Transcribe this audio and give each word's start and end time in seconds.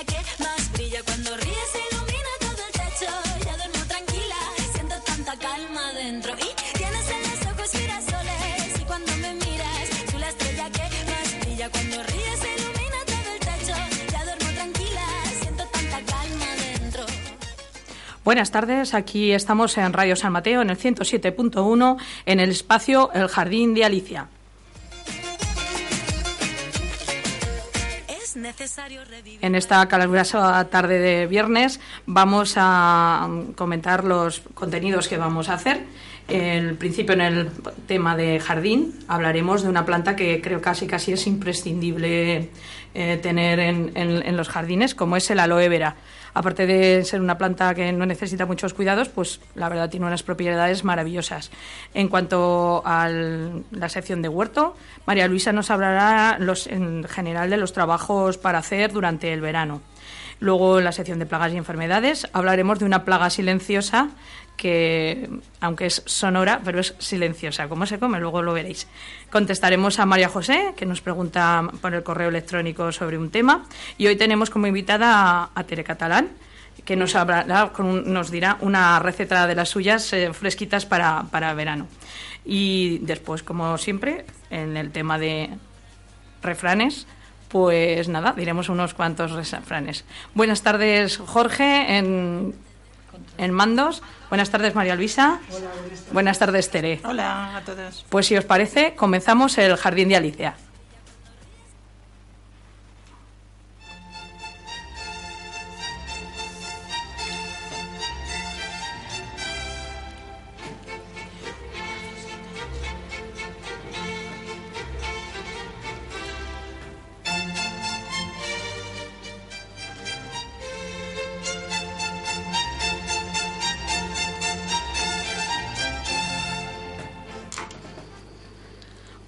estrella 0.00 0.22
que 0.24 0.42
más 0.42 0.72
brilla 0.72 1.02
cuando 1.04 1.36
ríes 1.36 1.68
se 1.72 1.78
ilumina 1.90 2.32
todo 2.40 2.62
el 2.66 2.72
techo. 2.72 3.12
Ya 3.44 3.56
duermo 3.56 3.84
tranquila, 3.88 4.36
siento 4.72 4.94
tanta 5.04 5.36
calma 5.38 5.92
dentro. 5.92 6.32
Y 6.34 6.76
tienes 6.78 7.10
en 7.10 7.22
los 7.22 7.52
ojos 7.52 7.70
girasoles 7.72 8.80
y 8.80 8.84
cuando 8.84 9.12
me 9.16 9.34
miras, 9.34 9.88
soy 10.10 10.20
la 10.20 10.28
estrella 10.28 10.70
que 10.70 11.04
más 11.10 11.40
brilla 11.40 11.70
cuando 11.70 12.02
ríes 12.02 12.38
se 12.38 12.54
ilumina 12.56 12.98
todo 13.06 13.28
el 13.32 13.40
techo. 13.40 13.74
Ya 14.12 14.24
duermo 14.24 14.50
tranquila, 14.54 15.06
siento 15.40 15.64
tanta 15.64 16.12
calma 16.12 16.46
dentro. 16.56 17.06
Buenas 18.24 18.50
tardes, 18.50 18.94
aquí 18.94 19.32
estamos 19.32 19.78
en 19.78 19.92
Radio 19.92 20.16
San 20.16 20.32
Mateo 20.32 20.62
en 20.62 20.70
el 20.70 20.78
107.1 20.78 21.96
en 22.26 22.40
el 22.40 22.50
espacio 22.50 23.10
El 23.14 23.28
Jardín 23.28 23.74
de 23.74 23.84
Alicia. 23.84 24.28
En 29.42 29.54
esta 29.54 29.86
calurosa 29.88 30.64
tarde 30.68 30.98
de 30.98 31.26
viernes 31.26 31.80
vamos 32.06 32.54
a 32.56 33.28
comentar 33.56 34.04
los 34.04 34.40
contenidos 34.54 35.08
que 35.08 35.16
vamos 35.16 35.48
a 35.48 35.54
hacer. 35.54 35.84
En 36.28 36.76
principio, 36.76 37.14
en 37.14 37.20
el 37.20 37.50
tema 37.86 38.16
de 38.16 38.40
jardín, 38.40 38.94
hablaremos 39.06 39.62
de 39.62 39.68
una 39.68 39.84
planta 39.86 40.16
que 40.16 40.40
creo 40.42 40.60
casi 40.60 40.86
casi 40.88 41.12
es 41.12 41.26
imprescindible 41.28 42.50
eh, 42.94 43.18
tener 43.22 43.60
en, 43.60 43.92
en- 43.94 44.26
en 44.26 44.36
los 44.36 44.48
jardines, 44.48 44.94
como 44.94 45.16
es 45.16 45.30
el 45.30 45.38
aloe 45.38 45.68
vera. 45.68 45.94
Aparte 46.36 46.66
de 46.66 47.02
ser 47.02 47.22
una 47.22 47.38
planta 47.38 47.74
que 47.74 47.90
no 47.92 48.04
necesita 48.04 48.44
muchos 48.44 48.74
cuidados, 48.74 49.08
pues 49.08 49.40
la 49.54 49.70
verdad 49.70 49.88
tiene 49.88 50.04
unas 50.04 50.22
propiedades 50.22 50.84
maravillosas. 50.84 51.50
En 51.94 52.08
cuanto 52.08 52.82
a 52.84 53.08
la 53.08 53.88
sección 53.88 54.20
de 54.20 54.28
huerto, 54.28 54.76
María 55.06 55.28
Luisa 55.28 55.52
nos 55.52 55.70
hablará 55.70 56.36
los, 56.38 56.66
en 56.66 57.04
general 57.04 57.48
de 57.48 57.56
los 57.56 57.72
trabajos 57.72 58.36
para 58.36 58.58
hacer 58.58 58.92
durante 58.92 59.32
el 59.32 59.40
verano. 59.40 59.80
Luego, 60.38 60.78
en 60.78 60.84
la 60.84 60.92
sección 60.92 61.18
de 61.18 61.24
plagas 61.24 61.54
y 61.54 61.56
enfermedades, 61.56 62.28
hablaremos 62.34 62.78
de 62.78 62.84
una 62.84 63.06
plaga 63.06 63.30
silenciosa 63.30 64.10
que, 64.56 65.28
aunque 65.60 65.86
es 65.86 66.02
sonora, 66.06 66.60
pero 66.64 66.80
es 66.80 66.94
silenciosa. 66.98 67.68
¿Cómo 67.68 67.86
se 67.86 67.98
come? 67.98 68.18
Luego 68.18 68.42
lo 68.42 68.52
veréis. 68.52 68.86
Contestaremos 69.30 69.98
a 69.98 70.06
María 70.06 70.28
José, 70.28 70.72
que 70.76 70.86
nos 70.86 71.00
pregunta 71.00 71.68
por 71.80 71.94
el 71.94 72.02
correo 72.02 72.28
electrónico 72.28 72.90
sobre 72.92 73.18
un 73.18 73.30
tema. 73.30 73.66
Y 73.98 74.06
hoy 74.06 74.16
tenemos 74.16 74.50
como 74.50 74.66
invitada 74.66 75.42
a, 75.42 75.50
a 75.54 75.64
Tere 75.64 75.84
Catalán, 75.84 76.30
que 76.84 76.96
nos, 76.96 77.14
hablará 77.14 77.72
nos 77.78 78.30
dirá 78.30 78.58
una 78.60 78.98
receta 78.98 79.46
de 79.46 79.54
las 79.54 79.68
suyas 79.68 80.12
eh, 80.12 80.32
fresquitas 80.32 80.86
para, 80.86 81.24
para 81.30 81.52
verano. 81.54 81.86
Y 82.44 82.98
después, 82.98 83.42
como 83.42 83.76
siempre, 83.76 84.24
en 84.50 84.76
el 84.76 84.92
tema 84.92 85.18
de 85.18 85.50
refranes, 86.42 87.06
pues 87.48 88.08
nada, 88.08 88.32
diremos 88.32 88.68
unos 88.68 88.94
cuantos 88.94 89.32
refranes. 89.32 90.04
Buenas 90.34 90.62
tardes, 90.62 91.18
Jorge, 91.18 91.98
en, 91.98 92.54
en 93.38 93.50
mandos. 93.52 94.02
Buenas 94.28 94.50
tardes, 94.50 94.74
María 94.74 94.96
Luisa. 94.96 95.40
buenas 96.12 96.38
tardes, 96.38 96.70
Tere. 96.70 97.00
Hola 97.04 97.56
a 97.56 97.60
todos. 97.62 98.04
Pues 98.08 98.26
si 98.26 98.36
os 98.36 98.44
parece, 98.44 98.94
comenzamos 98.94 99.56
el 99.58 99.76
Jardín 99.76 100.08
de 100.08 100.16
Alicia. 100.16 100.54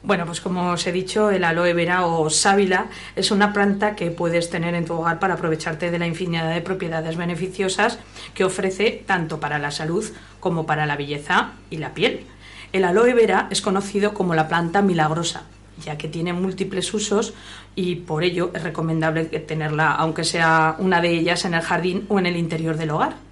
Bueno, 0.09 0.25
pues 0.25 0.41
como 0.41 0.71
os 0.71 0.87
he 0.87 0.91
dicho, 0.91 1.31
el 1.31 1.45
aloe 1.45 1.75
vera 1.75 2.07
o 2.07 2.31
sábila 2.31 2.87
es 3.15 3.31
una 3.31 3.53
planta 3.53 3.95
que 3.95 4.11
puedes 4.11 4.49
tener 4.49 4.75
en 4.75 4.87
tu 4.87 4.95
hogar 4.95 5.19
para 5.19 5.35
aprovecharte 5.35 5.91
de 5.91 5.99
la 5.99 6.07
infinidad 6.07 6.51
de 6.51 6.63
propiedades 6.63 7.19
beneficiosas 7.19 7.99
que 8.33 8.43
ofrece 8.43 9.05
tanto 9.05 9.39
para 9.39 9.59
la 9.59 9.71
salud 9.71 10.03
como 10.41 10.65
para 10.65 10.87
la 10.87 10.97
belleza 10.97 11.51
y 11.69 11.77
la 11.77 11.93
piel. 11.93 12.25
El 12.73 12.85
aloe 12.85 13.13
vera 13.13 13.49
es 13.51 13.61
conocido 13.61 14.15
como 14.15 14.35
la 14.35 14.49
planta 14.49 14.81
milagrosa, 14.81 15.43
ya 15.85 15.99
que 15.99 16.09
tiene 16.09 16.33
múltiples 16.33 16.95
usos 16.95 17.35
y 17.75 17.97
por 17.97 18.25
ello 18.25 18.51
es 18.55 18.63
recomendable 18.63 19.27
tenerla, 19.27 19.93
aunque 19.93 20.25
sea 20.25 20.77
una 20.79 21.03
de 21.03 21.11
ellas, 21.11 21.45
en 21.45 21.53
el 21.53 21.61
jardín 21.61 22.07
o 22.09 22.19
en 22.19 22.25
el 22.25 22.39
interior 22.39 22.79
del 22.79 22.93
hogar. 22.93 23.28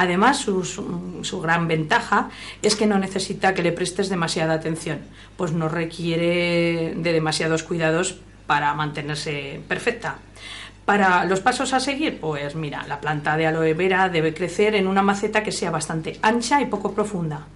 Además, 0.00 0.38
su, 0.38 0.62
su- 0.64 1.40
gran 1.40 1.66
ventaja 1.66 2.30
es 2.62 2.76
que 2.76 2.86
no 2.86 3.00
necesita 3.00 3.52
que 3.52 3.64
le 3.64 3.72
prestes 3.72 4.08
demasiada 4.08 4.54
atención, 4.54 5.00
pues 5.36 5.50
no 5.50 5.68
requiere 5.68 6.94
de 6.96 7.12
demasiados 7.12 7.64
cuidados 7.64 8.16
para 8.46 8.72
mantenerse 8.74 9.60
perfecta. 9.66 10.18
Para 10.84 11.24
los 11.24 11.40
pasos 11.40 11.72
a 11.72 11.80
seguir, 11.80 12.20
pues 12.20 12.54
mira, 12.54 12.86
la 12.86 13.00
planta 13.00 13.36
de 13.36 13.48
aloe 13.48 13.74
vera 13.74 14.08
debe 14.08 14.32
crecer 14.34 14.76
en 14.76 14.86
una 14.86 15.02
maceta 15.02 15.42
que 15.42 15.50
sea 15.50 15.72
bastante 15.72 16.18
ancha 16.22 16.62
y 16.62 16.66
poco 16.66 16.94
profunda. 16.94 17.46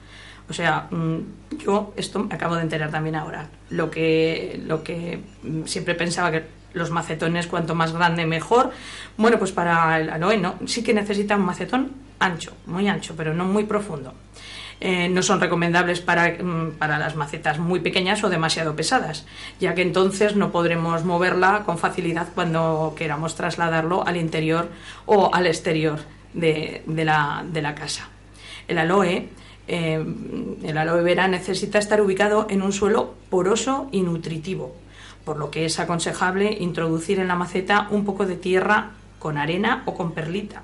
O 0.51 0.53
sea, 0.53 0.89
mm, 0.91 1.19
yo 1.65 1.95
esto 1.97 2.25
me 2.25 2.35
acabo 2.35 2.57
de 2.57 2.63
enterar 2.63 2.91
también 2.91 3.15
ahora. 3.15 3.47
Lo 3.71 3.89
que, 3.89 4.61
lo 4.67 4.83
que 4.83 5.21
mm, 5.45 5.63
siempre 5.67 5.95
pensaba 5.95 6.33
que 6.33 6.43
los 6.75 6.91
macetones 6.91 7.47
cuanto 7.47 7.75
más 7.75 7.93
grande 7.93 8.27
mejor. 8.27 8.71
Bueno, 9.17 9.39
pues 9.39 9.53
para 9.53 9.99
el 10.01 10.11
aloe 10.11 10.39
no, 10.39 10.55
sí 10.67 10.83
que 10.83 10.95
necesita 10.95 11.37
un 11.37 11.45
macetón 11.45 11.93
ancho, 12.19 12.53
muy 12.67 12.89
ancho, 12.89 13.15
pero 13.17 13.35
no 13.35 13.45
muy 13.45 13.65
profundo. 13.65 14.15
Eh, 14.85 15.09
no 15.09 15.23
son 15.23 15.41
recomendables 15.41 16.01
para, 16.01 16.43
mm, 16.43 16.73
para 16.73 16.99
las 16.99 17.15
macetas 17.15 17.61
muy 17.61 17.79
pequeñas 17.79 18.25
o 18.25 18.29
demasiado 18.29 18.75
pesadas, 18.75 19.27
ya 19.61 19.77
que 19.77 19.83
entonces 19.83 20.35
no 20.35 20.51
podremos 20.51 21.05
moverla 21.05 21.63
con 21.65 21.79
facilidad 21.79 22.29
cuando 22.35 22.93
queramos 22.97 23.37
trasladarlo 23.37 24.05
al 24.05 24.17
interior 24.17 24.69
o 25.07 25.33
al 25.33 25.47
exterior 25.47 26.01
de, 26.35 26.83
de 26.87 27.05
la, 27.05 27.45
de 27.47 27.63
la 27.63 27.77
casa. 27.77 28.09
El 28.67 28.79
aloe, 28.79 29.29
eh, 29.69 30.05
el 30.65 30.77
aloe 30.77 31.03
vera 31.03 31.29
necesita 31.29 31.79
estar 31.79 32.01
ubicado 32.01 32.49
en 32.51 32.63
un 32.63 32.73
suelo 32.73 33.15
poroso 33.31 33.89
y 33.93 34.03
nutritivo, 34.03 34.75
por 35.25 35.37
lo 35.37 35.51
que 35.51 35.65
es 35.65 35.79
aconsejable 35.79 36.57
introducir 36.61 37.19
en 37.21 37.29
la 37.29 37.35
maceta 37.35 37.89
un 37.91 38.05
poco 38.05 38.27
de 38.27 38.37
tierra 38.37 38.91
con 39.19 39.39
arena 39.39 39.83
o 39.87 39.95
con 39.95 40.13
perlita. 40.13 40.63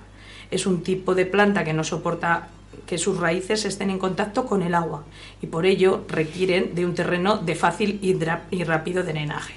Es 0.50 0.66
un 0.66 0.82
tipo 0.82 1.14
de 1.14 1.26
planta 1.26 1.64
que 1.64 1.72
no 1.72 1.84
soporta 1.84 2.48
que 2.86 2.98
sus 2.98 3.18
raíces 3.18 3.64
estén 3.64 3.90
en 3.90 3.98
contacto 3.98 4.46
con 4.46 4.62
el 4.62 4.74
agua 4.74 5.04
y 5.42 5.46
por 5.46 5.66
ello 5.66 6.04
requieren 6.08 6.74
de 6.74 6.86
un 6.86 6.94
terreno 6.94 7.36
de 7.36 7.54
fácil 7.54 7.98
y, 8.02 8.14
rápido 8.64 9.02
drenaje. 9.02 9.54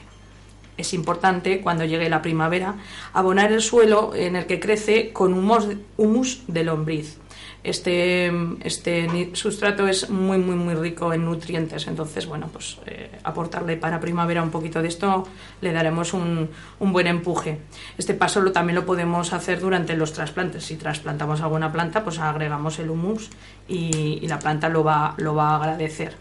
Es 0.77 0.93
importante, 0.93 1.61
cuando 1.61 1.85
llegue 1.85 2.09
la 2.09 2.21
primavera, 2.21 2.75
abonar 3.13 3.51
el 3.51 3.61
suelo 3.61 4.13
en 4.15 4.35
el 4.35 4.45
que 4.47 4.59
crece 4.59 5.13
con 5.13 5.33
humus 5.33 6.43
de 6.47 6.63
lombriz. 6.63 7.20
Este, 7.63 8.31
este 8.63 9.29
sustrato 9.35 9.87
es 9.87 10.09
muy, 10.09 10.39
muy, 10.39 10.55
muy 10.55 10.73
rico 10.73 11.13
en 11.13 11.25
nutrientes, 11.25 11.85
entonces, 11.87 12.25
bueno, 12.25 12.49
pues 12.51 12.79
eh, 12.87 13.11
aportarle 13.23 13.77
para 13.77 13.99
primavera 13.99 14.41
un 14.41 14.49
poquito 14.49 14.81
de 14.81 14.87
esto 14.87 15.27
le 15.61 15.71
daremos 15.71 16.13
un, 16.13 16.49
un 16.79 16.91
buen 16.91 17.05
empuje. 17.05 17.59
Este 17.99 18.15
paso 18.15 18.41
lo, 18.41 18.51
también 18.51 18.75
lo 18.75 18.85
podemos 18.85 19.31
hacer 19.33 19.59
durante 19.59 19.95
los 19.95 20.11
trasplantes. 20.11 20.65
Si 20.65 20.75
trasplantamos 20.75 21.41
alguna 21.41 21.71
planta, 21.71 22.03
pues 22.03 22.17
agregamos 22.17 22.79
el 22.79 22.89
humus 22.89 23.29
y, 23.67 24.25
la 24.27 24.39
planta 24.39 24.67
lo 24.67 24.83
va, 24.83 25.13
lo 25.17 25.35
va 25.35 25.49
a 25.51 25.55
agradecer. 25.57 26.15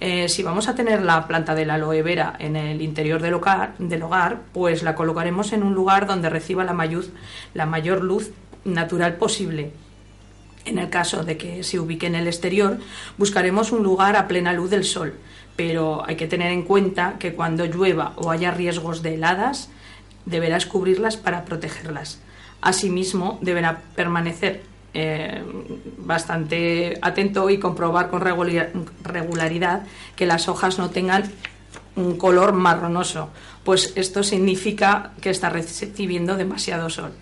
Eh, 0.00 0.30
si 0.30 0.42
vamos 0.42 0.66
a 0.66 0.74
tener 0.74 1.02
la 1.02 1.26
planta 1.26 1.54
de 1.54 1.66
la 1.66 1.74
aloe 1.74 2.00
vera 2.02 2.36
en 2.38 2.56
el 2.56 2.80
interior 2.80 3.20
del 3.20 3.34
hogar, 3.34 3.74
del 3.78 4.02
hogar, 4.02 4.38
pues 4.54 4.82
la 4.82 4.94
colocaremos 4.94 5.52
en 5.52 5.62
un 5.62 5.74
lugar 5.74 6.06
donde 6.06 6.30
reciba 6.30 6.64
la, 6.64 6.72
mayor- 6.72 7.10
la 7.52 7.66
mayor 7.66 8.02
luz 8.02 8.30
natural 8.64 9.16
posible. 9.16 9.72
En 10.64 10.78
el 10.78 10.90
caso 10.90 11.24
de 11.24 11.36
que 11.36 11.62
se 11.64 11.78
ubique 11.80 12.06
en 12.06 12.14
el 12.14 12.26
exterior, 12.26 12.78
buscaremos 13.16 13.72
un 13.72 13.82
lugar 13.82 14.16
a 14.16 14.28
plena 14.28 14.52
luz 14.52 14.70
del 14.70 14.84
sol, 14.84 15.14
pero 15.56 16.04
hay 16.06 16.16
que 16.16 16.26
tener 16.26 16.52
en 16.52 16.62
cuenta 16.62 17.16
que 17.18 17.32
cuando 17.34 17.64
llueva 17.64 18.12
o 18.16 18.30
haya 18.30 18.50
riesgos 18.50 19.02
de 19.02 19.14
heladas, 19.14 19.70
deberás 20.26 20.66
cubrirlas 20.66 21.16
para 21.16 21.44
protegerlas. 21.44 22.20
Asimismo, 22.60 23.38
deberá 23.40 23.80
permanecer 23.96 24.62
eh, 24.92 25.42
bastante 25.98 26.98
atento 27.00 27.48
y 27.48 27.58
comprobar 27.58 28.10
con 28.10 28.20
regula- 28.20 28.68
regularidad 29.02 29.82
que 30.16 30.26
las 30.26 30.48
hojas 30.48 30.78
no 30.78 30.90
tengan 30.90 31.24
un 31.96 32.16
color 32.18 32.52
marronoso, 32.52 33.30
pues 33.64 33.92
esto 33.96 34.22
significa 34.22 35.12
que 35.20 35.30
está 35.30 35.48
recibiendo 35.48 36.36
demasiado 36.36 36.90
sol. 36.90 37.12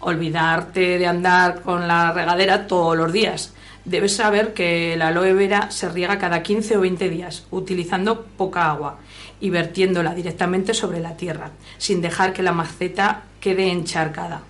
Olvidarte 0.00 0.98
de 0.98 1.06
andar 1.06 1.62
con 1.62 1.88
la 1.88 2.12
regadera 2.12 2.66
todos 2.66 2.96
los 2.96 3.12
días. 3.12 3.52
Debes 3.84 4.16
saber 4.16 4.52
que 4.52 4.96
la 4.96 5.08
aloe 5.08 5.32
vera 5.32 5.70
se 5.70 5.88
riega 5.88 6.18
cada 6.18 6.42
15 6.42 6.76
o 6.76 6.80
20 6.80 7.08
días, 7.08 7.46
utilizando 7.50 8.24
poca 8.36 8.70
agua. 8.70 8.98
y 9.40 9.50
vertiéndola 9.50 10.14
directamente 10.14 10.72
sobre 10.72 11.00
la 11.00 11.16
tierra, 11.16 11.50
sin 11.78 12.00
dejar 12.00 12.32
que 12.32 12.42
la 12.42 12.52
maceta 12.52 13.24
quede 13.38 13.70
encharcada. 13.70 14.42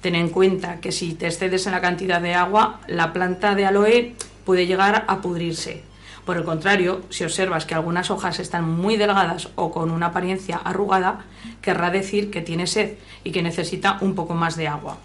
Ten 0.00 0.16
en 0.16 0.30
cuenta 0.30 0.80
que 0.80 0.90
si 0.90 1.14
te 1.14 1.28
excedes 1.28 1.66
en 1.66 1.72
la 1.72 1.80
cantidad 1.80 2.20
de 2.20 2.34
agua, 2.34 2.80
la 2.88 3.12
planta 3.12 3.54
de 3.54 3.66
aloe 3.66 4.14
puede 4.44 4.66
llegar 4.66 5.04
a 5.06 5.20
pudrirse. 5.20 5.84
Por 6.24 6.36
el 6.36 6.44
contrario, 6.44 7.02
si 7.10 7.24
observas 7.24 7.66
que 7.66 7.74
algunas 7.74 8.10
hojas 8.10 8.38
están 8.38 8.68
muy 8.68 8.96
delgadas 8.96 9.48
o 9.56 9.72
con 9.72 9.90
una 9.90 10.06
apariencia 10.06 10.56
arrugada, 10.56 11.24
querrá 11.60 11.90
decir 11.90 12.30
que 12.30 12.42
tiene 12.42 12.66
sed 12.66 12.94
y 13.24 13.32
que 13.32 13.42
necesita 13.42 13.98
un 14.00 14.14
poco 14.14 14.34
más 14.34 14.56
de 14.56 14.68
agua 14.68 14.98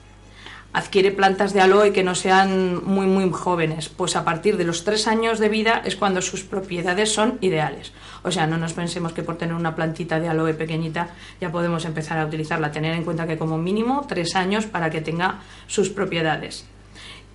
adquiere 0.77 1.11
plantas 1.11 1.53
de 1.53 1.61
aloe 1.61 1.91
que 1.91 2.03
no 2.03 2.13
sean 2.13 2.85
muy 2.85 3.07
muy 3.07 3.31
jóvenes, 3.31 3.89
pues 3.89 4.15
a 4.15 4.23
partir 4.23 4.57
de 4.57 4.63
los 4.63 4.83
tres 4.83 5.07
años 5.07 5.39
de 5.39 5.49
vida 5.49 5.81
es 5.83 5.95
cuando 5.95 6.21
sus 6.21 6.43
propiedades 6.43 7.11
son 7.11 7.39
ideales. 7.41 7.93
O 8.21 8.31
sea, 8.31 8.45
no 8.45 8.57
nos 8.57 8.73
pensemos 8.73 9.11
que 9.13 9.23
por 9.23 9.37
tener 9.37 9.55
una 9.55 9.75
plantita 9.75 10.19
de 10.19 10.29
aloe 10.29 10.53
pequeñita 10.53 11.09
ya 11.41 11.51
podemos 11.51 11.85
empezar 11.85 12.19
a 12.19 12.25
utilizarla. 12.25 12.71
Tener 12.71 12.93
en 12.93 13.03
cuenta 13.03 13.25
que 13.25 13.39
como 13.39 13.57
mínimo 13.57 14.05
tres 14.07 14.35
años 14.35 14.67
para 14.67 14.91
que 14.91 15.01
tenga 15.01 15.39
sus 15.65 15.89
propiedades. 15.89 16.67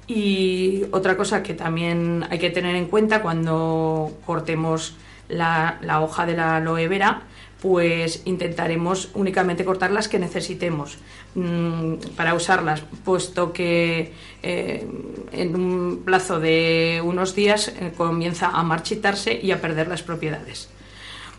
Y 0.06 0.84
otra 0.90 1.16
cosa 1.16 1.42
que 1.42 1.54
también 1.54 2.24
hay 2.30 2.38
que 2.38 2.50
tener 2.50 2.74
en 2.76 2.86
cuenta 2.86 3.22
cuando 3.22 4.12
cortemos 4.26 4.96
la, 5.28 5.78
hoja 6.02 6.26
de 6.26 6.36
la 6.36 6.56
aloe 6.56 6.88
vera 6.88 7.22
pues 7.60 8.22
intentaremos 8.24 9.10
únicamente 9.14 9.64
cortar 9.64 9.92
las 9.92 10.08
que 10.08 10.18
necesitemos 10.18 10.98
mm, 11.36 11.94
para 12.16 12.34
usarlas, 12.34 12.82
puesto 13.04 13.52
que 13.52 14.12
eh, 14.42 14.84
en 15.30 15.54
un 15.54 16.02
plazo 16.04 16.40
de 16.40 17.00
unos 17.04 17.36
días 17.36 17.68
eh, 17.68 17.92
comienza 17.96 18.48
a 18.48 18.64
marchitarse 18.64 19.38
y 19.40 19.52
a 19.52 19.60
perder 19.60 19.86
las 19.86 20.02
propiedades. 20.02 20.68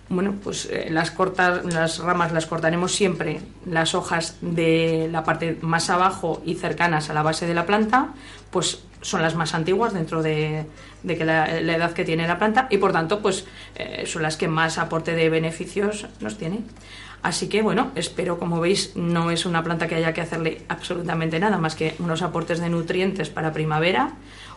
Bueno, 0.10 0.36
pues 0.44 0.68
eh, 0.70 0.90
las, 0.92 1.12
cortas, 1.12 1.66
las 1.66 2.00
ramas 2.00 2.32
las 2.34 2.46
cortaremos 2.46 2.94
siempre, 2.94 3.40
las 3.66 3.96
hojas 3.96 4.38
de 4.42 5.08
la 5.12 5.24
parte 5.24 5.58
más 5.62 5.90
abajo 5.90 6.42
y 6.46 6.56
cercanas 6.56 7.10
a 7.10 7.14
la 7.14 7.24
base 7.24 7.48
de 7.48 7.54
la 7.54 7.66
planta, 7.66 8.10
pues 8.52 8.84
son 9.02 9.22
las 9.22 9.36
más 9.36 9.54
antiguas 9.54 9.94
dentro 9.94 10.22
de, 10.22 10.66
que 11.06 11.26
la, 11.26 11.58
edad 11.60 11.94
que 11.94 12.06
tiene 12.06 12.28
la 12.28 12.38
planta 12.38 12.68
y 12.70 12.78
por 12.78 12.92
tanto 12.92 13.22
pues 13.22 13.46
eh, 13.76 14.04
son 14.06 14.22
las 14.22 14.38
que 14.38 14.48
más 14.48 14.78
aporte 14.78 15.14
de 15.14 15.30
beneficios 15.30 16.08
nos 16.20 16.38
tiene. 16.38 16.62
Así 17.22 17.48
que 17.48 17.62
bueno, 17.62 17.92
espero, 17.96 18.38
como 18.38 18.60
veis, 18.60 18.96
no 18.96 19.32
es 19.32 19.46
una 19.46 19.64
planta 19.64 19.88
que 19.88 19.96
haya 19.96 20.14
que 20.14 20.20
hacerle 20.20 20.62
absolutamente 20.68 21.40
nada 21.40 21.58
más 21.58 21.74
que 21.76 21.96
unos 22.00 22.22
aportes 22.22 22.60
de 22.60 22.70
nutrientes 22.70 23.30
para 23.30 23.54
primavera 23.54 24.12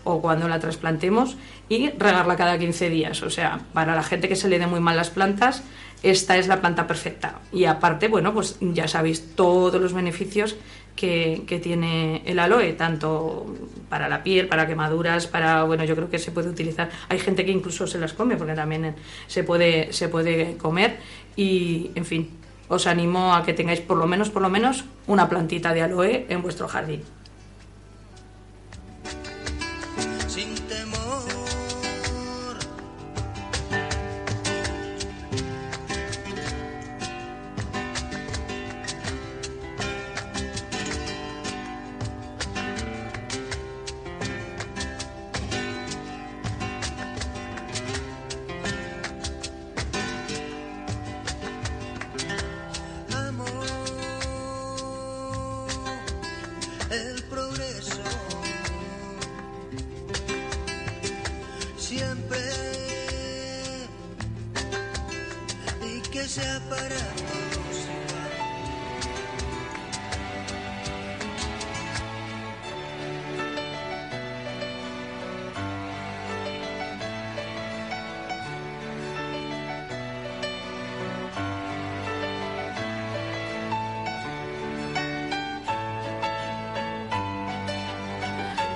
o 0.06 0.22
cuando 0.22 0.48
la 0.48 0.60
trasplantemos 0.60 1.36
y 1.68 1.90
regarla 1.90 2.36
cada 2.36 2.58
15 2.58 2.88
días. 2.88 3.22
O 3.22 3.30
sea, 3.30 3.60
para 3.72 3.94
la 3.94 4.02
gente 4.02 4.28
que 4.28 4.36
se 4.36 4.48
le 4.48 4.58
dé 4.58 4.66
muy 4.66 4.80
mal 4.80 4.96
las 4.96 5.10
plantas, 5.10 5.64
esta 6.02 6.36
es 6.38 6.46
la 6.46 6.60
planta 6.60 6.86
perfecta. 6.86 7.40
Y 7.52 7.64
aparte, 7.64 8.08
bueno, 8.08 8.32
pues 8.32 8.56
ya 8.60 8.86
sabéis 8.86 9.34
todos 9.34 9.80
los 9.80 9.92
beneficios 9.92 10.56
que, 10.94 11.60
tiene 11.62 12.22
el 12.24 12.38
aloe, 12.38 12.72
tanto 12.72 13.46
para 13.88 14.08
la 14.08 14.22
piel, 14.22 14.48
para 14.48 14.66
quemaduras, 14.66 15.26
para, 15.26 15.64
bueno, 15.64 15.84
yo 15.84 15.94
creo 15.94 16.08
que 16.08 16.18
se 16.18 16.30
puede 16.30 16.48
utilizar. 16.48 16.90
Hay 17.08 17.18
gente 17.18 17.44
que 17.44 17.52
incluso 17.52 17.86
se 17.86 17.98
las 17.98 18.12
come 18.12 18.36
porque 18.36 18.54
también 18.54 18.94
se 19.26 19.44
puede, 19.44 19.92
se 19.92 20.08
puede 20.08 20.56
comer 20.56 20.98
y, 21.36 21.90
en 21.94 22.04
fin, 22.04 22.30
os 22.68 22.86
animo 22.86 23.34
a 23.34 23.44
que 23.44 23.52
tengáis 23.52 23.80
por 23.80 23.96
lo 23.96 24.06
menos, 24.06 24.30
por 24.30 24.42
lo 24.42 24.48
menos, 24.48 24.84
una 25.06 25.28
plantita 25.28 25.72
de 25.72 25.82
aloe 25.82 26.26
en 26.28 26.42
vuestro 26.42 26.66
jardín. 26.68 27.02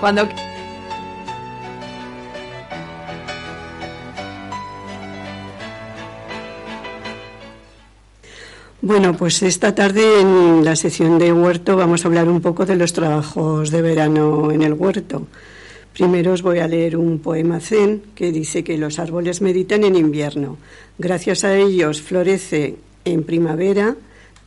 Cuando 0.01 0.27
Bueno, 8.83 9.15
pues 9.15 9.43
esta 9.43 9.75
tarde 9.75 10.21
en 10.21 10.65
la 10.65 10.75
sección 10.75 11.19
de 11.19 11.33
huerto 11.35 11.77
vamos 11.77 12.03
a 12.03 12.09
hablar 12.09 12.31
un 12.31 12.41
poco 12.41 12.65
de 12.65 12.77
los 12.77 12.95
trabajos 12.95 13.71
de 13.71 13.83
verano 13.83 14.51
en 14.51 14.63
el 14.63 14.73
huerto. 14.73 15.27
Primero 15.93 16.33
os 16.33 16.41
voy 16.41 16.61
a 16.61 16.67
leer 16.67 16.97
un 16.97 17.19
poema 17.19 17.61
zen 17.61 18.03
que 18.15 18.33
dice 18.33 18.65
que 18.65 18.79
los 18.79 18.99
árboles 18.99 19.43
meditan 19.43 19.85
en 19.85 19.97
invierno. 19.97 20.57
Gracias 20.99 21.45
a 21.45 21.59
ellos 21.59 22.01
florece 22.01 22.77
en 23.05 23.23
primavera, 23.25 23.97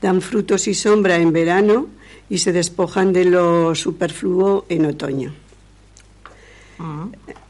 dan 0.01 0.19
frutos 0.19 0.67
y 0.67 0.73
sombra 0.73 1.17
en 1.17 1.31
verano 1.31 1.87
y 2.27 2.39
se 2.39 2.51
despojan 2.51 3.13
de 3.13 3.25
lo 3.25 3.75
superfluo 3.75 4.65
en 4.67 4.87
otoño. 4.87 5.42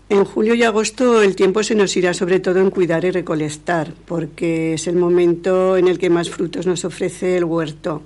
En 0.10 0.26
julio 0.26 0.54
y 0.54 0.64
agosto 0.64 1.22
el 1.22 1.36
tiempo 1.36 1.64
se 1.64 1.76
nos 1.76 1.96
irá 1.98 2.14
sobre 2.14 2.40
todo 2.40 2.60
en 2.60 2.70
cuidar 2.70 3.04
y 3.06 3.12
recolectar, 3.12 3.94
porque 4.06 4.76
es 4.76 4.88
el 4.88 4.96
momento 4.96 5.76
en 5.76 5.88
el 5.88 5.98
que 5.98 6.10
más 6.10 6.30
frutos 6.30 6.68
nos 6.68 6.86
ofrece 6.86 7.38
el 7.38 7.46
huerto 7.46 8.04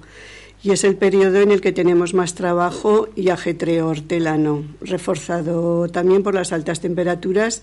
y 0.64 0.72
es 0.72 0.84
el 0.84 0.96
periodo 0.96 1.42
en 1.42 1.52
el 1.52 1.62
que 1.62 1.72
tenemos 1.72 2.14
más 2.14 2.34
trabajo 2.34 3.10
y 3.16 3.30
ajetreo 3.30 3.88
hortelano, 3.88 4.64
reforzado 4.82 5.88
también 5.90 6.24
por 6.24 6.34
las 6.34 6.52
altas 6.52 6.80
temperaturas 6.80 7.62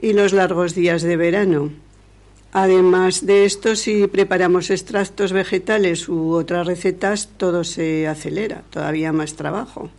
y 0.00 0.12
los 0.12 0.32
largos 0.32 0.74
días 0.74 1.02
de 1.02 1.16
verano. 1.16 1.70
Además 2.52 3.26
de 3.26 3.44
esto, 3.44 3.76
si 3.76 4.06
preparamos 4.06 4.70
extractos 4.70 5.32
vegetales 5.32 6.08
u 6.08 6.32
otras 6.32 6.66
recetas, 6.66 7.28
todo 7.36 7.64
se 7.64 8.06
acelera, 8.06 8.62
todavía 8.70 9.12
más 9.12 9.34
trabajo. 9.34 9.90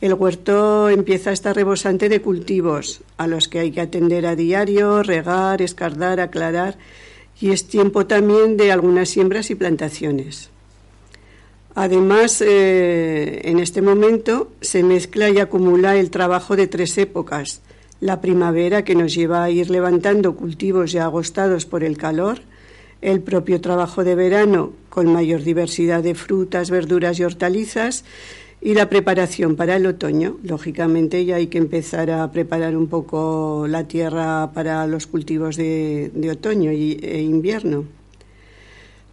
El 0.00 0.14
huerto 0.14 0.88
empieza 0.90 1.30
a 1.30 1.32
estar 1.32 1.56
rebosante 1.56 2.08
de 2.08 2.22
cultivos, 2.22 3.00
a 3.16 3.26
los 3.26 3.48
que 3.48 3.58
hay 3.58 3.72
que 3.72 3.80
atender 3.80 4.26
a 4.26 4.36
diario, 4.36 5.02
regar, 5.02 5.60
escardar, 5.60 6.20
aclarar, 6.20 6.78
y 7.40 7.50
es 7.50 7.66
tiempo 7.66 8.06
también 8.06 8.56
de 8.56 8.70
algunas 8.70 9.08
siembras 9.08 9.50
y 9.50 9.56
plantaciones. 9.56 10.50
Además, 11.74 12.42
eh, 12.42 13.40
en 13.44 13.58
este 13.58 13.82
momento 13.82 14.52
se 14.60 14.82
mezcla 14.82 15.30
y 15.30 15.38
acumula 15.38 15.96
el 15.96 16.10
trabajo 16.10 16.54
de 16.54 16.68
tres 16.68 16.96
épocas. 16.98 17.60
La 18.00 18.20
primavera, 18.20 18.84
que 18.84 18.94
nos 18.94 19.14
lleva 19.14 19.42
a 19.42 19.50
ir 19.50 19.70
levantando 19.70 20.36
cultivos 20.36 20.92
ya 20.92 21.04
agostados 21.04 21.66
por 21.66 21.82
el 21.82 21.96
calor, 21.96 22.40
el 23.00 23.20
propio 23.20 23.60
trabajo 23.60 24.04
de 24.04 24.14
verano, 24.14 24.72
con 24.88 25.12
mayor 25.12 25.42
diversidad 25.42 26.02
de 26.02 26.14
frutas, 26.14 26.70
verduras 26.70 27.18
y 27.18 27.24
hortalizas, 27.24 28.04
y 28.60 28.74
la 28.74 28.88
preparación 28.88 29.56
para 29.56 29.76
el 29.76 29.86
otoño, 29.86 30.38
lógicamente 30.42 31.24
ya 31.24 31.36
hay 31.36 31.46
que 31.46 31.58
empezar 31.58 32.10
a 32.10 32.30
preparar 32.32 32.76
un 32.76 32.88
poco 32.88 33.66
la 33.68 33.84
tierra 33.84 34.50
para 34.52 34.86
los 34.86 35.06
cultivos 35.06 35.56
de, 35.56 36.28
otoño 36.30 36.70
e 36.70 37.20
invierno. 37.20 37.84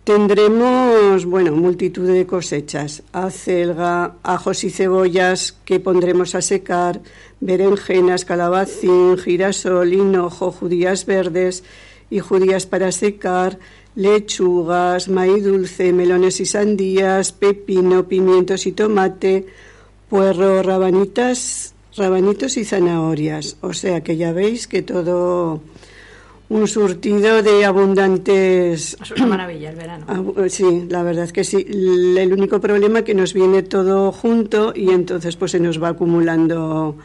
Tendremos, 0.06 1.26
bueno, 1.26 1.52
multitud 1.54 2.08
de 2.08 2.28
cosechas, 2.28 3.02
acelga, 3.12 4.18
ajos 4.22 4.64
y 4.64 4.70
cebollas 4.70 5.58
que 5.66 5.80
pondremos 5.80 6.36
a 6.36 6.44
secar, 6.44 7.02
berenjenas, 7.40 8.24
calabacín, 8.24 9.18
girasol, 9.18 9.92
hinojo, 9.94 10.52
judías 10.52 11.08
verdes 11.08 11.64
y 12.10 12.20
judías 12.20 12.66
para 12.66 12.92
secar, 12.92 13.60
lechugas, 13.96 15.08
maíz 15.08 15.44
dulce, 15.44 15.94
melones 15.94 16.40
y 16.40 16.46
sandías, 16.46 17.32
pepino, 17.32 18.08
pimientos 18.08 18.66
y 18.68 18.72
tomate, 18.72 19.46
puerro, 20.10 20.62
rabanitas, 20.62 21.74
rabanitos 21.96 22.58
y 22.58 22.66
zanahorias. 22.66 23.58
O 23.62 23.74
sea 23.74 24.02
que 24.04 24.18
ya 24.18 24.34
veis 24.34 24.68
que 24.68 24.82
todo 24.82 25.62
un 26.48 26.68
surtido 26.68 27.42
de 27.42 27.66
abundantes... 27.66 28.98
Es 29.02 29.12
una 29.12 29.26
maravilla 29.38 29.70
el 29.72 29.76
verano. 29.76 30.06
Sí, 30.48 30.86
la 30.90 31.04
verdad 31.04 31.30
que 31.30 31.44
sí. 31.44 31.66
El 31.68 32.32
único 32.32 32.60
problema 32.60 33.00
es 33.00 33.06
que 33.06 33.16
nos 33.16 33.34
viene 33.34 33.64
todo 33.64 34.12
junto 34.12 34.74
y 34.76 34.90
entonces 34.90 35.36
pues 35.36 35.52
se 35.52 35.60
nos 35.60 35.82
va 35.82 35.90
acumulando 35.90 36.96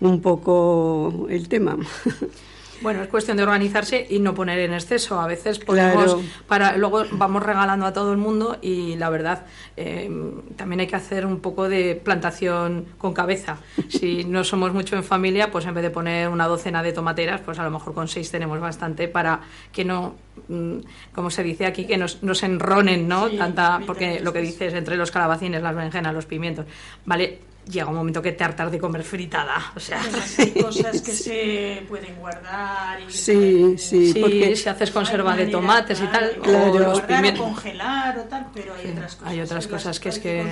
un 0.00 0.20
poco 0.20 1.26
el 1.28 1.48
tema. 1.48 1.76
Bueno, 2.82 3.02
es 3.02 3.08
cuestión 3.08 3.36
de 3.36 3.44
organizarse 3.44 4.06
y 4.08 4.18
no 4.18 4.34
poner 4.34 4.58
en 4.58 4.74
exceso. 4.74 5.20
A 5.20 5.26
veces 5.26 5.58
ponemos 5.58 6.16
para 6.46 6.76
luego 6.76 7.04
vamos 7.12 7.42
regalando 7.42 7.86
a 7.86 7.92
todo 7.92 8.12
el 8.12 8.18
mundo 8.18 8.58
y 8.60 8.96
la 8.96 9.08
verdad 9.10 9.46
eh, 9.76 10.10
también 10.56 10.80
hay 10.80 10.86
que 10.86 10.96
hacer 10.96 11.24
un 11.24 11.40
poco 11.40 11.68
de 11.68 11.94
plantación 11.94 12.86
con 12.98 13.14
cabeza. 13.14 13.58
Si 13.88 14.24
no 14.24 14.44
somos 14.44 14.72
mucho 14.72 14.96
en 14.96 15.04
familia, 15.04 15.50
pues 15.50 15.66
en 15.66 15.74
vez 15.74 15.82
de 15.82 15.90
poner 15.90 16.28
una 16.28 16.46
docena 16.46 16.82
de 16.82 16.92
tomateras, 16.92 17.40
pues 17.40 17.58
a 17.58 17.64
lo 17.64 17.70
mejor 17.70 17.94
con 17.94 18.08
seis 18.08 18.30
tenemos 18.30 18.60
bastante 18.60 19.08
para 19.08 19.40
que 19.70 19.84
no, 19.84 20.16
mm, 20.48 20.78
como 21.14 21.30
se 21.30 21.42
dice 21.42 21.66
aquí, 21.66 21.86
que 21.86 21.96
nos, 21.96 22.22
nos 22.22 22.42
enronen, 22.42 23.06
¿no? 23.08 23.30
Tanta, 23.30 23.80
porque 23.86 24.20
lo 24.20 24.32
que 24.32 24.40
dices 24.40 24.74
entre 24.74 24.96
los 24.96 25.10
calabacines, 25.10 25.62
las 25.62 25.74
berenjenas, 25.74 26.14
los 26.14 26.26
pimientos, 26.26 26.66
vale 27.04 27.51
llega 27.70 27.86
un 27.86 27.94
momento 27.94 28.20
que 28.20 28.32
te 28.32 28.44
hartas 28.44 28.70
de 28.72 28.78
comer 28.78 29.02
fritada. 29.02 29.72
O 29.76 29.80
sea, 29.80 30.00
hay 30.38 30.50
cosas 30.50 31.00
que 31.02 31.12
se 31.12 31.82
pueden 31.88 32.16
guardar. 32.16 33.00
Y 33.00 33.12
sí, 33.12 33.74
sí, 33.78 34.14
porque 34.20 34.56
si 34.56 34.68
haces 34.68 34.90
conserva 34.90 35.36
de 35.36 35.46
tomates 35.46 36.00
y 36.00 36.06
tal, 36.06 36.40
o 36.44 36.78
los 36.78 37.00
pimientos. 37.02 37.42
congelar 37.42 38.18
o 38.18 38.22
tal, 38.22 38.46
pero 38.54 38.74
hay 38.74 38.90
otras 38.90 39.16
cosas. 39.16 39.32
Hay 39.32 39.40
otras 39.40 39.66
cosas 39.66 40.00
que 40.00 40.08
es 40.08 40.18
que. 40.18 40.44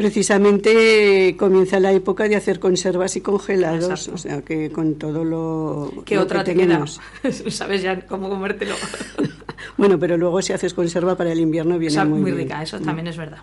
Precisamente 0.00 1.36
comienza 1.38 1.78
la 1.78 1.92
época 1.92 2.26
de 2.26 2.34
hacer 2.34 2.58
conservas 2.58 3.16
y 3.16 3.20
congelados, 3.20 4.08
o 4.08 4.16
sea 4.16 4.40
que 4.40 4.70
con 4.70 4.94
todo 4.94 5.24
lo, 5.24 5.92
¿Qué 6.06 6.16
otra 6.16 6.42
que 6.42 6.54
tenemos. 6.54 6.98
Sabes 7.50 7.82
ya 7.82 8.00
cómo 8.06 8.30
comértelo. 8.30 8.76
bueno, 9.76 9.98
pero 9.98 10.16
luego 10.16 10.40
si 10.40 10.54
haces 10.54 10.72
conserva 10.72 11.18
para 11.18 11.32
el 11.32 11.40
invierno 11.40 11.78
viene 11.78 12.02
muy, 12.06 12.20
muy 12.20 12.30
rica, 12.30 12.62
eso 12.62 12.80
también 12.80 13.08
es 13.08 13.18
verdad. 13.18 13.40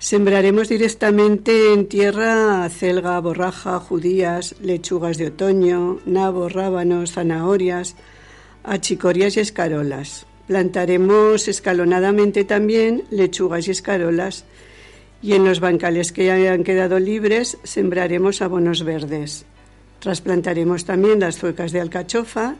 Sembraremos 0.00 0.70
directamente 0.70 1.74
en 1.74 1.86
tierra 1.86 2.66
celga, 2.70 3.20
borraja, 3.20 3.78
judías, 3.80 4.54
lechugas 4.62 5.18
de 5.18 5.26
otoño, 5.26 6.00
nabos, 6.06 6.54
rábanos, 6.54 7.12
zanahorias, 7.12 7.96
achicorias 8.64 9.36
y 9.36 9.40
escarolas. 9.40 10.24
Plantaremos 10.46 11.48
escalonadamente 11.48 12.44
también 12.44 13.04
lechugas 13.10 13.68
y 13.68 13.72
escarolas 13.72 14.46
y 15.20 15.34
en 15.34 15.44
los 15.44 15.60
bancales 15.60 16.12
que 16.12 16.30
hayan 16.30 16.64
quedado 16.64 16.98
libres 16.98 17.58
sembraremos 17.62 18.40
abonos 18.40 18.84
verdes. 18.84 19.44
Trasplantaremos 19.98 20.86
también 20.86 21.20
las 21.20 21.36
zuecas 21.36 21.72
de 21.72 21.80
alcachofa 21.82 22.56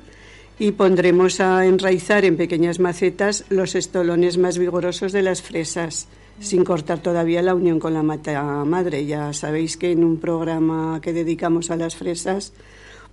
y 0.58 0.72
pondremos 0.72 1.40
a 1.40 1.64
enraizar 1.64 2.26
en 2.26 2.36
pequeñas 2.36 2.80
macetas 2.80 3.46
los 3.48 3.74
estolones 3.74 4.36
más 4.36 4.58
vigorosos 4.58 5.12
de 5.12 5.22
las 5.22 5.40
fresas 5.40 6.06
sin 6.40 6.64
cortar 6.64 6.98
todavía 7.00 7.42
la 7.42 7.54
unión 7.54 7.78
con 7.78 7.94
la 7.94 8.02
mata 8.02 8.42
madre. 8.64 9.06
Ya 9.06 9.32
sabéis 9.32 9.76
que 9.76 9.92
en 9.92 10.04
un 10.04 10.18
programa 10.18 11.00
que 11.00 11.12
dedicamos 11.12 11.70
a 11.70 11.76
las 11.76 11.96
fresas, 11.96 12.52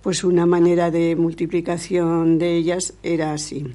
pues 0.02 0.24
una 0.24 0.46
manera 0.46 0.90
de 0.90 1.14
multiplicación 1.16 2.38
de 2.38 2.56
ellas 2.56 2.94
era 3.02 3.32
así. 3.32 3.66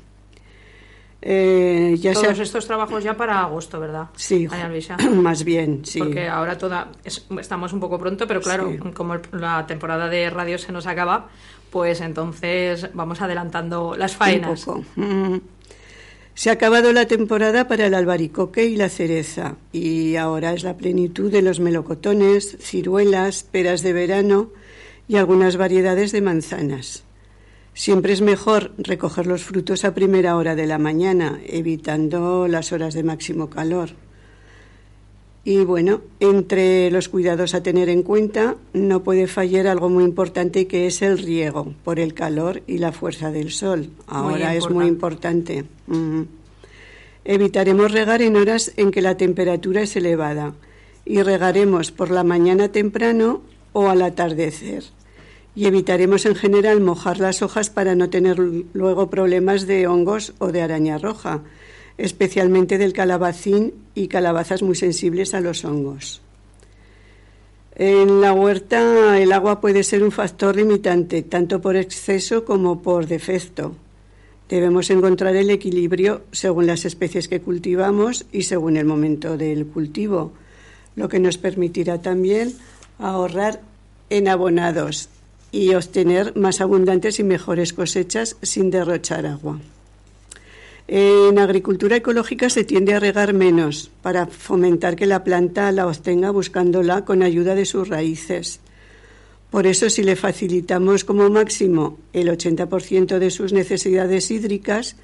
Eh, 1.26 1.96
ya 2.00 2.12
Todos 2.12 2.40
estos 2.40 2.68
trabajos 2.68 3.02
ya 3.02 3.16
para 3.16 3.40
agosto, 3.40 3.80
¿verdad? 3.80 4.10
Sí, 4.16 4.46
más 5.16 5.44
bien, 5.46 5.86
sí. 5.86 6.00
Porque 6.00 6.28
ahora 6.28 6.58
toda 6.58 6.90
estamos 7.40 7.72
un 7.72 7.80
poco 7.80 7.98
pronto, 7.98 8.28
pero 8.28 8.42
claro, 8.42 8.70
como 8.94 9.16
la 9.32 9.66
temporada 9.66 10.10
de 10.10 10.30
radio 10.30 10.58
se 10.58 10.74
nos 10.74 10.86
acaba, 10.86 11.30
pues 11.70 12.02
entonces 12.02 12.90
vamos 12.94 13.22
adelantando 13.22 13.96
las 13.98 14.16
faenas. 14.18 14.68
Un 14.68 14.84
poco. 14.84 14.86
Mm. 14.98 15.38
Se 16.36 16.50
ha 16.50 16.54
acabado 16.54 16.94
la 16.94 17.06
temporada 17.06 17.68
para 17.68 17.86
el 17.86 17.94
albaricoque 17.94 18.66
y 18.66 18.76
la 18.76 18.90
cereza 18.90 19.58
y 19.72 20.16
ahora 20.16 20.54
es 20.54 20.64
la 20.64 20.78
plenitud 20.78 21.32
de 21.32 21.44
los 21.44 21.60
melocotones, 21.60 22.58
ciruelas, 22.60 23.44
peras 23.44 23.84
de 23.84 23.94
verano 23.94 24.50
y 25.08 25.18
algunas 25.18 25.58
variedades 25.58 26.12
de 26.12 26.22
manzanas. 26.22 27.04
Siempre 27.76 28.14
es 28.14 28.22
mejor 28.22 28.74
recoger 28.78 29.28
los 29.28 29.44
frutos 29.44 29.86
a 29.86 29.94
primera 29.94 30.36
hora 30.36 30.56
de 30.56 30.66
la 30.68 30.80
mañana, 30.80 31.40
evitando 31.46 32.48
las 32.48 32.72
horas 32.72 32.94
de 32.94 33.04
máximo 33.04 33.50
calor. 33.50 33.92
Y 35.46 35.66
bueno, 35.66 36.02
entre 36.22 36.90
los 36.90 37.10
cuidados 37.10 37.54
a 37.54 37.62
tener 37.62 37.90
en 37.90 38.02
cuenta, 38.02 38.56
no 38.72 39.04
puede 39.04 39.28
fallar 39.28 39.68
algo 39.68 39.90
muy 39.90 40.06
importante 40.06 40.68
que 40.68 40.88
es 40.88 41.02
el 41.02 41.18
riego 41.18 41.74
por 41.84 42.00
el 42.00 42.14
calor 42.14 42.64
y 42.66 42.78
la 42.78 42.94
fuerza 42.94 43.30
del 43.30 43.52
sol. 43.52 43.90
Ahora 44.08 44.56
es 44.56 44.70
muy 44.70 44.86
importante. 44.86 45.66
Evitaremos 47.26 47.92
regar 47.92 48.22
en 48.22 48.38
horas 48.38 48.72
en 48.78 48.92
que 48.92 49.02
la 49.02 49.18
temperatura 49.18 49.82
es 49.82 49.96
elevada 49.98 50.54
y 51.04 51.22
regaremos 51.22 51.92
por 51.92 52.10
la 52.10 52.24
mañana 52.24 52.70
temprano 52.70 53.42
o 53.74 53.90
al 53.90 54.02
atardecer. 54.02 54.86
Y 55.56 55.66
evitaremos 55.66 56.26
en 56.26 56.36
general 56.36 56.80
mojar 56.80 57.20
las 57.20 57.42
hojas 57.42 57.70
para 57.70 57.96
no 57.96 58.10
tener 58.10 58.40
luego 58.40 59.10
problemas 59.10 59.68
de 59.68 59.88
hongos 59.88 60.34
o 60.40 60.54
de 60.54 60.62
araña 60.62 60.98
roja 60.98 61.42
especialmente 61.98 62.78
del 62.78 62.94
calabacín 62.94 63.74
y 63.96 64.08
calabazas 64.08 64.64
muy 64.64 64.76
sensibles 64.76 65.34
a 65.34 65.42
los 65.42 65.66
hongos. 65.66 66.22
En 67.76 68.22
la 68.22 68.34
huerta 68.34 69.20
el 69.20 69.32
agua 69.32 69.60
puede 69.60 69.84
ser 69.84 70.04
un 70.04 70.12
factor 70.12 70.56
limitante, 70.56 71.24
tanto 71.24 71.60
por 71.60 71.76
exceso 71.76 72.46
como 72.46 72.82
por 72.82 73.08
defecto. 73.08 73.76
Debemos 74.48 74.92
encontrar 74.92 75.36
el 75.36 75.50
equilibrio 75.50 76.22
según 76.32 76.68
las 76.68 76.86
especies 76.86 77.28
que 77.28 77.42
cultivamos 77.42 78.26
y 78.32 78.44
según 78.44 78.78
el 78.78 78.86
momento 78.86 79.38
del 79.38 79.66
cultivo, 79.66 80.34
lo 80.96 81.10
que 81.10 81.20
nos 81.20 81.40
permitirá 81.40 82.02
también 82.02 82.54
ahorrar 83.00 83.62
en 84.12 84.28
abonados 84.28 85.10
y 85.52 85.74
obtener 85.74 86.36
más 86.36 86.62
abundantes 86.62 87.20
y 87.20 87.24
mejores 87.24 87.74
cosechas 87.74 88.38
sin 88.44 88.70
derrochar 88.70 89.26
agua. 89.26 89.60
En 90.88 91.40
agricultura 91.40 91.96
ecológica 91.96 92.50
se 92.50 92.66
tiende 92.66 92.94
a 92.94 93.00
regar 93.00 93.34
menos 93.34 93.90
para 94.02 94.28
fomentar 94.28 94.96
que 94.96 95.06
la 95.06 95.24
planta 95.24 95.72
la 95.72 95.88
obtenga 95.88 96.32
buscándola 96.32 97.06
con 97.06 97.24
ayuda 97.24 97.56
de 97.56 97.66
sus 97.66 97.88
raíces. 97.88 98.60
Por 99.50 99.66
eso, 99.66 99.90
si 99.90 100.04
le 100.04 100.16
facilitamos 100.16 101.04
como 101.06 101.30
máximo 101.30 102.00
el 102.12 102.28
80% 102.28 103.20
de 103.20 103.32
sus 103.32 103.54
necesidades 103.54 104.30
hídricas, 104.32 104.98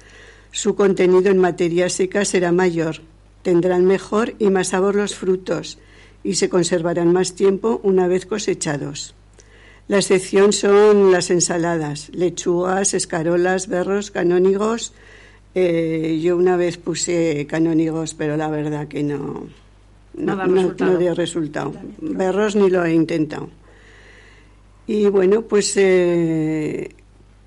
su 0.52 0.74
contenido 0.74 1.30
en 1.30 1.38
materia 1.38 1.88
seca 1.88 2.24
será 2.24 2.52
mayor, 2.52 2.96
tendrán 3.42 3.86
mejor 3.86 4.34
y 4.38 4.50
más 4.50 4.68
sabor 4.68 4.96
los 4.96 5.14
frutos 5.14 5.78
y 6.22 6.34
se 6.34 6.48
conservarán 6.50 7.12
más 7.12 7.34
tiempo 7.34 7.80
una 7.84 8.06
vez 8.06 8.26
cosechados. 8.26 9.14
La 9.88 9.98
excepción 9.98 10.52
son 10.52 11.10
las 11.10 11.30
ensaladas, 11.30 12.10
lechugas, 12.12 12.92
escarolas, 12.92 13.68
berros, 13.68 14.10
canónigos, 14.10 14.92
eh, 15.54 16.20
yo 16.22 16.36
una 16.36 16.56
vez 16.56 16.76
puse 16.76 17.46
canónigos, 17.48 18.14
pero 18.14 18.36
la 18.36 18.48
verdad 18.48 18.88
que 18.88 19.02
no, 19.02 19.48
no, 20.14 20.98
dio 20.98 21.14
resultado. 21.14 21.74
Berros 22.00 22.56
ni 22.56 22.70
lo 22.70 22.84
he 22.84 22.94
intentado. 22.94 23.48
Y 24.86 25.06
bueno, 25.06 25.42
pues 25.42 25.76
eh, 25.76 26.90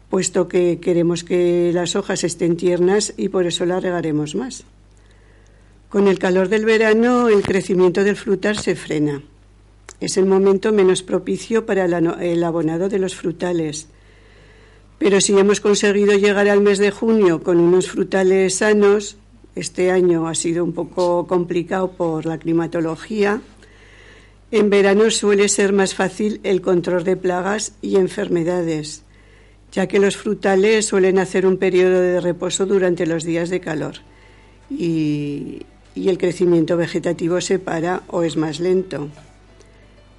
puesto 0.10 0.48
que 0.48 0.79
queremos 0.79 1.24
que 1.24 1.72
las 1.74 1.95
hojas 1.95 2.24
estén 2.24 2.57
tiernas 2.57 3.13
y 3.17 3.29
por 3.29 3.45
eso 3.45 3.65
las 3.65 3.81
regaremos 3.81 4.36
más. 4.36 4.63
Con 5.89 6.07
el 6.07 6.19
calor 6.19 6.50
del 6.50 6.65
verano 6.65 7.29
el 7.29 7.41
crecimiento 7.43 8.03
del 8.03 8.15
frutal 8.15 8.57
se 8.57 8.75
frena. 8.75 9.22
Es 10.00 10.17
el 10.17 10.25
momento 10.25 10.74
menos 10.74 11.03
propicio 11.03 11.65
para 11.65 11.86
el 11.86 12.43
abonado 12.43 12.89
de 12.89 13.00
los 13.00 13.15
frutales 13.15 13.88
pero 15.00 15.21
si 15.21 15.38
hemos 15.38 15.59
conseguido 15.59 16.13
llegar 16.13 16.47
al 16.47 16.62
mes 16.62 16.77
de 16.77 16.91
junio 16.91 17.43
con 17.43 17.59
unos 17.59 17.89
frutales 17.89 18.55
sanos, 18.55 19.17
este 19.55 19.91
año 19.91 20.27
ha 20.27 20.35
sido 20.35 20.63
un 20.63 20.73
poco 20.73 21.27
complicado 21.27 21.91
por 21.91 22.25
la 22.25 22.38
climatología, 22.38 23.41
en 24.51 24.69
verano 24.69 25.09
suele 25.09 25.50
ser 25.50 25.73
más 25.73 25.95
fácil 25.95 26.39
el 26.43 26.62
control 26.62 27.03
de 27.03 27.17
plagas 27.17 27.73
y 27.81 27.95
enfermedades, 27.95 29.03
ya 29.71 29.88
que 29.88 30.00
los 30.00 30.15
frutales 30.15 30.85
suelen 30.85 31.17
hacer 31.17 31.45
un 31.47 31.57
periodo 31.57 32.00
de 32.00 32.21
reposo 32.21 32.65
durante 32.65 33.07
los 33.07 33.23
días 33.23 33.50
de 33.50 33.59
calor 33.59 33.95
y, 34.69 35.63
y 35.95 36.09
el 36.09 36.17
crecimiento 36.17 36.77
vegetativo 36.77 37.41
se 37.41 37.59
para 37.59 38.03
o 38.07 38.23
es 38.23 38.38
más 38.38 38.59
lento. 38.59 39.09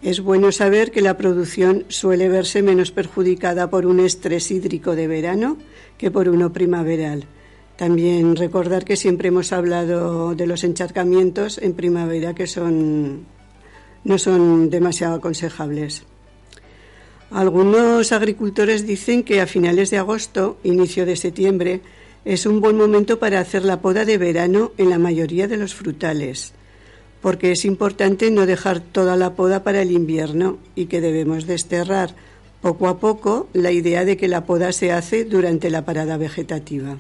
Es 0.05 0.21
bueno 0.21 0.53
saber 0.53 0.91
que 0.91 1.01
la 1.01 1.17
producción 1.17 1.87
suele 1.89 2.29
verse 2.29 2.61
menos 2.61 2.91
perjudicada 2.91 3.71
por 3.71 3.87
un 3.87 4.01
estrés 4.01 4.51
hídrico 4.51 4.95
de 4.95 5.09
verano 5.09 5.57
que 5.97 6.11
por 6.11 6.29
uno 6.29 6.53
primaveral. 6.53 7.25
También 7.79 8.37
recordar 8.37 8.85
que 8.85 8.97
siempre 8.97 9.29
hemos 9.29 9.51
hablado 9.51 10.35
de 10.35 10.47
los 10.47 10.63
encharcamientos 10.63 11.57
en 11.57 11.73
primavera 11.73 12.35
que 12.35 12.47
son 12.47 13.25
no 14.05 14.19
son 14.19 14.69
demasiado 14.69 15.15
aconsejables. 15.15 16.05
Algunos 17.31 18.13
agricultores 18.13 18.87
dicen 18.87 19.23
que 19.23 19.41
a 19.41 19.47
finales 19.47 19.89
de 19.89 19.97
agosto, 19.97 20.59
inicio 20.65 21.07
de 21.07 21.17
septiembre, 21.17 21.81
es 22.27 22.45
un 22.45 22.61
buen 22.61 22.77
momento 22.77 23.19
para 23.19 23.41
hacer 23.41 23.65
la 23.65 23.81
poda 23.81 24.05
de 24.05 24.19
verano 24.19 24.73
en 24.77 24.91
la 24.91 24.99
mayoría 24.99 25.49
de 25.49 25.57
los 25.57 25.75
frutales, 25.75 26.53
porque 27.25 27.53
es 27.53 27.65
importante 27.65 28.31
no 28.31 28.45
dejar 28.45 28.81
toda 28.81 29.17
la 29.17 29.33
poda 29.33 29.63
para 29.63 29.81
el 29.81 29.93
invierno 29.93 30.59
y 30.75 30.85
que 30.87 31.01
debemos 31.01 31.47
desterrar. 31.47 32.15
Poco 32.61 32.87
a 32.87 32.99
poco 32.99 33.49
la 33.55 33.73
idea 33.73 34.05
de 34.05 34.19
que 34.19 34.29
la 34.29 34.45
poda 34.45 34.73
se 34.73 34.93
hace 34.93 35.25
durante 35.25 35.71
la 35.71 35.87
parada 35.87 36.19
vegetativa 36.19 36.99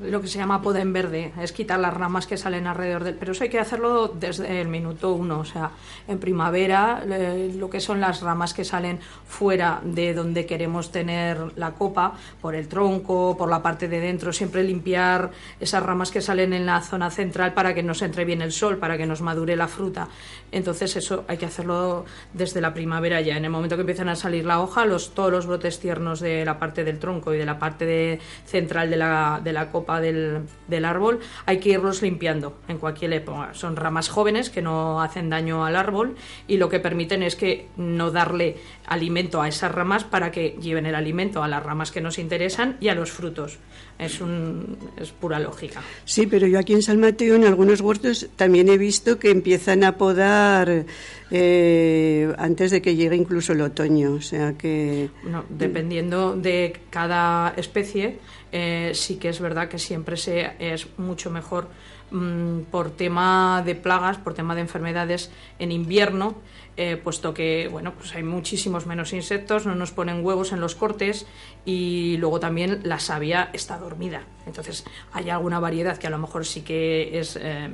lo 0.00 0.20
que 0.20 0.28
se 0.28 0.38
llama 0.38 0.60
poda 0.60 0.80
en 0.80 0.92
verde, 0.92 1.32
es 1.40 1.52
quitar 1.52 1.78
las 1.78 1.94
ramas 1.94 2.26
que 2.26 2.36
salen 2.36 2.66
alrededor 2.66 3.04
del... 3.04 3.14
Pero 3.14 3.32
eso 3.32 3.44
hay 3.44 3.50
que 3.50 3.58
hacerlo 3.58 4.08
desde 4.08 4.60
el 4.60 4.68
minuto 4.68 5.12
uno, 5.12 5.40
o 5.40 5.44
sea, 5.44 5.70
en 6.06 6.18
primavera 6.18 7.02
lo 7.04 7.70
que 7.70 7.80
son 7.80 8.00
las 8.00 8.20
ramas 8.20 8.52
que 8.52 8.64
salen 8.64 8.98
fuera 9.26 9.80
de 9.82 10.12
donde 10.12 10.44
queremos 10.44 10.92
tener 10.92 11.38
la 11.56 11.72
copa, 11.72 12.14
por 12.40 12.54
el 12.54 12.68
tronco, 12.68 13.36
por 13.38 13.48
la 13.48 13.62
parte 13.62 13.88
de 13.88 14.00
dentro, 14.00 14.32
siempre 14.32 14.62
limpiar 14.62 15.30
esas 15.60 15.82
ramas 15.82 16.10
que 16.10 16.20
salen 16.20 16.52
en 16.52 16.66
la 16.66 16.80
zona 16.82 17.10
central 17.10 17.54
para 17.54 17.74
que 17.74 17.82
nos 17.82 18.02
entre 18.02 18.24
bien 18.24 18.42
el 18.42 18.52
sol, 18.52 18.78
para 18.78 18.98
que 18.98 19.06
nos 19.06 19.22
madure 19.22 19.56
la 19.56 19.68
fruta. 19.68 20.08
Entonces 20.52 20.96
eso 20.96 21.24
hay 21.28 21.38
que 21.38 21.46
hacerlo 21.46 22.04
desde 22.32 22.60
la 22.60 22.74
primavera 22.74 23.20
ya, 23.20 23.36
en 23.36 23.44
el 23.44 23.50
momento 23.50 23.76
que 23.76 23.82
empiezan 23.82 24.08
a 24.08 24.16
salir 24.16 24.44
la 24.44 24.60
hoja, 24.60 24.84
los, 24.84 25.14
todos 25.14 25.30
los 25.30 25.46
brotes 25.46 25.80
tiernos 25.80 26.20
de 26.20 26.44
la 26.44 26.58
parte 26.58 26.84
del 26.84 26.98
tronco 26.98 27.34
y 27.34 27.38
de 27.38 27.46
la 27.46 27.58
parte 27.58 27.86
de, 27.86 28.20
central 28.44 28.90
de 28.90 28.96
la, 28.96 29.40
de 29.42 29.52
la 29.52 29.70
copa, 29.70 29.85
del, 30.00 30.84
árbol, 30.84 31.20
hay 31.46 31.58
que 31.58 31.70
irlos 31.70 32.02
limpiando 32.02 32.58
en 32.68 32.78
cualquier 32.78 33.12
época. 33.12 33.54
Son 33.54 33.76
ramas 33.76 34.08
jóvenes 34.08 34.50
que 34.50 34.62
no 34.62 35.00
hacen 35.00 35.30
daño 35.30 35.64
al 35.64 35.76
árbol 35.76 36.16
y 36.46 36.56
lo 36.58 36.68
que 36.68 36.80
permiten 36.80 37.22
es 37.22 37.36
que 37.36 37.68
no 37.76 38.10
darle 38.10 38.56
alimento 38.86 39.42
a 39.42 39.48
esas 39.48 39.72
ramas 39.72 40.04
para 40.04 40.30
que 40.30 40.56
lleven 40.60 40.86
el 40.86 40.94
alimento 40.94 41.42
a 41.42 41.48
las 41.48 41.62
ramas 41.62 41.90
que 41.90 42.00
nos 42.00 42.18
interesan 42.18 42.76
y 42.80 42.88
a 42.88 42.94
los 42.94 43.10
frutos. 43.10 43.58
Es, 43.98 44.20
un, 44.20 44.76
es 44.96 45.10
pura 45.10 45.38
lógica. 45.38 45.82
Sí, 46.04 46.26
pero 46.26 46.46
yo 46.46 46.58
aquí 46.58 46.74
en 46.74 46.82
San 46.82 47.00
Mateo, 47.00 47.34
en 47.34 47.44
algunos 47.44 47.80
huertos, 47.80 48.28
también 48.36 48.68
he 48.68 48.76
visto 48.76 49.18
que 49.18 49.30
empiezan 49.30 49.84
a 49.84 49.96
podar 49.96 50.84
eh, 51.30 52.34
antes 52.38 52.70
de 52.70 52.82
que 52.82 52.94
llegue 52.94 53.16
incluso 53.16 53.52
el 53.52 53.62
otoño. 53.62 54.12
O 54.12 54.20
sea 54.20 54.52
que. 54.52 55.08
dependiendo 55.48 56.36
de 56.36 56.78
cada 56.90 57.54
especie, 57.56 58.18
eh, 58.52 58.92
sí 58.94 59.16
que 59.16 59.30
es 59.30 59.40
verdad 59.40 59.68
que 59.68 59.78
siempre 59.78 60.16
se, 60.16 60.52
es 60.58 60.86
mucho 60.98 61.30
mejor 61.30 61.68
mm, 62.10 62.60
por 62.70 62.90
tema 62.90 63.62
de 63.64 63.74
plagas, 63.74 64.18
por 64.18 64.34
tema 64.34 64.54
de 64.54 64.62
enfermedades 64.62 65.30
en 65.58 65.72
invierno, 65.72 66.34
eh, 66.76 66.96
puesto 66.96 67.32
que 67.32 67.68
bueno, 67.70 67.94
pues 67.94 68.14
hay 68.14 68.22
muchísimos 68.22 68.86
menos 68.86 69.12
insectos, 69.12 69.64
no 69.64 69.74
nos 69.74 69.92
ponen 69.92 70.24
huevos 70.24 70.52
en 70.52 70.60
los 70.60 70.74
cortes 70.74 71.26
y 71.64 72.16
luego 72.18 72.38
también 72.38 72.80
la 72.82 72.98
savia 72.98 73.48
está 73.52 73.78
dormida. 73.78 74.24
Entonces 74.46 74.84
hay 75.12 75.30
alguna 75.30 75.58
variedad 75.58 75.96
que 75.96 76.06
a 76.06 76.10
lo 76.10 76.18
mejor 76.18 76.44
sí 76.44 76.60
que 76.62 77.18
es 77.18 77.38
eh, 77.40 77.70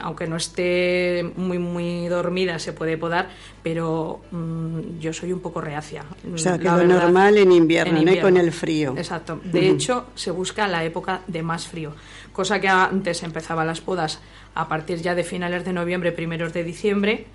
aunque 0.00 0.26
no 0.26 0.36
esté 0.36 1.30
muy 1.36 1.58
muy 1.58 2.08
dormida 2.08 2.58
se 2.58 2.72
puede 2.72 2.96
podar, 2.98 3.28
pero 3.62 4.20
mm, 4.30 4.98
yo 5.00 5.12
soy 5.12 5.32
un 5.32 5.40
poco 5.40 5.60
reacia. 5.60 6.04
O 6.32 6.38
sea, 6.38 6.58
que 6.58 6.64
lo 6.64 6.84
normal 6.84 7.38
en 7.38 7.52
invierno, 7.52 8.02
¿no? 8.02 8.20
con 8.20 8.36
el 8.36 8.52
frío. 8.52 8.94
Exacto. 8.96 9.40
De 9.44 9.68
hecho, 9.68 10.06
se 10.14 10.30
busca 10.30 10.66
la 10.68 10.84
época 10.84 11.22
de 11.26 11.42
más 11.42 11.66
frío, 11.66 11.94
cosa 12.32 12.60
que 12.60 12.68
antes 12.68 13.22
empezaban 13.22 13.66
las 13.66 13.80
podas 13.80 14.20
a 14.54 14.68
partir 14.68 15.00
ya 15.00 15.14
de 15.14 15.24
finales 15.24 15.64
de 15.64 15.72
noviembre, 15.72 16.12
primeros 16.12 16.52
de 16.52 16.64
diciembre, 16.64 17.26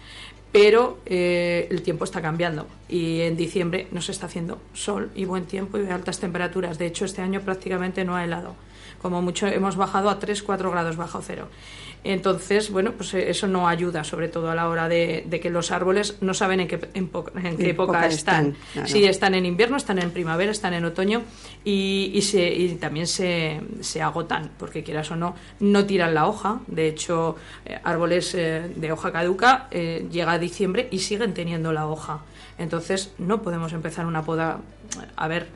pero 0.51 0.99
eh, 1.05 1.67
el 1.69 1.81
tiempo 1.81 2.05
está 2.05 2.21
cambiando 2.21 2.65
y 2.87 3.21
en 3.21 3.35
diciembre 3.35 3.87
nos 3.91 4.09
está 4.09 4.27
haciendo 4.27 4.59
sol 4.73 5.11
y 5.13 5.25
buen 5.25 5.45
tiempo 5.45 5.77
y 5.77 5.87
altas 5.87 6.19
temperaturas. 6.19 6.77
De 6.77 6.85
hecho, 6.85 7.05
este 7.05 7.21
año 7.21 7.41
prácticamente 7.41 8.05
no 8.05 8.15
ha 8.15 8.23
helado. 8.23 8.55
Como 9.01 9.21
mucho 9.21 9.47
hemos 9.47 9.75
bajado 9.75 10.09
a 10.09 10.19
3-4 10.19 10.71
grados 10.71 10.95
bajo 10.95 11.21
cero. 11.21 11.49
Entonces, 12.07 12.69
bueno, 12.69 12.91
pues 12.91 13.15
eh, 13.15 13.31
eso 13.31 13.47
no 13.47 13.67
ayuda, 13.67 14.03
sobre 14.03 14.27
todo 14.27 14.51
a 14.51 14.55
la 14.55 14.69
hora 14.69 14.87
de, 14.87 15.25
que 15.41 15.49
los 15.49 15.71
árboles 15.71 16.17
no 16.21 16.35
saben 16.35 16.59
en 16.59 16.67
qué, 16.67 16.79
en, 16.93 17.09
qué 17.57 17.71
época 17.71 18.05
están. 18.05 18.55
Si 18.85 19.03
están 19.05 19.33
en 19.33 19.43
invierno, 19.43 19.75
están 19.75 19.97
en 19.97 20.11
primavera, 20.11 20.51
están 20.51 20.75
en 20.75 20.85
otoño 20.85 21.23
y, 21.63 22.11
y, 22.13 22.21
se, 22.21 22.47
y 22.47 22.75
también 22.75 23.07
se, 23.07 23.59
se, 23.79 24.03
agotan, 24.03 24.51
porque 24.59 24.83
quieras 24.83 25.09
o 25.09 25.15
no, 25.15 25.35
no 25.59 25.85
tiran 25.87 26.13
la 26.13 26.27
hoja. 26.27 26.59
De 26.67 26.87
hecho, 26.87 27.37
eh, 27.65 27.79
árboles 27.83 28.35
eh, 28.35 28.71
de 28.75 28.91
hoja 28.91 29.11
caduca 29.11 29.67
llega 29.71 30.31
a 30.31 30.37
diciembre 30.37 30.87
y 30.91 30.99
siguen 30.99 31.33
teniendo 31.33 31.73
la 31.73 31.87
hoja. 31.87 32.19
Entonces, 32.59 33.13
no 33.17 33.41
podemos 33.41 33.73
empezar 33.73 34.05
una 34.05 34.21
poda. 34.23 34.59
A 35.15 35.27
ver, 35.27 35.47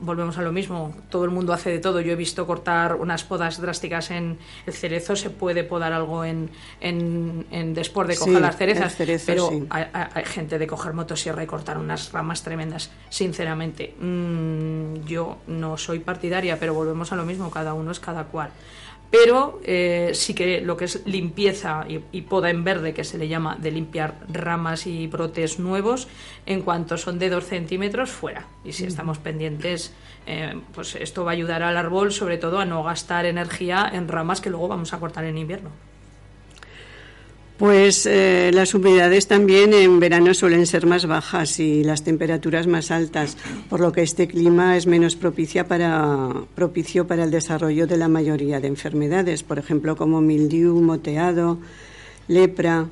volvemos 0.00 0.38
a 0.38 0.42
lo 0.42 0.52
mismo, 0.52 0.94
todo 1.08 1.24
el 1.24 1.30
mundo 1.30 1.52
hace 1.52 1.70
de 1.70 1.78
todo. 1.78 2.00
Yo 2.00 2.12
he 2.12 2.16
visto 2.16 2.46
cortar 2.46 2.96
unas 2.96 3.24
podas 3.24 3.60
drásticas 3.60 4.10
en 4.10 4.38
el 4.66 4.72
cerezo, 4.72 5.16
se 5.16 5.30
puede 5.30 5.64
podar 5.64 5.92
algo 5.92 6.24
en, 6.24 6.50
en, 6.80 7.74
después 7.74 8.08
de 8.08 8.16
coger 8.16 8.40
las 8.40 8.56
cerezas, 8.56 8.96
pero 9.26 9.50
hay, 9.70 10.24
gente 10.24 10.58
de 10.58 10.66
coger 10.66 10.92
motosierra 10.92 11.42
y 11.42 11.46
cortar 11.46 11.78
unas 11.78 12.12
ramas 12.12 12.42
tremendas. 12.42 12.90
Sinceramente, 13.08 13.94
mm, 13.98 15.04
yo 15.06 15.38
no 15.46 15.76
soy 15.76 16.00
partidaria, 16.00 16.58
pero 16.58 16.74
volvemos 16.74 17.12
a 17.12 17.16
lo 17.16 17.24
mismo, 17.24 17.50
cada 17.50 17.74
uno 17.74 17.90
es 17.90 18.00
cada 18.00 18.24
cual 18.24 18.50
pero 19.14 19.60
eh, 19.64 20.10
sí 20.14 20.34
que 20.34 20.60
lo 20.60 20.76
que 20.76 20.86
es 20.86 21.06
limpieza 21.06 21.86
y, 21.88 22.20
poda 22.22 22.50
en 22.50 22.64
verde, 22.64 22.94
que 22.94 23.04
se 23.04 23.18
le 23.18 23.28
llama 23.28 23.56
de 23.60 23.70
limpiar 23.70 24.14
ramas 24.28 24.86
y 24.86 25.06
brotes 25.06 25.58
nuevos, 25.58 26.08
en 26.46 26.62
cuanto 26.62 26.98
son 26.98 27.18
de 27.18 27.30
dos 27.30 27.44
centímetros, 27.44 28.10
fuera. 28.10 28.46
Y 28.64 28.72
si 28.72 28.84
estamos 28.84 29.18
pendientes, 29.18 29.92
eh, 30.26 30.60
pues 30.74 30.96
esto 30.96 31.24
va 31.24 31.30
a 31.30 31.34
ayudar 31.34 31.62
al 31.62 31.76
árbol 31.76 32.12
sobre 32.12 32.38
todo 32.38 32.58
a 32.58 32.64
no 32.64 32.82
gastar 32.82 33.26
energía 33.26 33.90
en 33.92 34.08
ramas 34.08 34.40
que 34.40 34.50
luego 34.50 34.68
vamos 34.68 34.92
a 34.92 34.98
cortar 34.98 35.24
en 35.24 35.38
invierno. 35.38 35.70
Pues 37.64 38.04
eh, 38.04 38.50
las 38.52 38.74
humedades 38.74 39.26
también 39.26 39.72
en 39.72 39.98
verano 39.98 40.34
suelen 40.34 40.66
ser 40.66 40.84
más 40.84 41.06
bajas 41.06 41.58
y 41.60 41.82
las 41.82 42.04
temperaturas 42.04 42.66
más 42.66 42.90
altas, 42.90 43.38
por 43.70 43.80
lo 43.80 43.90
que 43.90 44.02
este 44.02 44.28
clima 44.28 44.76
es 44.76 44.86
menos 44.86 45.16
propicia 45.16 45.66
para, 45.66 46.28
propicio 46.54 47.06
para 47.06 47.24
el 47.24 47.30
desarrollo 47.30 47.86
de 47.86 47.96
la 47.96 48.06
mayoría 48.06 48.60
de 48.60 48.68
enfermedades, 48.68 49.42
por 49.42 49.58
ejemplo 49.58 49.96
como 49.96 50.20
mildiu, 50.20 50.78
moteado, 50.82 51.56
lepra. 52.28 52.84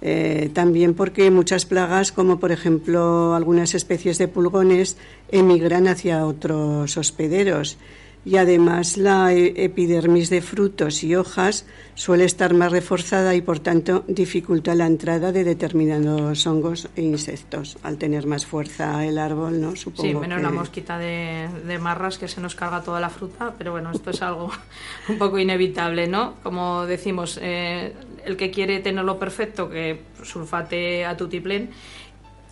Eh, 0.00 0.48
también 0.54 0.94
porque 0.94 1.28
muchas 1.32 1.66
plagas, 1.66 2.12
como 2.12 2.38
por 2.38 2.52
ejemplo 2.52 3.34
algunas 3.34 3.74
especies 3.74 4.16
de 4.18 4.28
pulgones, 4.28 4.96
emigran 5.32 5.88
hacia 5.88 6.24
otros 6.24 6.96
hospederos 6.96 7.78
y 8.24 8.36
además 8.36 8.96
la 8.96 9.32
e-, 9.32 9.64
epidermis 9.64 10.30
de 10.30 10.42
frutos 10.42 11.02
y 11.02 11.16
hojas 11.16 11.66
suele 11.94 12.24
estar 12.24 12.54
más 12.54 12.72
reforzada 12.72 13.34
y 13.34 13.40
por 13.40 13.58
tanto 13.58 14.04
dificulta 14.08 14.74
la 14.74 14.86
entrada 14.86 15.32
de 15.32 15.44
determinados 15.44 16.46
hongos 16.46 16.88
e 16.96 17.02
insectos 17.02 17.78
al 17.82 17.98
tener 17.98 18.26
más 18.26 18.46
fuerza 18.46 19.04
el 19.04 19.18
árbol, 19.18 19.60
¿no? 19.60 19.76
Supongo 19.76 20.08
sí, 20.08 20.14
menos 20.14 20.42
la 20.42 20.50
mosquita 20.50 20.98
de, 20.98 21.78
marras 21.80 22.18
que 22.18 22.28
se 22.28 22.40
nos 22.40 22.54
carga 22.54 22.82
toda 22.82 23.00
la 23.00 23.10
fruta, 23.10 23.54
pero 23.56 23.72
bueno, 23.72 23.90
esto 23.90 24.10
es 24.10 24.22
algo 24.22 24.50
un 25.08 25.18
poco 25.18 25.38
inevitable, 25.38 26.06
¿no? 26.06 26.34
Como 26.42 26.86
decimos, 26.86 27.38
eh, 27.40 27.94
el 28.24 28.36
que 28.36 28.50
quiere 28.50 28.80
tenerlo 28.80 29.18
perfecto, 29.18 29.70
que 29.70 30.00
sulfate 30.22 31.04
a 31.04 31.16
tutiplén 31.16 31.70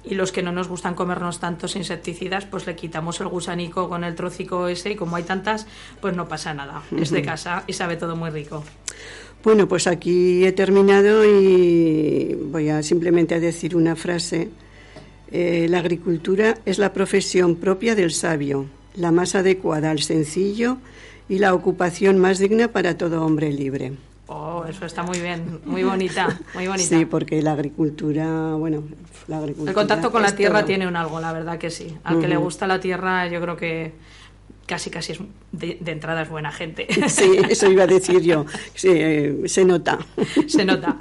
y 0.09 0.15
los 0.15 0.33
que 0.33 0.43
no 0.43 0.53
nos 0.53 0.69
gustan 0.69 0.95
comernos 0.95 1.41
tantos 1.41 1.77
insecticidas, 1.77 2.47
pues 2.47 2.67
le 2.67 2.75
quitamos 2.75 3.21
el 3.21 3.29
gusanico 3.29 3.89
con 3.89 4.05
el 4.05 4.15
trocico 4.15 4.69
ese 4.69 4.93
y 4.93 4.97
como 4.97 5.17
hay 5.17 5.25
tantas, 5.25 5.67
pues 6.01 6.17
no 6.17 6.29
pasa 6.29 6.55
nada. 6.55 6.83
Es 6.97 7.11
de 7.11 7.23
casa 7.23 7.65
y 7.67 7.73
sabe 7.73 7.97
todo 7.97 8.17
muy 8.17 8.31
rico. 8.31 8.65
Bueno, 9.45 9.69
pues 9.69 9.87
aquí 9.87 10.45
he 10.45 10.53
terminado 10.53 11.25
y 11.25 12.35
voy 12.35 12.71
a 12.71 12.83
simplemente 12.83 13.35
a 13.35 13.41
decir 13.41 13.77
una 13.77 13.95
frase. 13.95 14.51
Eh, 15.31 15.67
la 15.69 15.79
agricultura 15.79 16.59
es 16.65 16.79
la 16.79 16.93
profesión 16.93 17.57
propia 17.57 17.95
del 17.95 18.13
sabio, 18.13 18.67
la 18.97 19.13
más 19.13 19.35
adecuada 19.35 19.91
al 19.91 20.01
sencillo 20.01 20.79
y 21.29 21.39
la 21.39 21.55
ocupación 21.55 22.19
más 22.19 22.39
digna 22.39 22.69
para 22.69 22.97
todo 22.97 23.25
hombre 23.25 23.53
libre. 23.53 23.93
Oh, 24.29 24.65
eso 24.69 24.85
está 24.85 25.03
muy 25.03 25.19
bien, 25.21 25.61
muy 25.65 25.83
bonita, 25.83 26.39
muy 26.55 26.67
bonita. 26.67 26.99
Sí, 26.99 27.07
porque 27.07 27.41
la 27.41 27.53
agricultura, 27.53 28.55
bueno, 28.55 28.85
la 29.27 29.39
agricultura. 29.39 29.71
El 29.71 29.75
contacto 29.75 30.13
con 30.13 30.21
la 30.21 30.37
tierra 30.37 30.67
tiene 30.67 30.87
un 30.87 30.97
algo, 30.97 31.19
la 31.19 31.33
verdad 31.33 31.59
que 31.59 31.71
sí. 31.71 31.97
Al 32.05 32.21
que 32.21 32.29
le 32.29 32.37
gusta 32.37 32.67
la 32.67 32.79
tierra, 32.79 33.27
yo 33.27 33.41
creo 33.41 33.57
que 33.57 33.95
casi 34.69 34.91
casi 34.91 35.13
es 35.13 35.19
de, 35.51 35.79
entrada 35.87 36.23
es 36.23 36.29
buena 36.29 36.53
gente. 36.53 36.87
Sí, 37.09 37.39
eso 37.49 37.71
iba 37.71 37.85
a 37.85 37.87
decir 37.87 38.21
yo. 38.21 38.45
Eh, 38.85 39.43
se 39.47 39.65
nota. 39.65 39.99
Se 40.47 40.65
nota. 40.65 40.97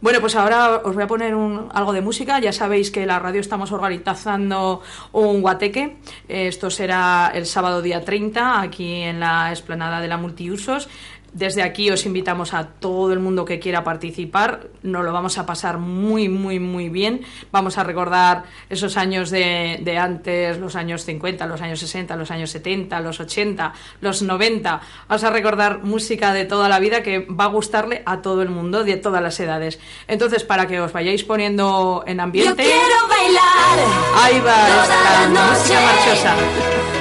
Bueno, 0.00 0.20
pues 0.20 0.34
ahora 0.34 0.82
os 0.84 0.94
voy 0.94 1.04
a 1.04 1.06
poner 1.06 1.34
un, 1.36 1.68
algo 1.72 1.92
de 1.92 2.00
música. 2.00 2.40
Ya 2.40 2.52
sabéis 2.52 2.90
que 2.90 3.06
la 3.06 3.20
radio 3.20 3.40
estamos 3.40 3.70
organizando 3.70 4.82
un 5.12 5.40
guateque. 5.40 5.98
Esto 6.28 6.68
será 6.68 7.30
el 7.32 7.46
sábado 7.46 7.80
día 7.80 8.04
30 8.04 8.60
aquí 8.60 9.02
en 9.02 9.20
la 9.20 9.50
explanada 9.50 10.00
de 10.00 10.08
la 10.08 10.16
multiusos 10.16 10.88
Desde 11.32 11.62
aquí 11.62 11.90
os 11.90 12.04
invitamos 12.04 12.52
a 12.52 12.64
todo 12.66 13.12
el 13.12 13.18
mundo 13.18 13.44
que 13.44 13.58
quiera 13.58 13.82
participar. 13.82 14.66
Nos 14.82 15.04
lo 15.04 15.12
vamos 15.12 15.38
a 15.38 15.46
pasar 15.46 15.78
muy, 15.78 16.28
muy, 16.28 16.58
muy 16.58 16.88
bien. 16.90 17.22
Vamos 17.50 17.78
a 17.78 17.84
recordar 17.84 18.44
esos 18.68 18.96
años 18.96 19.30
de, 19.30 19.80
de 19.82 19.96
antes, 19.98 20.58
los 20.58 20.76
años 20.76 21.04
50, 21.04 21.46
los 21.46 21.60
años 21.62 21.80
60, 21.80 22.16
los 22.16 22.30
años 22.30 22.50
70, 22.50 23.00
los 23.00 23.18
80, 23.20 23.72
los 24.00 24.22
90. 24.22 24.80
Vamos 25.08 25.24
a 25.24 25.30
recordar 25.30 25.82
música 25.82 26.32
de 26.34 26.44
toda 26.44 26.68
la 26.68 26.78
vida 26.78 27.02
que 27.02 27.20
va 27.20 27.44
a 27.44 27.48
gustarle 27.48 28.02
a 28.04 28.20
todo 28.20 28.42
el 28.42 28.50
mundo, 28.50 28.84
de 28.84 28.96
todas 28.96 29.22
las 29.22 29.38
edades. 29.40 29.80
Entonces, 30.08 30.44
para 30.44 30.66
que 30.66 30.80
os 30.80 30.92
vayáis 30.92 31.24
poniendo 31.24 32.04
en 32.06 32.18
Yo 32.18 32.22
ambiente. 32.24 32.62
quiero 32.62 33.08
bailar. 33.08 33.78
Ahí 34.16 34.40
va 34.40 34.68
esta 34.82 35.28
música 35.28 35.80
marchosa. 35.80 36.34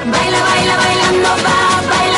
Baila, 0.05 0.41
baila, 0.41 0.75
bailando, 0.77 1.29
va, 1.29 1.89
baila, 1.89 2.10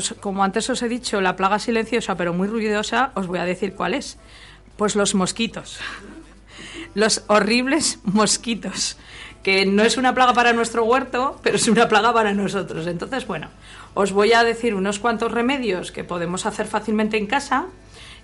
pues 0.00 0.14
como 0.18 0.42
antes 0.42 0.70
os 0.70 0.80
he 0.82 0.88
dicho, 0.88 1.20
la 1.20 1.36
plaga 1.36 1.58
silenciosa 1.58 2.16
pero 2.16 2.32
muy 2.32 2.48
ruidosa, 2.48 3.12
os 3.14 3.26
voy 3.26 3.38
a 3.38 3.44
decir 3.44 3.74
cuál 3.74 3.92
es. 3.92 4.16
Pues 4.78 4.96
los 4.96 5.14
mosquitos. 5.14 5.78
Los 6.94 7.22
horribles 7.26 7.98
mosquitos. 8.04 8.96
Que 9.42 9.66
no 9.66 9.82
es 9.82 9.98
una 9.98 10.14
plaga 10.14 10.32
para 10.32 10.54
nuestro 10.54 10.84
huerto, 10.84 11.38
pero 11.42 11.56
es 11.56 11.68
una 11.68 11.86
plaga 11.88 12.14
para 12.14 12.32
nosotros. 12.32 12.86
Entonces, 12.86 13.26
bueno, 13.26 13.48
os 13.92 14.12
voy 14.12 14.32
a 14.32 14.42
decir 14.42 14.74
unos 14.74 14.98
cuantos 14.98 15.32
remedios 15.32 15.92
que 15.92 16.02
podemos 16.02 16.46
hacer 16.46 16.66
fácilmente 16.66 17.18
en 17.18 17.26
casa. 17.26 17.66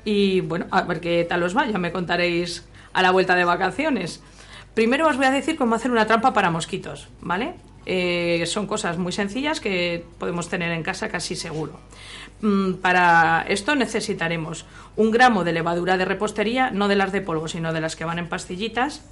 Y 0.04 0.40
bueno, 0.40 0.66
a 0.70 0.82
ver 0.82 1.00
qué 1.00 1.26
tal 1.28 1.42
os 1.42 1.54
va, 1.54 1.66
ya 1.66 1.78
me 1.78 1.92
contaréis 1.92 2.64
a 2.94 3.02
la 3.02 3.10
vuelta 3.10 3.34
de 3.34 3.44
vacaciones. 3.44 4.22
Primero 4.72 5.08
os 5.08 5.18
voy 5.18 5.26
a 5.26 5.30
decir 5.30 5.56
cómo 5.56 5.74
hacer 5.74 5.90
una 5.90 6.06
trampa 6.06 6.32
para 6.32 6.50
mosquitos, 6.50 7.08
¿vale? 7.20 7.54
Eh, 7.86 8.42
son 8.46 8.66
cosas 8.66 8.98
muy 8.98 9.12
sencillas 9.12 9.60
que 9.60 10.04
podemos 10.18 10.48
tener 10.48 10.72
en 10.72 10.82
casa 10.82 11.08
casi 11.08 11.36
seguro. 11.36 11.78
Mm, 12.40 12.74
Para 12.74 13.46
esto 13.48 13.76
necesitaremos 13.76 14.66
un 14.96 15.12
gramo 15.12 15.44
de 15.44 15.52
levadura 15.52 15.96
de 15.96 16.04
repostería, 16.04 16.70
no 16.72 16.88
de 16.88 16.96
las 16.96 17.12
de 17.12 17.20
polvo, 17.20 17.46
sino 17.46 17.72
de 17.72 17.80
las 17.80 17.94
que 17.94 18.04
van 18.04 18.18
en 18.18 18.28
pastillitas, 18.28 19.02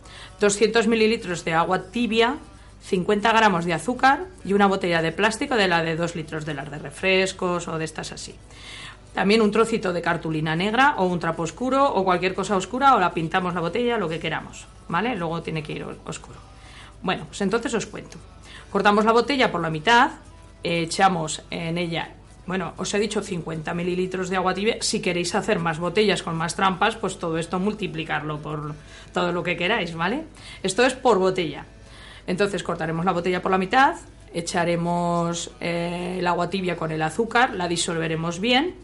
200 0.41 0.89
mililitros 0.89 1.45
de 1.45 1.55
agua 1.55 1.85
tibia, 1.91 2.37
50 2.83 3.33
gramos 3.33 3.65
de 3.65 3.73
azúcar 3.73 4.27
y 4.45 4.53
una 4.53 4.67
botella 4.67 5.01
de 5.01 5.13
plástico 5.13 5.55
de 5.55 5.69
la 5.69 5.83
de 5.83 5.97
2 5.97 6.17
litros 6.17 6.45
de 6.45 6.55
las 6.55 6.71
de 6.71 6.79
refrescos 6.79 7.69
o 7.69 7.79
de 7.79 7.85
estas 7.85 8.13
así. 8.13 8.35
También 9.15 9.41
un 9.41 9.53
trocito 9.53 9.93
de 9.93 10.03
cartulina 10.03 10.57
negra 10.57 10.97
o 10.99 11.07
un 11.07 11.21
trapo 11.21 11.45
oscuro 11.45 11.87
o 11.87 12.05
cualquier 12.05 12.35
cosa 12.35 12.57
oscura 12.57 12.97
o 12.97 12.99
la 12.99 13.15
pintamos 13.15 13.55
la 13.55 13.61
botella, 13.61 13.97
lo 13.97 14.09
que 14.09 14.19
queramos, 14.19 14.67
¿vale? 14.89 15.15
Luego 15.15 15.41
tiene 15.41 15.63
que 15.63 15.73
ir 15.73 15.87
oscuro. 16.05 16.37
Bueno, 17.01 17.25
pues 17.27 17.41
entonces 17.41 17.73
os 17.73 17.87
cuento. 17.87 18.19
Cortamos 18.75 19.05
la 19.05 19.13
botella 19.13 19.53
por 19.53 19.61
la 19.61 19.71
mitad, 19.71 20.11
echamos 20.65 21.43
en 21.49 21.79
ella 21.79 22.11
bueno, 22.45 22.75
os 22.77 22.93
he 22.93 22.99
dicho 22.99 23.23
50 23.23 23.73
mililitros 23.73 24.29
de 24.31 24.37
agua 24.37 24.53
tibia. 24.53 24.79
Si 24.81 25.01
queréis 25.01 25.33
hacer 25.37 25.61
más 25.61 25.79
botellas 25.79 26.25
con 26.25 26.35
más 26.35 26.57
trampas, 26.57 26.97
pues 26.97 27.21
todo 27.21 27.39
esto 27.39 27.61
multiplicarlo 27.61 28.43
por 28.43 28.75
todo 29.13 29.31
lo 29.31 29.45
que 29.45 29.57
queráis, 29.57 29.95
¿vale? 29.95 30.25
Esto 30.65 30.85
es 30.85 30.95
por 30.95 31.19
botella. 31.19 31.67
Entonces 32.27 32.65
cortaremos 32.65 33.05
la 33.05 33.13
botella 33.13 33.41
por 33.41 33.53
la 33.53 33.59
mitad, 33.59 33.95
echaremos 34.35 35.53
eh, 35.61 36.17
el 36.19 36.27
agua 36.27 36.51
tibia 36.51 36.77
con 36.77 36.91
el 36.91 37.01
azúcar, 37.01 37.55
la 37.55 37.69
disolveremos 37.69 38.41
bien. 38.41 38.75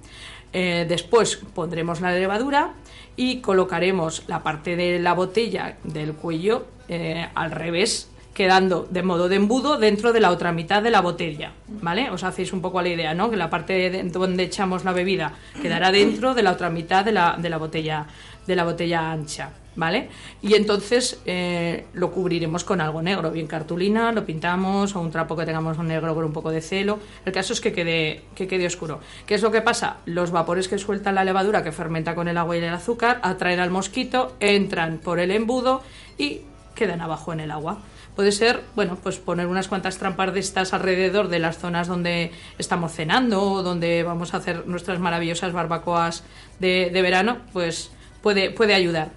eh, 0.52 0.86
después 0.88 1.34
pondremos 1.52 2.00
la 2.00 2.12
levadura 2.12 2.74
y 3.16 3.40
colocaremos 3.40 4.22
la 4.28 4.44
parte 4.44 4.76
de 4.76 5.00
la 5.00 5.14
botella 5.14 5.78
del 5.82 6.14
cuello 6.14 6.68
eh, 6.88 7.28
al 7.34 7.50
revés 7.50 8.08
quedando 8.40 8.88
de 8.90 9.02
modo 9.02 9.28
de 9.28 9.36
embudo 9.36 9.76
dentro 9.76 10.14
de 10.14 10.20
la 10.20 10.30
otra 10.30 10.50
mitad 10.50 10.82
de 10.82 10.88
la 10.88 11.02
botella, 11.02 11.52
¿vale? 11.68 12.08
Os 12.08 12.24
hacéis 12.24 12.54
un 12.54 12.62
poco 12.62 12.80
la 12.80 12.88
idea, 12.88 13.12
¿no? 13.12 13.28
Que 13.28 13.36
la 13.36 13.50
parte 13.50 13.90
de 13.90 14.02
donde 14.04 14.44
echamos 14.44 14.82
la 14.82 14.94
bebida 14.94 15.34
quedará 15.60 15.92
dentro 15.92 16.32
de 16.32 16.42
la 16.42 16.52
otra 16.52 16.70
mitad 16.70 17.04
de 17.04 17.12
la, 17.12 17.36
de 17.38 17.50
la 17.50 17.58
botella 17.58 18.06
de 18.46 18.56
la 18.56 18.64
botella 18.64 19.12
ancha, 19.12 19.50
¿vale? 19.76 20.08
Y 20.40 20.54
entonces 20.54 21.20
eh, 21.26 21.84
lo 21.92 22.10
cubriremos 22.12 22.64
con 22.64 22.80
algo 22.80 23.02
negro, 23.02 23.30
bien 23.30 23.46
cartulina, 23.46 24.10
lo 24.10 24.24
pintamos 24.24 24.96
o 24.96 25.00
un 25.02 25.10
trapo 25.10 25.36
que 25.36 25.44
tengamos 25.44 25.76
negro 25.76 26.14
con 26.14 26.24
un 26.24 26.32
poco 26.32 26.50
de 26.50 26.62
celo. 26.62 26.98
El 27.26 27.34
caso 27.34 27.52
es 27.52 27.60
que 27.60 27.74
quede, 27.74 28.22
que 28.34 28.48
quede 28.48 28.64
oscuro. 28.64 29.00
¿Qué 29.26 29.34
es 29.34 29.42
lo 29.42 29.50
que 29.50 29.60
pasa? 29.60 29.98
Los 30.06 30.30
vapores 30.30 30.66
que 30.66 30.78
suelta 30.78 31.12
la 31.12 31.24
levadura 31.24 31.62
que 31.62 31.72
fermenta 31.72 32.14
con 32.14 32.26
el 32.26 32.38
agua 32.38 32.56
y 32.56 32.60
el 32.60 32.72
azúcar 32.72 33.20
atraen 33.22 33.60
al 33.60 33.70
mosquito, 33.70 34.32
entran 34.40 34.96
por 34.96 35.20
el 35.20 35.30
embudo 35.30 35.82
y 36.16 36.40
quedan 36.74 37.02
abajo 37.02 37.34
en 37.34 37.40
el 37.40 37.50
agua. 37.50 37.80
Puede 38.16 38.32
ser, 38.32 38.62
bueno, 38.74 38.98
pues 39.02 39.18
poner 39.18 39.46
unas 39.46 39.68
cuantas 39.68 39.98
trampas 39.98 40.34
de 40.34 40.40
estas 40.40 40.74
alrededor 40.74 41.28
de 41.28 41.38
las 41.38 41.58
zonas 41.58 41.88
donde 41.88 42.32
estamos 42.58 42.92
cenando 42.92 43.42
o 43.42 43.62
donde 43.62 44.02
vamos 44.02 44.34
a 44.34 44.38
hacer 44.38 44.66
nuestras 44.66 44.98
maravillosas 44.98 45.52
barbacoas 45.52 46.24
de, 46.58 46.90
verano, 46.92 47.38
pues 47.52 47.90
puede, 48.22 48.50
puede 48.50 48.74
ayudar. 48.74 49.10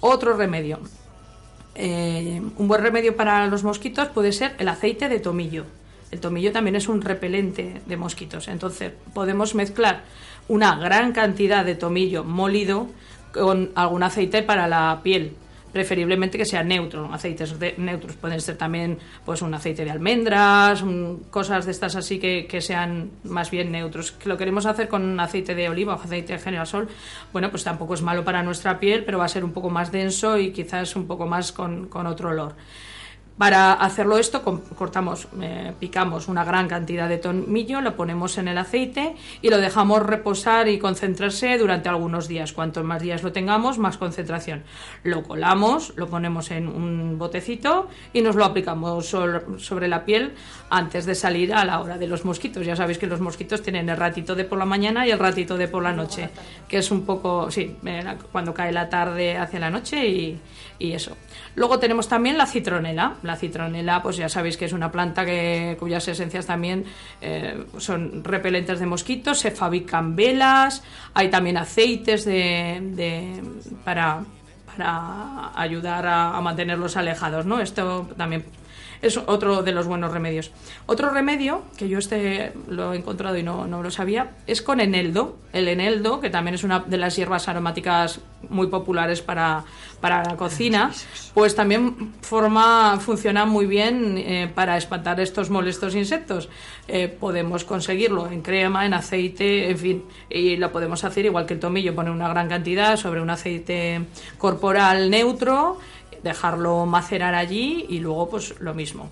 Otro 0.00 0.36
remedio. 0.36 0.80
Eh, 1.74 2.42
un 2.56 2.68
buen 2.68 2.82
remedio 2.82 3.16
para 3.16 3.46
los 3.46 3.62
mosquitos 3.62 4.08
puede 4.08 4.32
ser 4.32 4.54
el 4.58 4.68
aceite 4.68 5.08
de 5.08 5.20
tomillo. 5.20 5.64
El 6.10 6.20
tomillo 6.20 6.50
también 6.52 6.74
es 6.74 6.88
un 6.88 7.02
repelente 7.02 7.82
de 7.86 7.96
mosquitos. 7.96 8.48
Entonces 8.48 8.92
podemos 9.14 9.54
mezclar 9.54 10.02
una 10.48 10.74
gran 10.76 11.12
cantidad 11.12 11.64
de 11.64 11.74
tomillo 11.74 12.24
molido 12.24 12.88
con 13.32 13.70
algún 13.74 14.02
aceite 14.02 14.42
para 14.42 14.66
la 14.66 15.00
piel 15.02 15.36
preferiblemente 15.72 16.38
que 16.38 16.44
sea 16.44 16.62
neutro. 16.62 17.12
Aceites 17.12 17.58
de- 17.58 17.74
neutros 17.78 18.16
pueden 18.16 18.40
ser 18.40 18.56
también 18.56 18.98
pues 19.24 19.42
un 19.42 19.52
aceite 19.54 19.84
de 19.84 19.90
almendras, 19.90 20.84
cosas 21.30 21.66
de 21.66 21.72
estas 21.72 21.96
así 21.96 22.18
que, 22.18 22.46
que 22.46 22.60
sean 22.60 23.10
más 23.24 23.50
bien 23.50 23.70
neutros. 23.72 24.12
Que 24.12 24.28
lo 24.28 24.36
queremos 24.36 24.66
hacer 24.66 24.88
con 24.88 25.02
un 25.04 25.18
aceite 25.20 25.54
de 25.54 25.68
oliva 25.68 25.94
o 25.94 26.00
aceite 26.02 26.32
de 26.34 26.38
girasol, 26.38 26.88
bueno, 27.32 27.50
pues 27.50 27.64
tampoco 27.64 27.94
es 27.94 28.02
malo 28.02 28.24
para 28.24 28.42
nuestra 28.42 28.78
piel, 28.80 29.04
pero 29.04 29.18
va 29.18 29.24
a 29.26 29.28
ser 29.28 29.44
un 29.44 29.52
poco 29.52 29.70
más 29.70 29.92
denso 29.92 30.38
y 30.38 30.52
quizás 30.52 30.96
un 30.96 31.06
poco 31.06 31.26
más 31.26 31.52
con, 31.52 31.86
con 31.88 32.06
otro 32.06 32.30
olor. 32.30 32.54
Para 33.38 33.74
hacerlo 33.74 34.18
esto, 34.18 34.42
cortamos, 34.42 35.28
eh, 35.40 35.72
picamos 35.78 36.26
una 36.26 36.42
gran 36.42 36.66
cantidad 36.66 37.08
de 37.08 37.18
tomillo, 37.18 37.80
lo 37.80 37.94
ponemos 37.94 38.36
en 38.36 38.48
el 38.48 38.58
aceite 38.58 39.14
y 39.42 39.48
lo 39.48 39.58
dejamos 39.58 40.02
reposar 40.02 40.66
y 40.66 40.80
concentrarse 40.80 41.56
durante 41.56 41.88
algunos 41.88 42.26
días. 42.26 42.52
Cuantos 42.52 42.82
más 42.84 43.00
días 43.00 43.22
lo 43.22 43.30
tengamos, 43.30 43.78
más 43.78 43.96
concentración. 43.96 44.64
Lo 45.04 45.22
colamos, 45.22 45.92
lo 45.94 46.08
ponemos 46.08 46.50
en 46.50 46.66
un 46.66 47.16
botecito 47.16 47.88
y 48.12 48.22
nos 48.22 48.34
lo 48.34 48.44
aplicamos 48.44 49.06
sobre 49.06 49.86
la 49.86 50.04
piel 50.04 50.34
antes 50.68 51.06
de 51.06 51.14
salir 51.14 51.54
a 51.54 51.64
la 51.64 51.80
hora 51.80 51.96
de 51.96 52.08
los 52.08 52.24
mosquitos. 52.24 52.66
Ya 52.66 52.74
sabéis 52.74 52.98
que 52.98 53.06
los 53.06 53.20
mosquitos 53.20 53.62
tienen 53.62 53.88
el 53.88 53.96
ratito 53.96 54.34
de 54.34 54.46
por 54.46 54.58
la 54.58 54.64
mañana 54.64 55.06
y 55.06 55.12
el 55.12 55.18
ratito 55.20 55.56
de 55.56 55.68
por 55.68 55.84
la 55.84 55.92
noche, 55.92 56.28
que 56.66 56.78
es 56.78 56.90
un 56.90 57.02
poco, 57.02 57.52
sí, 57.52 57.76
eh, 57.84 58.16
cuando 58.32 58.52
cae 58.52 58.72
la 58.72 58.88
tarde 58.88 59.36
hacia 59.36 59.60
la 59.60 59.70
noche 59.70 60.08
y, 60.08 60.40
y 60.80 60.92
eso. 60.92 61.16
Luego 61.58 61.78
tenemos 61.78 62.08
también 62.08 62.38
la 62.38 62.46
citronela. 62.46 63.14
La 63.22 63.36
citronela, 63.36 64.00
pues 64.02 64.16
ya 64.16 64.28
sabéis 64.28 64.56
que 64.56 64.64
es 64.66 64.72
una 64.72 64.90
planta 64.90 65.26
que, 65.26 65.76
cuyas 65.78 66.06
esencias 66.08 66.46
también 66.46 66.84
eh, 67.20 67.66
son 67.78 68.22
repelentes 68.24 68.78
de 68.80 68.86
mosquitos, 68.86 69.40
se 69.40 69.50
fabrican 69.50 70.14
velas, 70.16 70.82
hay 71.14 71.28
también 71.28 71.56
aceites 71.56 72.24
de, 72.24 72.78
de- 72.94 73.42
para, 73.84 74.22
para 74.66 75.50
ayudar 75.60 76.06
a, 76.06 76.36
a 76.36 76.40
mantenerlos 76.40 76.96
alejados, 76.96 77.44
¿no? 77.44 77.60
Esto 77.60 78.08
también 78.16 78.44
es 79.02 79.16
otro 79.16 79.62
de 79.62 79.72
los 79.72 79.86
buenos 79.86 80.12
remedios. 80.12 80.50
Otro 80.86 81.10
remedio, 81.10 81.62
que 81.76 81.88
yo 81.88 81.98
este 81.98 82.52
lo 82.68 82.92
he 82.92 82.96
encontrado 82.96 83.36
y 83.36 83.42
no, 83.42 83.66
no 83.66 83.82
lo 83.82 83.90
sabía, 83.90 84.32
es 84.46 84.62
con 84.62 84.80
eneldo. 84.80 85.38
El 85.52 85.68
eneldo, 85.68 86.20
que 86.20 86.30
también 86.30 86.54
es 86.54 86.64
una 86.64 86.80
de 86.80 86.96
las 86.98 87.16
hierbas 87.16 87.48
aromáticas 87.48 88.20
muy 88.48 88.68
populares 88.68 89.22
para, 89.22 89.64
para 90.00 90.22
la 90.22 90.36
cocina, 90.36 90.92
pues 91.34 91.54
también 91.54 92.14
forma, 92.20 92.98
funciona 93.00 93.46
muy 93.46 93.66
bien 93.66 94.18
eh, 94.18 94.50
para 94.54 94.76
espantar 94.76 95.20
estos 95.20 95.50
molestos 95.50 95.94
insectos. 95.94 96.48
Eh, 96.86 97.08
podemos 97.08 97.64
conseguirlo 97.64 98.30
en 98.30 98.42
crema, 98.42 98.86
en 98.86 98.94
aceite, 98.94 99.70
en 99.70 99.78
fin, 99.78 100.04
y 100.30 100.56
lo 100.56 100.70
podemos 100.70 101.04
hacer 101.04 101.26
igual 101.26 101.46
que 101.46 101.54
el 101.54 101.60
tomillo, 101.60 101.94
poner 101.94 102.12
una 102.12 102.28
gran 102.28 102.48
cantidad 102.48 102.96
sobre 102.96 103.20
un 103.20 103.30
aceite 103.30 104.06
corporal 104.38 105.10
neutro 105.10 105.78
dejarlo 106.22 106.86
macerar 106.86 107.34
allí 107.34 107.86
y 107.88 108.00
luego 108.00 108.30
pues 108.30 108.58
lo 108.60 108.74
mismo. 108.74 109.10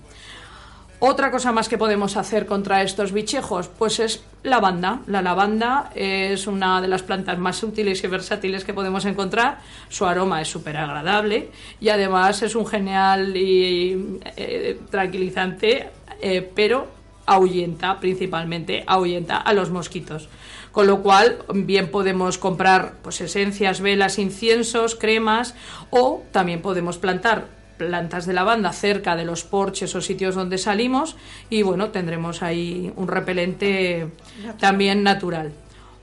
Otra 0.99 1.29
cosa 1.29 1.51
más 1.51 1.69
que 1.69 1.77
podemos 1.77 2.17
hacer 2.17 2.47
contra 2.47 2.81
estos 2.81 3.11
bichejos, 3.11 3.67
pues 3.67 3.99
es 3.99 4.23
lavanda. 4.41 5.01
La 5.05 5.21
lavanda 5.21 5.91
es 5.93 6.47
una 6.47 6.81
de 6.81 6.87
las 6.87 7.03
plantas 7.03 7.37
más 7.37 7.61
útiles 7.61 8.03
y 8.03 8.07
versátiles 8.07 8.63
que 8.63 8.73
podemos 8.73 9.05
encontrar. 9.05 9.59
Su 9.89 10.07
aroma 10.07 10.41
es 10.41 10.47
súper 10.47 10.75
agradable 10.75 11.51
y 11.79 11.89
además 11.89 12.41
es 12.41 12.55
un 12.55 12.65
genial 12.65 13.37
y 13.37 14.17
eh, 14.37 14.79
tranquilizante, 14.89 15.91
eh, 16.19 16.51
pero 16.55 16.87
ahuyenta 17.27 17.99
principalmente, 17.99 18.83
ahuyenta 18.87 19.37
a 19.37 19.53
los 19.53 19.69
mosquitos. 19.69 20.27
Con 20.77 20.85
lo 20.85 21.01
cual, 21.01 21.39
bien 21.55 21.89
podemos 21.89 22.37
comprar 22.37 22.97
pues, 23.01 23.19
esencias, 23.19 23.81
velas, 23.81 24.19
inciensos, 24.19 24.93
cremas 24.93 25.55
o 25.89 26.21
también 26.31 26.61
podemos 26.61 26.99
plantar 26.99 27.47
plantas 27.79 28.27
de 28.27 28.33
lavanda 28.33 28.71
cerca 28.73 29.15
de 29.15 29.25
los 29.25 29.43
porches 29.43 29.95
o 29.95 30.01
sitios 30.01 30.35
donde 30.35 30.59
salimos 30.59 31.15
y 31.49 31.63
bueno, 31.63 31.89
tendremos 31.89 32.43
ahí 32.43 32.93
un 32.95 33.07
repelente 33.07 34.11
también 34.59 35.01
natural. 35.01 35.51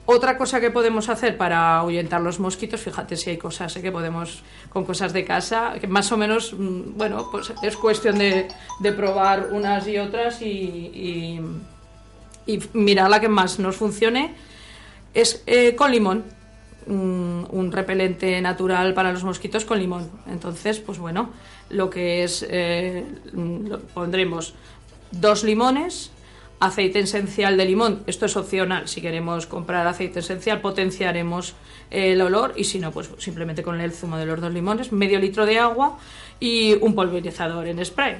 Otra 0.06 0.36
cosa 0.36 0.58
que 0.58 0.72
podemos 0.72 1.08
hacer 1.08 1.36
para 1.36 1.78
ahuyentar 1.78 2.20
los 2.20 2.40
mosquitos, 2.40 2.80
fíjate 2.80 3.16
si 3.16 3.30
hay 3.30 3.38
cosas 3.38 3.76
¿eh? 3.76 3.80
que 3.80 3.92
podemos 3.92 4.42
con 4.70 4.84
cosas 4.84 5.12
de 5.12 5.24
casa, 5.24 5.74
que 5.80 5.86
más 5.86 6.10
o 6.10 6.16
menos, 6.16 6.52
mm, 6.52 6.98
bueno, 6.98 7.28
pues 7.30 7.52
es 7.62 7.76
cuestión 7.76 8.18
de, 8.18 8.48
de 8.80 8.92
probar 8.92 9.50
unas 9.52 9.86
y 9.86 9.98
otras 9.98 10.42
y, 10.42 10.50
y, 10.50 11.40
y 12.44 12.60
mirar 12.72 13.08
la 13.08 13.20
que 13.20 13.28
más 13.28 13.60
nos 13.60 13.76
funcione, 13.76 14.34
es 15.14 15.42
eh, 15.46 15.74
con 15.74 15.90
limón 15.92 16.24
un, 16.86 17.46
un 17.50 17.72
repelente 17.72 18.40
natural 18.40 18.92
para 18.94 19.12
los 19.12 19.24
mosquitos 19.24 19.64
con 19.64 19.78
limón. 19.78 20.10
Entonces, 20.28 20.80
pues 20.80 20.98
bueno, 20.98 21.30
lo 21.70 21.88
que 21.88 22.24
es, 22.24 22.44
eh, 22.48 23.04
lo- 23.32 23.80
pondremos 23.80 24.54
dos 25.10 25.44
limones, 25.44 26.10
aceite 26.60 26.98
esencial 27.00 27.56
de 27.56 27.64
limón, 27.64 28.02
esto 28.06 28.26
es 28.26 28.36
opcional, 28.36 28.88
si 28.88 29.00
queremos 29.00 29.46
comprar 29.46 29.86
aceite 29.86 30.20
esencial 30.20 30.60
potenciaremos 30.60 31.54
el 31.90 32.20
olor 32.20 32.54
y 32.56 32.64
si 32.64 32.78
no, 32.78 32.90
pues 32.90 33.10
simplemente 33.18 33.62
con 33.62 33.80
el 33.80 33.92
zumo 33.92 34.16
de 34.16 34.26
los 34.26 34.40
dos 34.40 34.52
limones, 34.52 34.92
medio 34.92 35.18
litro 35.18 35.46
de 35.46 35.58
agua 35.58 35.98
y 36.40 36.74
un 36.80 36.94
pulverizador 36.94 37.66
en 37.66 37.84
spray. 37.84 38.16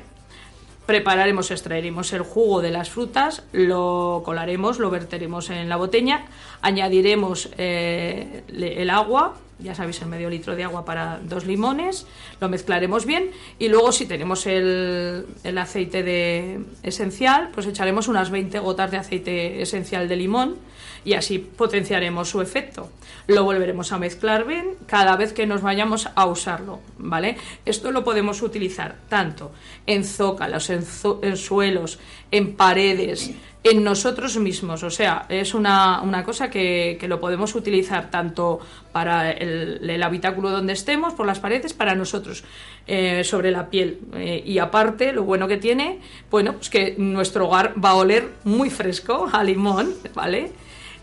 Prepararemos, 0.87 1.51
extraeremos 1.51 2.13
el 2.13 2.23
jugo 2.23 2.61
de 2.61 2.71
las 2.71 2.91
frutas, 2.91 3.43
lo 3.53 4.23
colaremos, 4.25 4.79
lo 4.79 4.91
verteremos 4.91 5.49
en 5.49 5.71
la 5.71 5.77
botella, 5.77 6.27
añadiremos 6.61 7.49
eh, 7.57 8.43
el 8.49 8.91
agua, 8.91 9.35
ya 9.59 9.75
sabéis, 9.75 10.01
el 10.03 10.09
medio 10.09 10.31
litro 10.31 10.57
de 10.57 10.65
agua 10.65 10.85
para 10.85 11.21
dos 11.23 11.47
limones, 11.47 12.07
lo 12.41 12.49
mezclaremos 12.49 13.07
bien 13.07 13.31
y 13.59 13.69
luego 13.69 13.93
si 13.93 14.07
tenemos 14.07 14.47
el, 14.47 15.27
el 15.45 15.59
aceite 15.59 16.03
de 16.03 16.61
esencial, 16.83 17.51
pues 17.55 17.67
echaremos 17.67 18.09
unas 18.09 18.31
20 18.31 18.59
gotas 18.59 18.91
de 18.91 18.97
aceite 18.97 19.63
esencial 19.63 20.09
de 20.09 20.17
limón 20.17 20.57
y 21.05 21.15
así 21.15 21.39
potenciaremos 21.39 22.29
su 22.29 22.41
efecto. 22.41 22.91
Lo 23.27 23.45
volveremos 23.45 23.93
a 23.93 23.99
mezclar 23.99 24.47
bien 24.47 24.77
cada 24.87 25.17
vez 25.17 25.33
que 25.33 25.47
nos 25.47 25.63
vayamos 25.63 26.09
a 26.15 26.27
usarlo, 26.27 26.81
¿vale? 26.99 27.37
Esto 27.65 27.91
lo 27.91 28.05
podemos 28.05 28.43
utilizar 28.43 28.97
tanto 29.09 29.53
en 29.87 30.05
zócalos, 30.05 30.71
en, 30.71 30.85
en 31.23 31.37
suelos, 31.37 31.99
en 32.31 32.57
paredes, 32.57 33.31
en 33.65 33.83
nosotros 33.83 34.37
mismos. 34.37 34.83
O 34.83 34.91
sea, 34.91 35.25
es 35.31 35.55
una, 35.55 36.03
una 36.03 36.23
cosa 36.23 36.51
que, 36.51 36.99
que, 37.01 37.09
lo 37.09 37.19
podemos 37.19 37.55
utilizar 37.55 38.11
tanto 38.11 38.61
para 38.93 39.33
el, 39.33 39.89
el, 39.89 40.03
habitáculo 40.03 40.51
donde 40.51 40.75
estemos, 40.75 41.15
por 41.15 41.27
las 41.27 41.41
paredes, 41.41 41.73
para 41.73 41.95
nosotros, 41.95 42.45
eh, 42.87 43.25
sobre 43.25 43.51
la 43.51 43.71
piel. 43.71 44.01
Eh, 44.15 44.43
y 44.45 44.59
aparte, 44.59 45.13
lo 45.13 45.25
bueno 45.25 45.49
que 45.49 45.57
tiene, 45.57 45.99
bueno, 46.31 46.53
pues 46.53 46.69
que 46.69 46.95
nuestro 46.99 47.47
hogar 47.47 47.75
va 47.83 47.91
a 47.91 47.95
oler 47.95 48.29
muy 48.45 48.69
fresco 48.69 49.29
a 49.33 49.43
limón, 49.43 49.95
¿vale? 50.15 50.53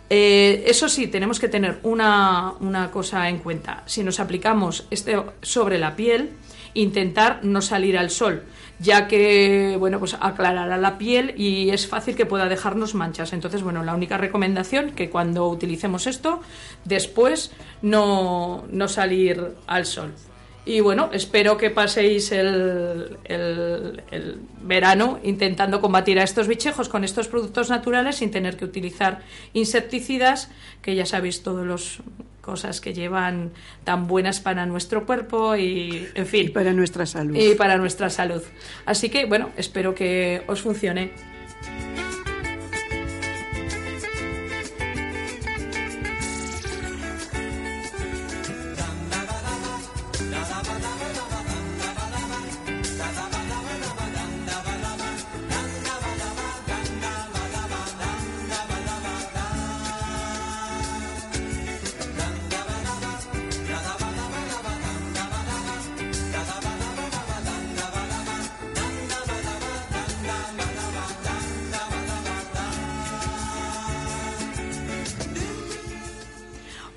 Eh, 0.08 0.66
eso 0.68 0.88
sí, 0.88 1.08
tenemos 1.08 1.40
que 1.40 1.48
tener 1.48 1.80
una, 1.82 2.54
una 2.60 2.92
cosa 2.92 3.28
en 3.28 3.40
cuenta. 3.40 3.82
Si 3.88 4.04
nos 4.04 4.20
aplicamos 4.20 4.86
este 4.92 5.20
sobre 5.42 5.80
la 5.80 5.96
piel, 5.96 6.32
intentar 6.76 7.40
no 7.44 7.62
salir 7.62 7.98
al 7.98 8.12
sol 8.12 8.44
ya 8.82 9.08
que 9.08 9.76
bueno 9.80 10.00
pues 10.00 10.16
aclarará 10.20 10.78
la 10.78 10.98
piel 10.98 11.34
y 11.38 11.70
es 11.70 11.88
fácil 11.88 12.16
que 12.16 12.26
pueda 12.26 12.50
dejarnos 12.50 12.96
manchas. 12.96 13.32
Entonces 13.34 13.62
bueno 13.62 13.84
la 13.84 13.94
única 13.94 14.18
recomendación 14.18 14.92
que 14.92 15.10
cuando 15.10 15.48
utilicemos 15.48 16.08
esto 16.08 16.42
después 16.84 17.52
no, 17.82 18.66
no 18.72 18.88
salir 18.88 19.56
al 19.68 19.86
sol. 19.86 20.14
Y 20.64 20.80
bueno, 20.80 21.10
espero 21.12 21.58
que 21.58 21.72
paséis 21.72 22.32
el, 22.32 23.18
el, 23.24 24.04
el, 24.12 24.40
verano 24.62 25.20
intentando 25.24 25.82
combatir 25.82 26.20
a 26.20 26.24
estos 26.24 26.48
bichejos 26.48 26.88
con 26.88 27.04
estos 27.04 27.28
productos 27.28 27.72
naturales 27.72 28.18
sin 28.18 28.30
tener 28.30 28.58
que 28.58 28.66
utilizar 28.66 29.22
insecticidas, 29.54 30.52
que 30.84 30.94
ya 30.94 31.08
sabéis 31.08 31.42
todos 31.42 31.66
los 31.66 32.04
cosas 32.42 32.82
que 32.82 32.94
llevan 32.94 33.52
tan 33.84 34.08
buenas 34.08 34.40
para 34.40 34.66
nuestro 34.66 35.06
cuerpo 35.06 35.56
y 35.56 36.08
en 36.16 36.26
fin. 36.26 36.48
Y 36.48 36.50
para 36.50 36.74
nuestra 36.74 37.06
salud. 37.06 37.36
Y 37.36 37.56
para 37.56 37.78
nuestra 37.78 38.10
salud. 38.10 38.42
Así 38.86 39.10
que 39.10 39.26
bueno, 39.26 39.50
espero 39.58 39.96
que 39.96 40.44
os 40.48 40.62
funcione. 40.62 41.12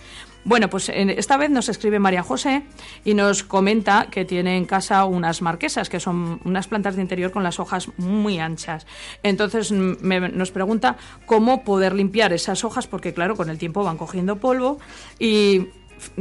Bueno, 0.44 0.68
pues 0.68 0.90
esta 0.90 1.38
vez 1.38 1.48
nos 1.48 1.70
escribe 1.70 1.98
María 1.98 2.22
José 2.22 2.64
y 3.02 3.14
nos 3.14 3.42
comenta 3.42 4.08
que 4.10 4.26
tiene 4.26 4.58
en 4.58 4.66
casa 4.66 5.06
unas 5.06 5.40
marquesas, 5.40 5.88
que 5.88 6.00
son 6.00 6.38
unas 6.44 6.68
plantas 6.68 6.96
de 6.96 7.02
interior 7.02 7.30
con 7.32 7.42
las 7.42 7.58
hojas 7.58 7.88
muy 7.96 8.38
anchas. 8.38 8.86
Entonces 9.22 9.72
nos 9.72 10.50
pregunta 10.50 10.96
cómo 11.24 11.64
poder 11.64 11.94
limpiar 11.94 12.34
esas 12.34 12.62
hojas, 12.62 12.86
porque 12.86 13.14
claro, 13.14 13.36
con 13.36 13.48
el 13.48 13.56
tiempo 13.56 13.84
van 13.84 13.96
cogiendo 13.96 14.36
polvo 14.36 14.78
y 15.18 15.68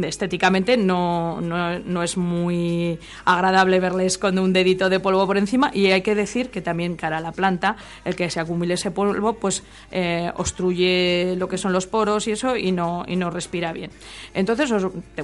estéticamente 0.01 0.77
no, 0.77 1.41
no, 1.41 1.79
no, 1.79 2.03
es 2.03 2.17
muy 2.17 2.99
agradable 3.25 3.79
verles 3.79 4.17
con 4.17 4.37
un 4.39 4.53
dedito 4.53 4.89
de 4.89 4.99
polvo 4.99 5.25
por 5.27 5.37
encima. 5.37 5.71
Y 5.73 5.87
hay 5.87 6.01
que 6.01 6.15
decir 6.15 6.49
que 6.49 6.61
también 6.61 6.95
cara 6.95 7.17
a 7.17 7.21
la 7.21 7.31
planta 7.31 7.75
el 8.05 8.15
que 8.15 8.29
se 8.29 8.39
acumule 8.39 8.75
ese 8.75 8.91
polvo 8.91 9.33
pues 9.33 9.63
eh, 9.91 10.31
obstruye 10.35 11.35
lo 11.37 11.47
que 11.47 11.57
son 11.57 11.73
los 11.73 11.87
poros 11.87 12.27
y 12.27 12.31
eso 12.31 12.55
y 12.55 12.71
no, 12.71 13.05
y 13.07 13.15
no 13.15 13.29
respira 13.29 13.73
bien. 13.73 13.91
Entonces 14.33 14.71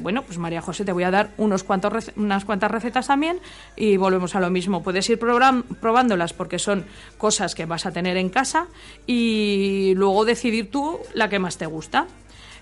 bueno 0.02 0.24
pues 0.24 0.38
María 0.38 0.62
José 0.62 0.86
te 0.86 0.92
voy 0.92 1.04
a 1.04 1.12
dar 1.12 1.32
unos 1.38 1.64
cuantos 1.64 2.12
unas 2.16 2.46
cuantas 2.46 2.72
recetas 2.72 3.08
también 3.08 3.40
y 3.76 3.98
volvemos 3.98 4.36
a 4.36 4.40
lo 4.40 4.50
mismo. 4.50 4.84
Puedes 4.84 5.10
ir 5.10 5.20
probándolas 5.20 6.34
porque 6.34 6.60
son 6.60 6.86
cosas 7.18 7.56
que 7.56 7.66
vas 7.66 7.86
a 7.86 7.92
tener 7.92 8.18
en 8.18 8.30
casa 8.30 8.68
y 9.08 9.94
luego 9.96 10.26
decidir 10.26 10.70
tú 10.72 11.00
la 11.14 11.30
que 11.30 11.40
más 11.40 11.58
te 11.58 11.66
gusta 11.66 12.08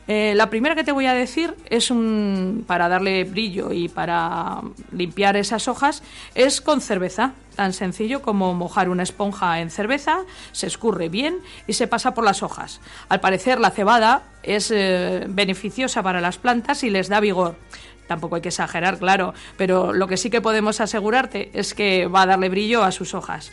eh, 0.07 0.33
la 0.35 0.49
primera 0.49 0.75
que 0.75 0.83
te 0.83 0.91
voy 0.91 1.05
a 1.05 1.13
decir 1.13 1.55
es 1.69 1.91
un, 1.91 2.63
para 2.65 2.87
darle 2.87 3.25
brillo 3.25 3.73
y 3.73 3.89
para 3.89 4.61
limpiar 4.91 5.35
esas 5.35 5.67
hojas 5.67 6.01
es 6.33 6.61
con 6.61 6.81
cerveza. 6.81 7.33
Tan 7.55 7.73
sencillo 7.73 8.21
como 8.21 8.53
mojar 8.53 8.87
una 8.87 9.03
esponja 9.03 9.59
en 9.59 9.71
cerveza, 9.71 10.19
se 10.51 10.67
escurre 10.67 11.09
bien 11.09 11.39
y 11.65 11.73
se 11.73 11.87
pasa 11.87 12.13
por 12.13 12.23
las 12.23 12.43
hojas. 12.43 12.79
Al 13.09 13.19
parecer 13.19 13.59
la 13.59 13.71
cebada 13.71 14.23
es 14.43 14.71
eh, 14.71 15.25
beneficiosa 15.27 16.03
para 16.03 16.21
las 16.21 16.37
plantas 16.37 16.83
y 16.83 16.89
les 16.89 17.09
da 17.09 17.19
vigor 17.19 17.55
tampoco 18.07 18.37
hay 18.37 18.41
que 18.41 18.47
exagerar, 18.47 18.99
claro, 18.99 19.33
pero 19.57 19.91
lo 19.91 20.07
que 20.07 20.15
sí 20.15 20.29
que 20.29 20.39
podemos 20.39 20.79
asegurarte 20.79 21.51
es 21.53 21.73
que 21.73 22.07
va 22.07 22.21
a 22.21 22.25
darle 22.25 22.47
brillo 22.47 22.83
a 22.83 22.91
sus 22.93 23.13
hojas. 23.13 23.51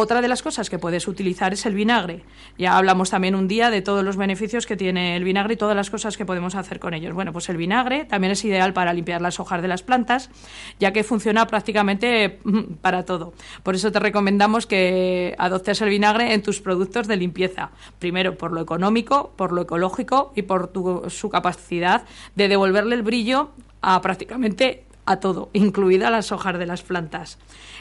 Otra 0.00 0.22
de 0.22 0.28
las 0.28 0.44
cosas 0.44 0.70
que 0.70 0.78
puedes 0.78 1.08
utilizar 1.08 1.52
es 1.52 1.66
el 1.66 1.74
vinagre. 1.74 2.22
Ya 2.56 2.76
hablamos 2.76 3.10
también 3.10 3.34
un 3.34 3.48
día 3.48 3.68
de 3.68 3.82
todos 3.82 4.04
los 4.04 4.16
beneficios 4.16 4.64
que 4.64 4.76
tiene 4.76 5.16
el 5.16 5.24
vinagre 5.24 5.54
y 5.54 5.56
todas 5.56 5.74
las 5.74 5.90
cosas 5.90 6.16
que 6.16 6.24
podemos 6.24 6.54
hacer 6.54 6.78
con 6.78 6.94
ellos. 6.94 7.14
Bueno, 7.14 7.32
pues 7.32 7.48
el 7.48 7.56
vinagre 7.56 8.04
también 8.04 8.30
es 8.30 8.44
ideal 8.44 8.72
para 8.72 8.92
limpiar 8.92 9.20
las 9.20 9.40
hojas 9.40 9.60
de 9.60 9.66
las 9.66 9.82
plantas, 9.82 10.30
ya 10.78 10.92
que 10.92 11.02
funciona 11.02 11.48
prácticamente 11.48 12.38
mm, 12.44 12.74
para 12.80 13.04
todo. 13.04 13.32
Por 13.64 13.74
eso 13.74 13.90
te 13.90 13.98
recomendamos 13.98 14.66
que 14.68 15.34
adoptes 15.36 15.80
el 15.80 15.88
vinagre 15.88 16.32
en 16.32 16.42
tus 16.42 16.60
productos 16.60 17.08
de 17.08 17.16
limpieza. 17.16 17.72
Primero, 17.98 18.38
por 18.38 18.52
lo 18.52 18.60
económico, 18.60 19.32
por 19.34 19.50
lo 19.50 19.62
ecológico 19.62 20.32
y 20.36 20.42
por 20.42 20.70
su 21.10 21.28
capacidad 21.28 22.04
de 22.36 22.46
devolverle 22.46 22.94
el 22.94 23.02
brillo 23.02 23.50
a 23.80 24.00
prácticamente 24.00 24.84
a 25.08 25.20
todo, 25.20 25.48
incluida 25.54 26.10
las 26.10 26.32
hojas 26.32 26.58
de 26.58 26.66
las 26.66 26.82
plantas. 26.82 27.38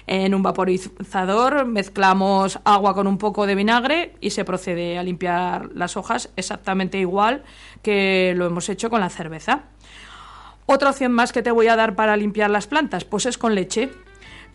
En 0.08 0.34
un 0.34 0.42
vaporizador 0.42 1.66
mezclamos 1.66 2.60
agua 2.64 2.94
con 2.94 3.06
un 3.06 3.18
poco 3.18 3.46
de 3.46 3.56
vinagre 3.56 4.16
y 4.22 4.30
se 4.30 4.46
procede 4.46 4.98
a 4.98 5.04
limpiar 5.04 5.70
las 5.76 5.98
hojas 5.98 6.30
exactamente 6.38 6.98
igual 6.98 7.44
que 7.82 8.34
lo 8.38 8.46
hemos 8.46 8.70
hecho 8.70 8.90
con 8.90 9.02
la 9.02 9.10
cerveza. 9.10 9.64
Otra 10.66 10.90
opción 10.90 11.12
más 11.12 11.34
que 11.34 11.44
te 11.44 11.52
voy 11.52 11.68
a 11.68 11.76
dar 11.76 11.96
para 11.96 12.16
limpiar 12.16 12.50
las 12.50 12.68
plantas, 12.68 13.04
pues 13.04 13.26
es 13.26 13.38
con 13.38 13.54
leche. 13.54 13.90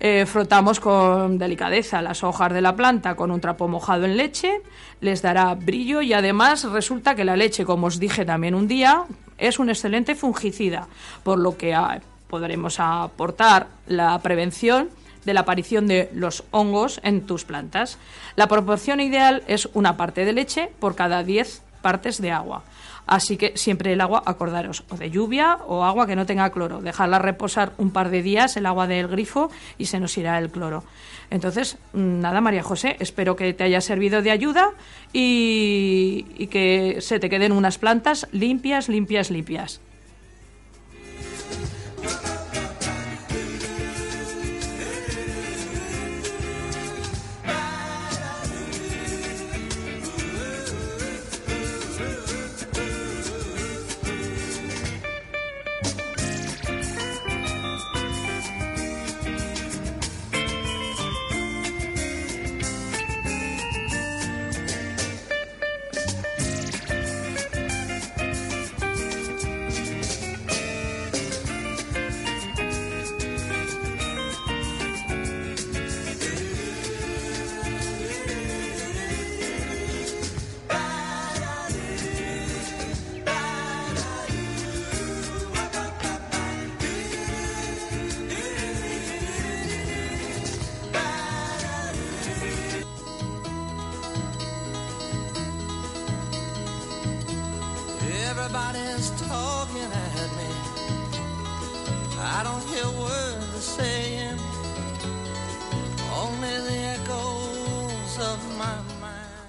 Eh, 0.01 0.27
frotamos 0.27 0.81
con 0.81 1.39
delicadeza 1.39 2.03
las 2.03 2.25
hojas 2.25 2.53
de 2.53 2.61
la 2.61 2.75
planta 2.75 3.15
con 3.15 3.31
un 3.31 3.41
trapo 3.41 3.69
mojado 3.69 4.05
en 4.05 4.17
leche, 4.17 4.63
les 5.01 5.23
dará 5.23 5.55
brillo 5.55 6.03
y 6.03 6.13
además 6.13 6.65
resulta 6.65 7.15
que 7.15 7.25
la 7.25 7.37
leche, 7.37 7.65
como 7.65 7.87
os 7.87 8.01
dije 8.01 8.25
también 8.25 8.57
un 8.57 8.67
día, 8.67 9.05
es 9.39 9.59
un 9.59 9.69
excelente 9.69 10.15
fungicida, 10.17 10.89
por 11.23 11.39
lo 11.39 11.57
que 11.57 11.75
podremos 12.33 12.81
aportar 12.81 13.67
la 13.87 14.19
prevención 14.21 14.89
de 15.27 15.35
la 15.35 15.41
aparición 15.41 15.87
de 15.87 16.09
los 16.15 16.45
hongos 16.51 16.99
en 17.05 17.27
tus 17.27 17.45
plantas. 17.45 17.99
La 18.37 18.49
proporción 18.49 19.01
ideal 19.01 19.43
es 19.49 19.69
una 19.75 19.99
parte 19.99 20.25
de 20.25 20.33
leche 20.33 20.73
por 20.81 20.95
cada 20.95 21.25
10 21.25 21.61
partes 21.83 22.23
de 22.23 22.31
agua. 22.31 22.63
Así 23.07 23.37
que 23.37 23.53
siempre 23.59 23.93
el 23.93 24.01
agua, 24.01 24.23
acordaros, 24.25 24.83
o 24.89 24.97
de 24.97 25.11
lluvia 25.11 25.59
o 25.67 25.85
agua 25.85 26.07
que 26.07 26.17
no 26.17 26.25
tenga 26.25 26.49
cloro. 26.49 26.81
Dejarla 26.81 27.19
reposar 27.19 27.75
un 27.77 27.91
par 27.91 28.09
de 28.09 28.23
días 28.23 28.57
el 28.57 28.65
agua 28.65 28.87
del 28.87 29.09
grifo 29.09 29.51
y 29.77 29.85
se 29.85 30.01
nos 30.01 30.17
irá 30.17 30.39
el 30.39 30.49
cloro. 30.49 30.85
Entonces, 31.29 31.77
nada, 31.93 32.41
María 32.41 32.63
José, 32.63 32.97
espero 32.99 33.37
que 33.37 33.53
te 33.53 33.65
haya 33.65 33.83
servido 33.83 34.23
de 34.23 34.31
ayuda 34.31 34.71
y, 35.13 36.25
y 36.39 36.47
que 36.47 36.97
se 37.03 37.21
te 37.21 37.29
queden 37.29 37.53
unas 37.53 37.77
plantas 37.77 38.27
limpias, 38.33 38.89
limpias, 38.89 39.31
limpias. 39.31 39.83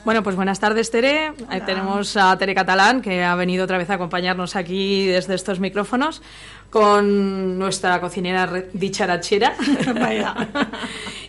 Bueno, 0.05 0.21
pues 0.21 0.35
buenas 0.35 0.59
tardes, 0.59 0.91
Tere. 0.91 1.31
Ahí 1.47 1.61
tenemos 1.61 2.17
a 2.17 2.37
Tere 2.37 2.53
Catalán, 2.53 3.01
que 3.01 3.23
ha 3.23 3.35
venido 3.35 3.63
otra 3.63 3.77
vez 3.77 3.89
a 3.89 3.93
acompañarnos 3.93 4.57
aquí 4.57 5.07
desde 5.07 5.33
estos 5.33 5.61
micrófonos, 5.61 6.21
con 6.69 7.57
nuestra 7.57 8.01
cocinera 8.01 8.51
dicharachera. 8.73 9.55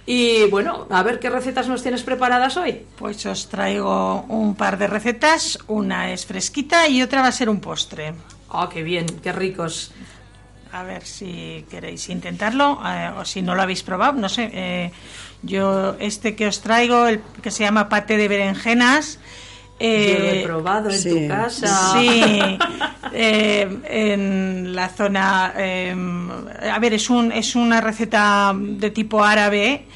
Y 0.06 0.44
bueno, 0.50 0.86
a 0.90 1.02
ver 1.02 1.18
qué 1.18 1.30
recetas 1.30 1.66
nos 1.66 1.82
tienes 1.82 2.02
preparadas 2.02 2.58
hoy. 2.58 2.84
Pues 2.98 3.24
os 3.24 3.48
traigo 3.48 4.26
un 4.28 4.54
par 4.54 4.76
de 4.76 4.86
recetas, 4.86 5.58
una 5.66 6.12
es 6.12 6.26
fresquita 6.26 6.88
y 6.88 7.00
otra 7.00 7.22
va 7.22 7.28
a 7.28 7.32
ser 7.32 7.48
un 7.48 7.58
postre. 7.58 8.12
Oh, 8.50 8.68
qué 8.68 8.82
bien, 8.82 9.06
qué 9.22 9.32
ricos. 9.32 9.92
A 10.74 10.82
ver 10.82 11.06
si 11.06 11.64
queréis 11.70 12.08
intentarlo 12.08 12.82
eh, 12.84 13.12
o 13.16 13.24
si 13.24 13.42
no 13.42 13.54
lo 13.54 13.62
habéis 13.62 13.84
probado, 13.84 14.18
no 14.18 14.28
sé. 14.28 14.50
eh, 14.52 14.90
yo 15.42 15.94
este 16.00 16.34
que 16.34 16.48
os 16.48 16.60
traigo, 16.60 17.06
el 17.06 17.20
que 17.42 17.50
se 17.50 17.62
llama 17.62 17.88
pate 17.88 18.16
de 18.16 18.26
berenjenas. 18.26 19.20
Yo 19.78 19.86
lo 19.86 20.24
he 20.24 20.40
eh, 20.40 20.44
probado 20.44 20.90
en 20.90 20.98
sí. 20.98 21.10
tu 21.10 21.28
casa. 21.28 21.92
Sí, 21.92 22.58
eh, 23.12 23.68
en 23.84 24.74
la 24.74 24.88
zona. 24.88 25.52
eh, 25.56 25.94
a 26.72 26.78
ver, 26.78 26.94
es, 26.94 27.10
un, 27.10 27.30
es 27.30 27.54
una 27.54 27.80
receta 27.80 28.52
de 28.56 28.90
tipo 28.90 29.22
árabe 29.22 29.86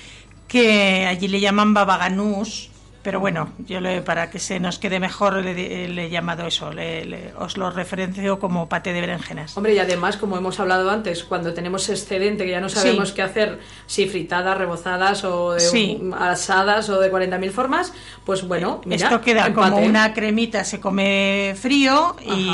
que 0.46 1.06
allí 1.06 1.28
le 1.28 1.40
llaman 1.40 1.74
babaganús, 1.74 2.70
pero 3.02 3.20
bueno, 3.20 3.50
yo 3.66 3.80
le, 3.80 4.02
para 4.02 4.30
que 4.30 4.38
se 4.38 4.58
nos 4.60 4.78
quede 4.78 5.00
mejor 5.00 5.36
le, 5.44 5.88
le 5.88 6.04
he 6.06 6.10
llamado 6.10 6.46
eso, 6.46 6.72
le- 6.72 7.32
os 7.38 7.56
lo 7.56 7.70
referencio 7.70 8.38
como 8.38 8.68
pate 8.68 8.92
de 8.92 9.00
berenjenas. 9.00 9.56
Hombre, 9.56 9.74
y 9.74 9.78
además, 9.78 10.16
como 10.16 10.36
hemos 10.36 10.58
hablado 10.60 10.90
antes, 10.90 11.22
cuando 11.24 11.54
tenemos 11.54 11.88
excedente 11.88 12.44
que 12.44 12.50
ya 12.50 12.60
no 12.60 12.68
sabemos 12.68 13.10
Sí. 13.10 13.14
qué 13.14 13.22
hacer, 13.22 13.60
si 13.86 14.08
fritadas, 14.08 14.58
rebozadas 14.58 15.24
o 15.24 15.52
de- 15.52 15.60
Sí. 15.60 16.00
asadas 16.18 16.88
o 16.90 17.00
de 17.00 17.10
40.000 17.10 17.50
formas, 17.52 17.92
pues 18.26 18.46
bueno, 18.46 18.80
mira, 18.84 19.06
Esto 19.06 19.20
queda 19.20 19.54
como 19.54 19.78
una 19.78 20.12
cremita, 20.12 20.64
se 20.64 20.80
come 20.80 21.54
frío 21.60 22.16
y, 22.26 22.50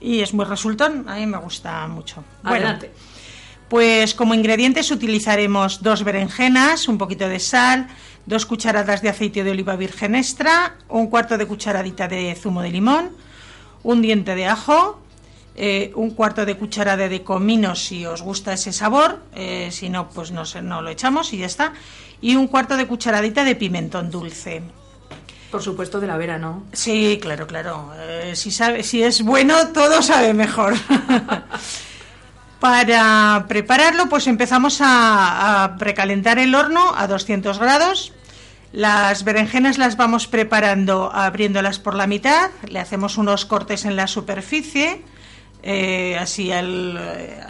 y 0.00 0.20
es 0.20 0.32
muy 0.32 0.44
resultón, 0.44 1.06
a 1.08 1.16
mí 1.16 1.26
me 1.26 1.38
gusta 1.38 1.86
mucho. 1.88 2.22
Adelante. 2.44 2.90
Pues 3.68 4.14
como 4.14 4.32
ingredientes 4.32 4.90
utilizaremos 4.90 5.82
dos 5.82 6.02
berenjenas, 6.02 6.88
un 6.88 6.96
poquito 6.96 7.28
de 7.28 7.38
sal, 7.38 7.88
dos 8.28 8.44
cucharadas 8.44 9.00
de 9.00 9.08
aceite 9.08 9.42
de 9.42 9.50
oliva 9.50 9.74
virgen 9.76 10.14
extra, 10.14 10.76
un 10.88 11.06
cuarto 11.08 11.38
de 11.38 11.46
cucharadita 11.46 12.08
de 12.08 12.36
zumo 12.36 12.60
de 12.60 12.70
limón, 12.70 13.10
un 13.82 14.02
diente 14.02 14.34
de 14.34 14.46
ajo, 14.46 15.00
eh, 15.56 15.92
un 15.94 16.10
cuarto 16.10 16.44
de 16.44 16.54
cucharada 16.56 17.08
de 17.08 17.24
comino 17.24 17.74
si 17.74 18.04
os 18.04 18.20
gusta 18.20 18.52
ese 18.52 18.72
sabor, 18.72 19.18
eh, 19.34 19.70
si 19.72 19.88
no, 19.88 20.10
pues 20.10 20.30
no, 20.30 20.42
no 20.62 20.82
lo 20.82 20.90
echamos 20.90 21.32
y 21.32 21.38
ya 21.38 21.46
está, 21.46 21.72
y 22.20 22.36
un 22.36 22.48
cuarto 22.48 22.76
de 22.76 22.86
cucharadita 22.86 23.44
de 23.44 23.56
pimentón 23.56 24.10
dulce. 24.10 24.62
Por 25.50 25.62
supuesto, 25.62 25.98
de 25.98 26.06
la 26.06 26.18
vera, 26.18 26.36
¿no? 26.36 26.64
Sí, 26.74 27.18
claro, 27.22 27.46
claro. 27.46 27.92
Eh, 27.96 28.36
si, 28.36 28.50
sabe, 28.50 28.82
si 28.82 29.02
es 29.02 29.22
bueno, 29.22 29.68
todo 29.68 30.02
sabe 30.02 30.34
mejor. 30.34 30.74
Para 32.60 33.46
prepararlo, 33.48 34.10
pues 34.10 34.26
empezamos 34.26 34.82
a, 34.82 35.64
a 35.64 35.76
precalentar 35.78 36.38
el 36.38 36.54
horno 36.54 36.92
a 36.94 37.06
200 37.06 37.58
grados. 37.58 38.12
Las 38.72 39.24
berenjenas 39.24 39.78
las 39.78 39.96
vamos 39.96 40.26
preparando 40.26 41.10
abriéndolas 41.12 41.78
por 41.78 41.94
la 41.94 42.06
mitad. 42.06 42.50
Le 42.68 42.78
hacemos 42.78 43.16
unos 43.16 43.46
cortes 43.46 43.84
en 43.86 43.96
la 43.96 44.06
superficie, 44.06 45.02
eh, 45.62 46.16
así 46.20 46.52
al, 46.52 46.94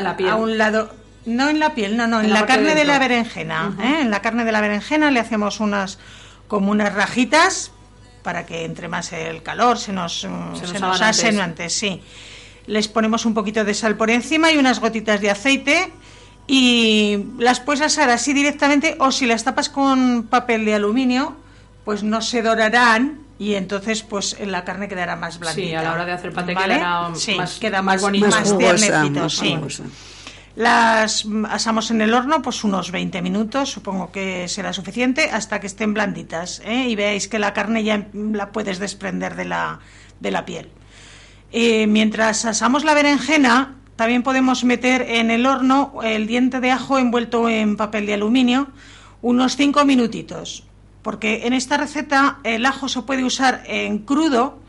la 0.03 0.17
piel. 0.17 0.29
a 0.31 0.37
un 0.37 0.59
lado. 0.59 0.95
No 1.27 1.51
en 1.51 1.59
la 1.59 1.75
piel, 1.75 1.97
no, 1.97 2.07
no, 2.07 2.21
en, 2.21 2.27
En 2.27 2.33
la 2.33 2.47
carne 2.47 2.75
de 2.75 2.85
la 2.85 2.99
berenjena. 2.99 3.77
¿eh? 3.83 3.99
En 4.03 4.11
la 4.11 4.23
carne 4.23 4.45
de 4.45 4.53
la 4.53 4.61
berenjena 4.61 5.11
le 5.11 5.21
hacemos 5.21 5.61
unas 5.61 5.99
como 6.47 6.71
unas 6.71 6.95
rajitas 6.95 7.73
para 8.23 8.47
que 8.47 8.65
entre 8.65 8.89
más 8.89 9.13
el 9.13 9.43
calor, 9.43 9.79
se 9.79 9.93
nos, 9.93 10.21
Se 10.21 10.67
se 10.67 10.79
nos 10.81 11.01
antes. 11.01 11.19
asen 11.25 11.41
antes, 11.41 11.73
sí. 11.73 12.03
Les 12.67 12.89
ponemos 12.89 13.27
un 13.27 13.35
poquito 13.35 13.65
de 13.65 13.75
sal 13.75 13.97
por 13.97 14.11
encima 14.11 14.53
y 14.53 14.57
unas 14.59 14.81
gotitas 14.81 15.21
de 15.21 15.31
aceite 15.31 15.93
y 16.49 17.27
las 17.39 17.61
puedes 17.61 17.83
asar 17.83 18.11
así 18.11 18.33
directamente 18.33 18.97
o 18.99 19.13
si 19.13 19.27
las 19.27 19.45
tapas 19.45 19.69
con 19.69 20.25
papel 20.25 20.65
de 20.65 20.75
aluminio, 20.75 21.37
pues 21.85 22.03
no 22.03 22.21
se 22.23 22.43
dorarán 22.43 23.21
y 23.39 23.55
entonces 23.55 24.03
pues 24.03 24.37
la 24.45 24.65
carne 24.65 24.89
quedará 24.89 25.15
más 25.15 25.39
blandita. 25.39 25.69
Sí, 25.69 25.75
a 25.75 25.83
la 25.83 25.93
hora 25.93 26.05
de 26.07 26.13
hacer 26.13 26.33
pate 26.33 26.55
¿vale? 26.55 26.75
quedará 26.75 27.11
Sí, 27.15 27.35
más- 27.37 27.59
queda 27.59 27.83
más 27.83 27.97
más, 27.97 28.03
bonito. 28.03 28.27
Más 28.29 28.59
tiernecito, 28.59 29.21
más 29.21 29.33
sí. 29.35 29.57
Las 30.57 31.25
asamos 31.51 31.93
en 31.93 32.01
el 32.01 32.13
horno 32.15 32.43
pues 32.43 32.65
unos 32.65 32.91
20 32.91 33.23
minutos, 33.23 33.69
supongo 33.71 34.11
que 34.11 34.49
será 34.49 34.73
suficiente, 34.73 35.31
hasta 35.31 35.61
que 35.61 35.69
estén 35.69 35.95
blanditas 35.95 36.61
¿eh? 36.65 36.89
y 36.89 36.97
veáis 36.97 37.29
que 37.29 37.39
la 37.39 37.53
carne 37.53 37.85
ya 37.85 38.09
la 38.15 38.51
puedes 38.51 38.81
desprender 38.81 39.37
de 39.37 39.45
la, 39.45 39.79
de 40.19 40.31
la 40.33 40.45
piel. 40.45 40.71
Eh, 41.53 41.87
mientras 41.87 42.45
asamos 42.45 42.85
la 42.85 42.95
berenjena, 42.95 43.77
también 43.99 44.23
podemos 44.23 44.63
meter 44.63 45.03
en 45.03 45.33
el 45.33 45.45
horno 45.45 45.93
el 46.05 46.29
diente 46.29 46.61
de 46.61 46.71
ajo 46.71 47.01
envuelto 47.01 47.49
en 47.49 47.77
papel 47.77 48.07
de 48.07 48.15
aluminio 48.15 48.69
unos 49.23 49.57
5 49.57 49.85
minutitos, 49.85 50.63
porque 51.03 51.49
en 51.49 51.53
esta 51.53 51.77
receta 51.77 52.39
el 52.45 52.65
ajo 52.65 52.89
se 52.89 53.03
puede 53.03 53.25
usar 53.25 53.65
en 53.67 53.99
crudo 53.99 54.61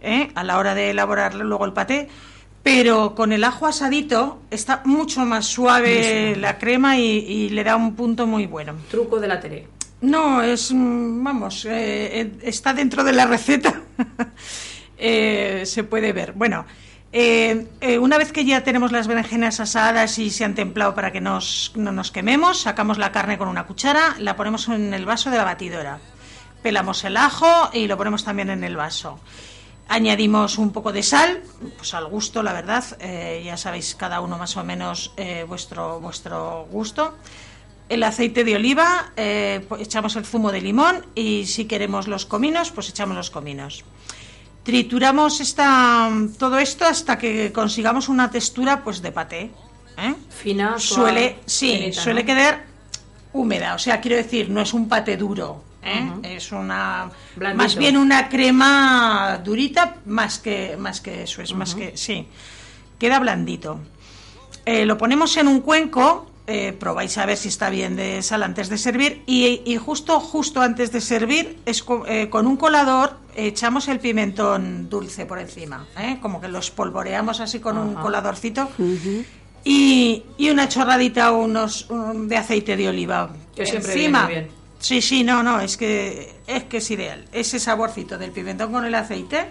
¿eh? 0.00 0.30
a 0.36 0.44
la 0.44 0.58
hora 0.58 0.76
de 0.76 0.90
elaborar 0.90 1.34
luego 1.34 1.64
el 1.64 1.72
paté, 1.72 2.08
pero 2.62 3.16
con 3.16 3.32
el 3.32 3.42
ajo 3.42 3.66
asadito 3.66 4.42
está 4.52 4.82
mucho 4.84 5.24
más 5.24 5.46
suave 5.46 6.36
la 6.36 6.56
crema 6.58 6.98
y, 6.98 7.02
y 7.02 7.48
le 7.48 7.64
da 7.64 7.74
un 7.74 7.96
punto 7.96 8.28
muy 8.28 8.46
bueno. 8.46 8.74
Truco 8.88 9.18
de 9.18 9.26
la 9.26 9.40
Tere. 9.40 9.66
No, 10.02 10.40
es, 10.40 10.72
mm, 10.72 11.24
vamos, 11.24 11.64
eh, 11.64 12.20
eh, 12.20 12.32
está 12.42 12.72
dentro 12.72 13.02
de 13.02 13.12
la 13.12 13.26
receta. 13.26 13.82
Eh, 15.00 15.62
se 15.64 15.84
puede 15.84 16.12
ver. 16.12 16.32
Bueno, 16.32 16.66
eh, 17.10 17.66
eh, 17.80 17.98
una 17.98 18.18
vez 18.18 18.32
que 18.32 18.44
ya 18.44 18.62
tenemos 18.62 18.92
las 18.92 19.06
berenjenas 19.06 19.60
asadas 19.60 20.18
y 20.18 20.28
se 20.30 20.44
han 20.44 20.54
templado 20.54 20.94
para 20.94 21.10
que 21.10 21.22
no 21.22 21.40
nos 21.74 22.10
quememos, 22.12 22.60
sacamos 22.60 22.98
la 22.98 23.12
carne 23.12 23.38
con 23.38 23.48
una 23.48 23.66
cuchara, 23.66 24.16
la 24.18 24.36
ponemos 24.36 24.68
en 24.68 24.92
el 24.92 25.06
vaso 25.06 25.30
de 25.30 25.38
la 25.38 25.44
batidora. 25.44 26.00
Pelamos 26.62 27.04
el 27.04 27.16
ajo 27.16 27.70
y 27.72 27.86
lo 27.86 27.96
ponemos 27.96 28.24
también 28.24 28.50
en 28.50 28.62
el 28.62 28.76
vaso. 28.76 29.18
Añadimos 29.88 30.58
un 30.58 30.70
poco 30.70 30.92
de 30.92 31.02
sal, 31.02 31.42
pues 31.78 31.94
al 31.94 32.06
gusto, 32.08 32.42
la 32.42 32.52
verdad. 32.52 32.84
eh, 33.00 33.42
ya 33.42 33.56
sabéis 33.56 33.94
cada 33.94 34.20
uno 34.20 34.36
más 34.36 34.56
o 34.58 34.64
menos 34.64 35.14
vuestro, 35.46 36.00
vuestro 36.00 36.66
gusto 36.70 37.16
el 37.88 38.02
aceite 38.02 38.44
de 38.44 38.54
oliva, 38.54 39.12
pues 39.14 39.80
echamos 39.80 40.14
el 40.16 40.26
zumo 40.26 40.52
de 40.52 40.60
limón 40.60 41.06
y 41.14 41.46
si 41.46 41.64
queremos 41.64 42.06
los 42.06 42.26
cominos, 42.26 42.70
pues 42.70 42.90
echamos 42.90 43.16
los 43.16 43.30
cominos. 43.30 43.82
Trituramos 44.72 45.40
esta, 45.40 46.10
todo 46.38 46.58
esto 46.58 46.84
hasta 46.84 47.16
que 47.16 47.50
consigamos 47.54 48.10
una 48.10 48.30
textura 48.30 48.84
pues 48.84 49.00
de 49.00 49.10
paté. 49.12 49.50
¿eh? 49.96 50.14
Fina, 50.28 50.78
Suele, 50.78 51.38
sí, 51.46 51.72
finita, 51.78 52.02
suele 52.02 52.20
¿no? 52.20 52.26
quedar 52.26 52.64
húmeda, 53.32 53.74
o 53.74 53.78
sea, 53.78 53.98
quiero 54.02 54.18
decir, 54.18 54.50
no 54.50 54.60
es 54.60 54.74
un 54.74 54.86
paté 54.86 55.16
duro, 55.16 55.64
¿eh? 55.82 56.10
es 56.36 56.52
una 56.52 57.10
Blandito. 57.34 57.62
más 57.64 57.76
bien 57.76 57.96
una 57.96 58.28
crema 58.28 59.40
durita 59.42 59.96
más 60.04 60.38
que 60.38 60.76
más 60.76 61.00
que 61.00 61.22
eso 61.22 61.40
es 61.40 61.54
más 61.54 61.74
que 61.74 61.96
sí, 61.96 62.26
queda 62.98 63.20
blandito. 63.20 63.80
Eh, 64.66 64.84
lo 64.84 64.98
ponemos 64.98 65.34
en 65.38 65.48
un 65.48 65.60
cuenco, 65.62 66.30
eh, 66.46 66.74
probáis 66.78 67.16
a 67.16 67.24
ver 67.24 67.38
si 67.38 67.48
está 67.48 67.70
bien 67.70 67.96
de 67.96 68.22
sal 68.22 68.42
antes 68.42 68.68
de 68.68 68.76
servir 68.76 69.22
y, 69.24 69.62
y 69.64 69.78
justo 69.78 70.20
justo 70.20 70.60
antes 70.60 70.92
de 70.92 71.00
servir 71.00 71.58
es 71.64 71.82
co- 71.82 72.04
eh, 72.06 72.28
con 72.28 72.46
un 72.46 72.58
colador 72.58 73.16
echamos 73.46 73.86
el 73.88 74.00
pimentón 74.00 74.88
dulce 74.90 75.24
por 75.26 75.38
encima, 75.38 75.86
¿eh? 75.98 76.18
como 76.20 76.40
que 76.40 76.48
lo 76.48 76.58
espolvoreamos 76.58 77.40
así 77.40 77.60
con 77.60 77.78
un 77.78 77.94
coladorcito 77.94 78.68
y, 79.64 80.22
y 80.36 80.50
una 80.50 80.68
chorradita 80.68 81.32
unos 81.32 81.88
de 82.14 82.36
aceite 82.36 82.76
de 82.76 82.88
oliva 82.88 83.30
Que 83.54 83.66
siempre 83.66 83.92
encima. 83.92 84.26
viene 84.26 84.42
bien. 84.42 84.58
Sí, 84.80 85.02
sí, 85.02 85.24
no, 85.24 85.42
no, 85.42 85.60
es 85.60 85.76
que 85.76 86.36
es 86.46 86.64
que 86.64 86.76
es 86.76 86.90
ideal. 86.90 87.24
Ese 87.32 87.58
saborcito 87.58 88.16
del 88.16 88.30
pimentón 88.30 88.70
con 88.72 88.84
el 88.84 88.94
aceite 88.94 89.46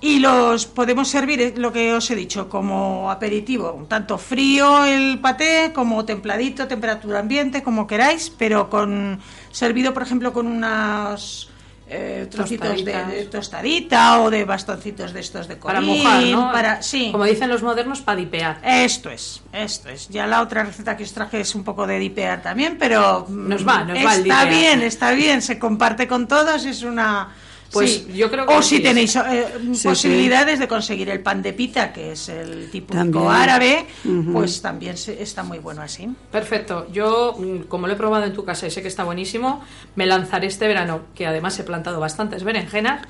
y 0.00 0.20
los 0.20 0.66
podemos 0.66 1.08
servir, 1.08 1.54
lo 1.56 1.72
que 1.72 1.92
os 1.92 2.08
he 2.12 2.14
dicho, 2.14 2.48
como 2.48 3.10
aperitivo, 3.10 3.84
tanto 3.88 4.16
frío 4.16 4.84
el 4.84 5.18
paté 5.18 5.72
como 5.74 6.04
templadito, 6.04 6.68
temperatura 6.68 7.18
ambiente, 7.18 7.64
como 7.64 7.88
queráis, 7.88 8.30
pero 8.30 8.70
con 8.70 9.18
servido, 9.50 9.92
por 9.92 10.04
ejemplo, 10.04 10.32
con 10.32 10.46
unos 10.46 11.50
eh, 11.90 12.26
trocitos 12.30 12.84
de, 12.84 13.28
tostadita 13.30 14.20
o 14.20 14.30
de 14.30 14.44
bastoncitos 14.44 15.12
de 15.12 15.20
estos 15.20 15.48
de 15.48 15.56
Para 15.56 15.80
colín, 15.80 16.02
mojar, 16.02 16.22
¿no? 16.24 16.52
para- 16.52 16.82
sí. 16.82 17.08
Como 17.12 17.24
dicen 17.24 17.48
los 17.48 17.62
modernos, 17.62 18.00
para 18.02 18.16
dipear. 18.20 18.58
Esto 18.62 19.10
es, 19.10 19.40
esto 19.52 19.88
es. 19.88 20.08
Ya 20.08 20.26
la 20.26 20.42
otra 20.42 20.64
receta 20.64 20.96
que 20.96 21.04
os 21.04 21.12
traje 21.12 21.40
es 21.40 21.54
un 21.54 21.64
poco 21.64 21.86
de 21.86 21.98
dipear 21.98 22.42
también, 22.42 22.76
pero 22.78 23.26
mm, 23.28 23.48
Nos 23.48 23.66
va, 23.66 23.84
nos 23.84 23.96
va 23.98 24.14
el 24.14 24.20
está 24.26 24.44
dipear. 24.44 24.48
bien, 24.50 24.82
está 24.82 25.10
bien, 25.12 25.42
se 25.42 25.58
comparte 25.58 26.06
con 26.06 26.28
todos, 26.28 26.64
es 26.66 26.82
una 26.82 27.28
Pues 27.72 27.90
Sí. 28.06 28.12
yo 28.14 28.30
creo 28.30 28.46
que 28.46 28.54
O 28.54 28.62
si 28.62 28.80
tenéis 28.80 29.14
eh, 29.16 29.46
Sí, 29.74 29.86
posibilidades 29.86 30.58
de 30.58 30.66
conseguir 30.66 31.10
el 31.10 31.20
pan 31.20 31.42
de 31.42 31.52
pita, 31.52 31.92
que 31.92 32.12
es 32.12 32.28
el 32.30 32.70
típico 32.70 32.94
También. 32.94 33.26
árabe, 33.28 33.86
pues 34.32 34.62
también 34.62 34.96
se- 34.96 35.22
está 35.22 35.42
muy 35.42 35.58
bueno 35.58 35.82
así. 35.82 36.08
Perfecto. 36.32 36.86
Yo, 36.92 37.34
mm, 37.38 37.64
como 37.68 37.86
lo 37.86 37.92
he 37.92 37.96
probado 37.96 38.24
en 38.24 38.32
tu 38.32 38.44
casa 38.44 38.66
y 38.66 38.70
sé 38.70 38.80
que 38.80 38.88
está 38.88 39.04
buenísimo, 39.04 39.62
me 39.96 40.06
lanzaré 40.06 40.46
este 40.46 40.66
verano, 40.66 41.02
que 41.14 41.26
además 41.26 41.58
he 41.58 41.64
plantado 41.64 42.00
bastantes 42.00 42.42
berenjenas, 42.42 43.02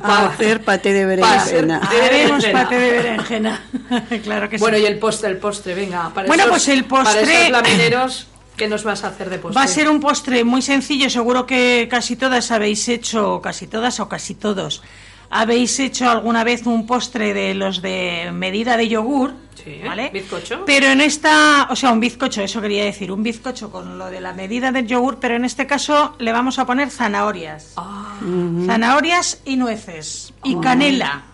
A 0.00 0.28
hacer 0.28 0.62
paté 0.62 0.92
de 0.94 1.16
para 1.18 1.34
hacer 1.42 1.66
berenjena. 1.66 1.80
paté 1.80 1.96
de 1.96 2.02
Haremos 2.02 2.42
berenjena. 2.42 2.62
paté 2.62 2.78
de 2.78 2.90
berenjena. 2.92 3.62
claro 4.24 4.48
que 4.48 4.56
Bueno, 4.56 4.76
sí. 4.78 4.82
y 4.84 4.86
el 4.86 4.98
postre, 4.98 5.28
el 5.30 5.36
postre, 5.36 5.74
venga. 5.74 6.08
Para 6.14 6.26
Bueno, 6.26 6.44
esos- 6.44 6.50
pues 6.52 6.68
el 6.68 6.84
Para 6.84 7.04
postre- 7.04 7.22
esos 7.40 7.50
lamineros, 7.50 8.26
¿qué 8.56 8.68
nos 8.68 8.84
vas 8.84 9.04
a 9.04 9.08
hacer 9.08 9.30
de 9.30 9.38
postre? 9.38 9.58
Va 9.58 9.64
a 9.64 9.68
ser 9.68 9.88
un 9.88 10.00
postre 10.00 10.44
muy 10.44 10.62
sencillo, 10.62 11.08
seguro 11.10 11.46
que 11.46 11.88
casi 11.90 12.16
todas 12.16 12.50
habéis 12.50 12.88
hecho, 12.88 13.40
casi 13.42 13.66
todas 13.66 14.00
o 14.00 14.08
casi 14.08 14.34
todos, 14.34 14.82
habéis 15.30 15.78
hecho 15.80 16.10
alguna 16.10 16.44
vez 16.44 16.66
un 16.66 16.86
postre 16.86 17.32
de 17.34 17.54
los 17.54 17.82
de 17.82 18.30
medida 18.32 18.76
de 18.76 18.88
yogur, 18.88 19.32
Sí, 19.62 19.78
¿vale? 19.84 20.08
bizcocho. 20.10 20.64
Pero 20.64 20.86
en 20.86 21.02
esta, 21.02 21.68
o 21.70 21.76
sea, 21.76 21.90
un 21.92 22.00
bizcocho, 22.00 22.40
eso 22.40 22.62
quería 22.62 22.84
decir, 22.84 23.12
un 23.12 23.22
bizcocho 23.22 23.70
con 23.70 23.98
lo 23.98 24.06
de 24.06 24.20
la 24.22 24.32
medida 24.32 24.72
del 24.72 24.86
yogur, 24.86 25.18
pero 25.20 25.36
en 25.36 25.44
este 25.44 25.66
caso 25.66 26.14
le 26.18 26.32
vamos 26.32 26.58
a 26.58 26.64
poner 26.64 26.90
zanahorias. 26.90 27.74
Ah, 27.76 28.18
Zanahorias 28.66 29.40
y 29.44 29.56
nueces 29.56 30.32
y 30.44 30.56
canela. 30.60 31.24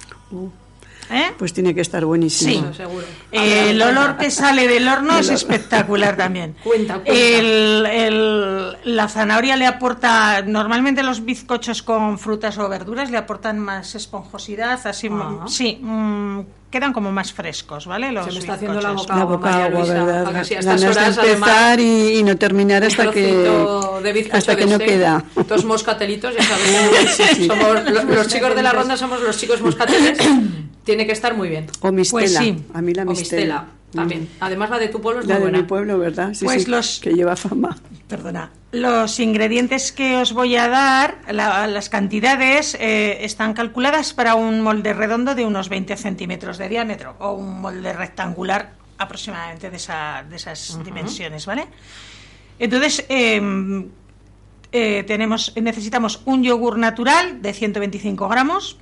¿Eh? 1.11 1.33
Pues 1.39 1.53
tiene 1.53 1.75
que 1.75 1.81
estar 1.81 2.05
buenísimo. 2.05 2.69
Sí. 2.73 2.77
seguro. 2.77 3.05
Eh, 3.33 3.71
el 3.71 3.81
olor 3.83 4.17
que 4.19 4.31
sale 4.31 4.67
del 4.69 4.89
horno 4.89 5.19
es 5.19 5.29
espectacular 5.29 6.17
también. 6.17 6.57
Cuenta, 6.65 6.95
cuenta. 6.95 7.13
El- 7.13 7.87
el- 7.87 8.77
la 8.97 9.09
zanahoria 9.09 9.57
le 9.57 9.67
aporta, 9.67 10.43
normalmente 10.43 11.03
los 11.03 11.25
bizcochos 11.25 11.83
con 11.83 12.19
frutas 12.19 12.59
o 12.59 12.69
verduras 12.69 13.11
le 13.11 13.19
aportan 13.19 13.59
más 13.59 13.95
esponjosidad, 13.95 14.85
así, 14.87 15.09
Ah. 15.13 15.45
sí, 15.49 15.79
mm, 15.81 16.41
quedan 16.71 16.93
como 16.93 17.13
más 17.13 17.33
frescos, 17.33 17.87
¿vale? 17.87 18.13
Los 18.13 18.27
Se 18.27 18.33
me 18.33 18.39
está 18.41 18.55
haciendo 18.55 18.81
la 18.81 18.93
boca 18.93 19.15
La 19.15 19.23
agua, 19.23 19.37
boca 19.37 19.51
María 19.51 19.67
agua, 19.67 19.79
Luisa, 19.81 20.05
¿verdad? 20.05 20.27
a 20.37 20.39
que 20.41 20.45
sí, 20.45 20.55
a 20.55 20.61
Ganas 20.63 20.83
estas 20.83 20.95
de 20.95 21.01
horas, 21.03 21.19
además, 21.19 21.49
empezar 21.51 21.81
y, 21.81 22.19
y 22.19 22.23
no 22.23 22.37
terminar 22.37 22.85
hasta 22.85 23.11
que, 23.11 23.49
hasta 24.33 24.57
que 24.57 24.65
de 24.65 24.71
no 24.71 24.73
este, 24.77 24.85
queda. 24.87 25.25
Dos 25.49 25.65
moscatelitos, 25.65 26.35
ya 26.37 26.43
sabéis. 26.43 27.47
Somos, 27.47 27.85
lo- 27.91 28.03
los, 28.15 28.29
chicos 28.29 28.55
de 28.55 28.63
la 28.63 28.73
ronda 28.73 28.97
somos 28.97 29.21
los 29.23 29.39
chicos 29.39 29.61
moscateles. 29.61 30.19
Tiene 30.85 31.07
que 31.07 31.13
estar 31.13 31.37
muy 31.37 31.49
bien. 31.49 31.67
O 31.81 31.91
mistela. 31.93 32.21
Pues 32.21 32.33
sí. 32.37 32.57
A 32.75 32.83
mí 32.83 32.95
la 32.95 33.03
O 33.03 33.07
mistela. 33.07 33.65
También. 33.93 34.29
Además, 34.41 34.69
la 34.71 34.79
de 34.79 34.89
tu 34.89 35.01
pueblo 35.01 35.21
es 35.23 35.27
La 35.27 35.35
muy 35.35 35.39
de 35.41 35.45
buena. 35.51 35.59
mi 35.59 35.65
pueblo, 35.65 35.99
¿verdad? 35.99 36.35
Sí, 36.35 36.45
Pues 36.45 36.65
sí, 36.65 36.71
los- 36.71 37.01
que 37.01 37.13
lleva 37.15 37.37
fama. 37.37 37.77
Perdona. 38.09 38.51
Los 38.73 39.19
ingredientes 39.21 39.91
que 39.93 40.17
os 40.17 40.33
voy 40.33 40.55
a 40.57 40.69
dar, 40.69 41.19
la- 41.31 41.67
las 41.67 41.89
cantidades, 41.89 42.77
eh, 42.79 43.19
están 43.25 43.55
calculadas 43.55 44.13
para 44.13 44.35
un 44.35 44.61
molde 44.61 44.93
redondo 44.93 45.35
de 45.35 45.45
unos 45.47 45.69
20 45.69 45.97
centímetros 45.97 46.59
de 46.59 46.69
diámetro 46.69 47.17
o 47.19 47.33
un 47.33 47.61
molde 47.61 47.93
rectangular 47.93 48.75
aproximadamente 48.99 49.71
de, 49.71 49.77
esa- 49.77 50.25
de 50.29 50.37
esas 50.37 50.79
dimensiones, 50.85 51.47
¿vale? 51.47 51.67
Entonces, 52.59 53.05
eh, 53.09 53.87
eh, 54.73 55.05
tenemos, 55.07 55.53
necesitamos 55.57 56.21
un 56.27 56.43
yogur 56.43 56.79
natural 56.79 57.41
de 57.43 57.53
125 57.53 58.29
gramos, 58.29 58.77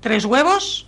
tres 0.00 0.24
huevos, 0.24 0.86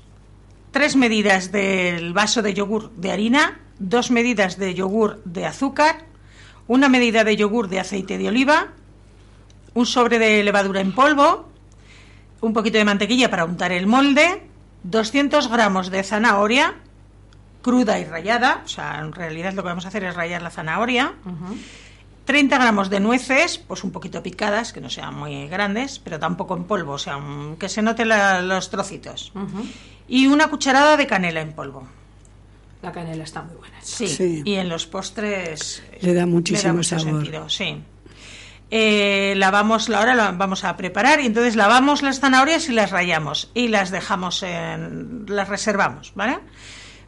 tres 0.70 0.96
medidas 0.96 1.52
del 1.52 2.12
vaso 2.12 2.42
de 2.42 2.54
yogur 2.54 2.90
de 2.92 3.12
harina, 3.12 3.60
dos 3.78 4.10
medidas 4.10 4.58
de 4.58 4.74
yogur 4.74 5.22
de 5.24 5.46
azúcar, 5.46 6.04
una 6.66 6.88
medida 6.88 7.24
de 7.24 7.36
yogur 7.36 7.68
de 7.68 7.80
aceite 7.80 8.18
de 8.18 8.28
oliva, 8.28 8.68
un 9.74 9.86
sobre 9.86 10.18
de 10.18 10.42
levadura 10.42 10.80
en 10.80 10.92
polvo, 10.92 11.48
un 12.40 12.52
poquito 12.52 12.78
de 12.78 12.84
mantequilla 12.84 13.30
para 13.30 13.44
untar 13.44 13.72
el 13.72 13.86
molde, 13.86 14.42
200 14.82 15.48
gramos 15.48 15.90
de 15.90 16.02
zanahoria 16.02 16.74
cruda 17.66 17.98
y 17.98 18.04
rallada, 18.04 18.62
o 18.64 18.68
sea, 18.68 19.00
en 19.00 19.12
realidad 19.12 19.52
lo 19.52 19.64
que 19.64 19.68
vamos 19.70 19.84
a 19.86 19.88
hacer 19.88 20.04
es 20.04 20.14
rallar 20.14 20.40
la 20.40 20.50
zanahoria, 20.50 21.14
30 22.26 22.58
gramos 22.58 22.90
de 22.90 23.00
nueces, 23.00 23.56
pues 23.58 23.82
un 23.84 23.92
poquito 23.92 24.22
picadas, 24.22 24.72
que 24.74 24.80
no 24.82 24.90
sean 24.90 25.14
muy 25.14 25.46
grandes, 25.48 25.98
pero 25.98 26.18
tampoco 26.18 26.56
en 26.56 26.64
polvo, 26.64 26.92
o 26.92 26.98
sea, 26.98 27.18
que 27.58 27.68
se 27.70 27.80
noten 27.80 28.08
la- 28.10 28.42
los 28.42 28.68
trocitos, 28.68 29.32
y 30.08 30.26
una 30.26 30.48
cucharada 30.48 30.96
de 30.98 31.06
canela 31.06 31.40
en 31.40 31.52
polvo. 31.54 31.86
La 32.82 32.92
canela 32.92 33.24
está 33.24 33.42
muy 33.42 33.56
buena. 33.56 33.76
Sí, 33.80 34.06
Sí. 34.06 34.42
y 34.44 34.54
en 34.56 34.68
los 34.68 34.86
postres 34.86 35.82
Le 36.02 36.12
da 36.14 36.26
muchísimo 36.26 36.74
mucho 36.74 36.98
sabor. 36.98 37.22
sentido, 37.22 37.48
sí. 37.48 37.80
Eh, 38.70 39.34
lavamos, 39.36 39.88
ahora 39.90 40.14
la 40.16 40.32
vamos 40.32 40.64
a 40.64 40.76
preparar 40.76 41.20
y 41.20 41.26
entonces 41.26 41.54
lavamos 41.54 42.02
las 42.02 42.18
zanahorias 42.18 42.68
y 42.68 42.72
las 42.72 42.90
rayamos 42.90 43.50
y 43.54 43.68
las 43.68 43.90
dejamos 43.92 44.42
en, 44.42 45.24
las 45.28 45.48
reservamos, 45.48 46.12
¿vale? 46.16 46.38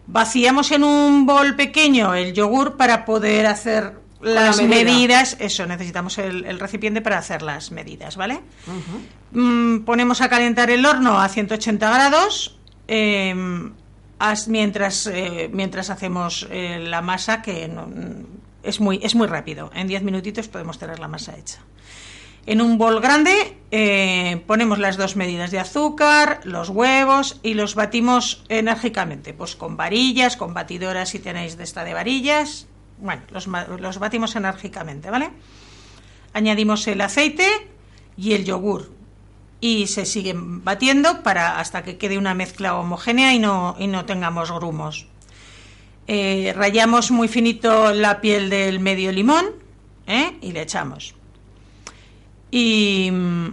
Vaciamos 0.06 0.70
en 0.70 0.84
un 0.84 1.26
bol 1.26 1.56
pequeño 1.56 2.14
el 2.14 2.32
yogur 2.32 2.76
para 2.76 3.04
poder 3.04 3.46
hacer 3.46 3.97
la 4.20 4.46
las 4.46 4.62
medida. 4.62 4.84
medidas, 4.84 5.36
eso, 5.40 5.66
necesitamos 5.66 6.18
el, 6.18 6.44
el 6.44 6.58
recipiente 6.60 7.00
para 7.00 7.18
hacer 7.18 7.42
las 7.42 7.70
medidas, 7.70 8.16
¿vale? 8.16 8.40
Mm, 9.32 9.80
ponemos 9.80 10.20
a 10.20 10.28
calentar 10.28 10.70
el 10.70 10.84
horno 10.86 11.20
a 11.20 11.28
180 11.28 11.90
grados 11.90 12.56
eh, 12.88 13.34
as- 14.18 14.48
mientras, 14.48 15.06
eh, 15.06 15.48
mientras 15.52 15.90
hacemos 15.90 16.46
eh, 16.50 16.78
la 16.80 17.02
masa, 17.02 17.42
que 17.42 17.68
no- 17.68 17.88
es, 18.62 18.80
muy, 18.80 18.98
es 19.02 19.14
muy 19.14 19.26
rápido. 19.28 19.70
En 19.74 19.86
10 19.86 20.02
minutitos 20.02 20.48
podemos 20.48 20.78
tener 20.78 20.98
la 20.98 21.08
masa 21.08 21.36
hecha. 21.36 21.58
En 22.46 22.62
un 22.62 22.78
bol 22.78 23.00
grande 23.02 23.58
eh, 23.70 24.42
ponemos 24.46 24.78
las 24.78 24.96
dos 24.96 25.16
medidas 25.16 25.50
de 25.50 25.58
azúcar, 25.58 26.40
los 26.44 26.70
huevos 26.70 27.38
y 27.42 27.52
los 27.52 27.74
batimos 27.74 28.42
enérgicamente, 28.48 29.34
pues 29.34 29.54
con 29.54 29.76
varillas, 29.76 30.38
con 30.38 30.54
batidoras 30.54 31.10
si 31.10 31.18
tenéis 31.18 31.58
de 31.58 31.64
esta 31.64 31.84
de 31.84 31.92
varillas. 31.92 32.66
Bueno, 33.00 33.22
los, 33.30 33.46
los 33.46 33.98
batimos 33.98 34.34
enérgicamente, 34.36 35.10
¿vale? 35.10 35.30
Añadimos 36.32 36.86
el 36.88 37.00
aceite 37.00 37.46
y 38.16 38.32
el 38.32 38.44
yogur 38.44 38.90
y 39.60 39.86
se 39.88 40.06
siguen 40.06 40.64
batiendo 40.64 41.22
para 41.22 41.58
hasta 41.58 41.82
que 41.82 41.98
quede 41.98 42.18
una 42.18 42.34
mezcla 42.34 42.76
homogénea 42.76 43.34
y 43.34 43.38
no, 43.38 43.76
y 43.78 43.86
no 43.86 44.04
tengamos 44.04 44.52
grumos. 44.52 45.06
Eh, 46.06 46.52
rayamos 46.56 47.10
muy 47.10 47.28
finito 47.28 47.92
la 47.92 48.20
piel 48.20 48.50
del 48.50 48.80
medio 48.80 49.12
limón 49.12 49.46
¿eh? 50.06 50.38
y 50.40 50.52
le 50.52 50.62
echamos. 50.62 51.14
Y 52.50 53.10
mm, 53.12 53.46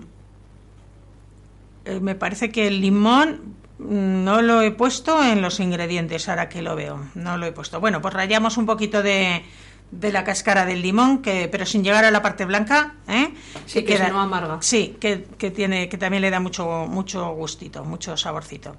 eh, 1.85 1.99
me 1.99 2.15
parece 2.15 2.51
que 2.51 2.67
el 2.67 2.81
limón 2.81 3.55
no 3.79 4.41
lo 4.41 4.61
he 4.61 4.71
puesto 4.71 5.23
en 5.23 5.41
los 5.41 5.59
ingredientes, 5.59 6.29
ahora 6.29 6.49
que 6.49 6.61
lo 6.61 6.75
veo. 6.75 6.99
No 7.15 7.37
lo 7.37 7.45
he 7.45 7.51
puesto. 7.51 7.79
Bueno, 7.79 8.01
pues 8.01 8.13
rayamos 8.13 8.57
un 8.57 8.65
poquito 8.65 9.03
de, 9.03 9.43
de 9.91 10.11
la 10.11 10.23
cáscara 10.23 10.65
del 10.65 10.81
limón, 10.81 11.21
que, 11.21 11.47
pero 11.47 11.65
sin 11.65 11.83
llegar 11.83 12.05
a 12.05 12.11
la 12.11 12.21
parte 12.21 12.45
blanca. 12.45 12.95
¿eh? 13.07 13.33
Sí, 13.65 13.83
que 13.83 13.99
no 13.99 14.21
amarga. 14.21 14.57
Sí, 14.61 14.97
que, 14.99 15.25
que 15.37 15.51
tiene, 15.51 15.89
que 15.89 15.97
también 15.97 16.21
le 16.21 16.29
da 16.29 16.39
mucho, 16.39 16.85
mucho 16.87 17.29
gustito, 17.33 17.83
mucho 17.83 18.15
saborcito. 18.17 18.75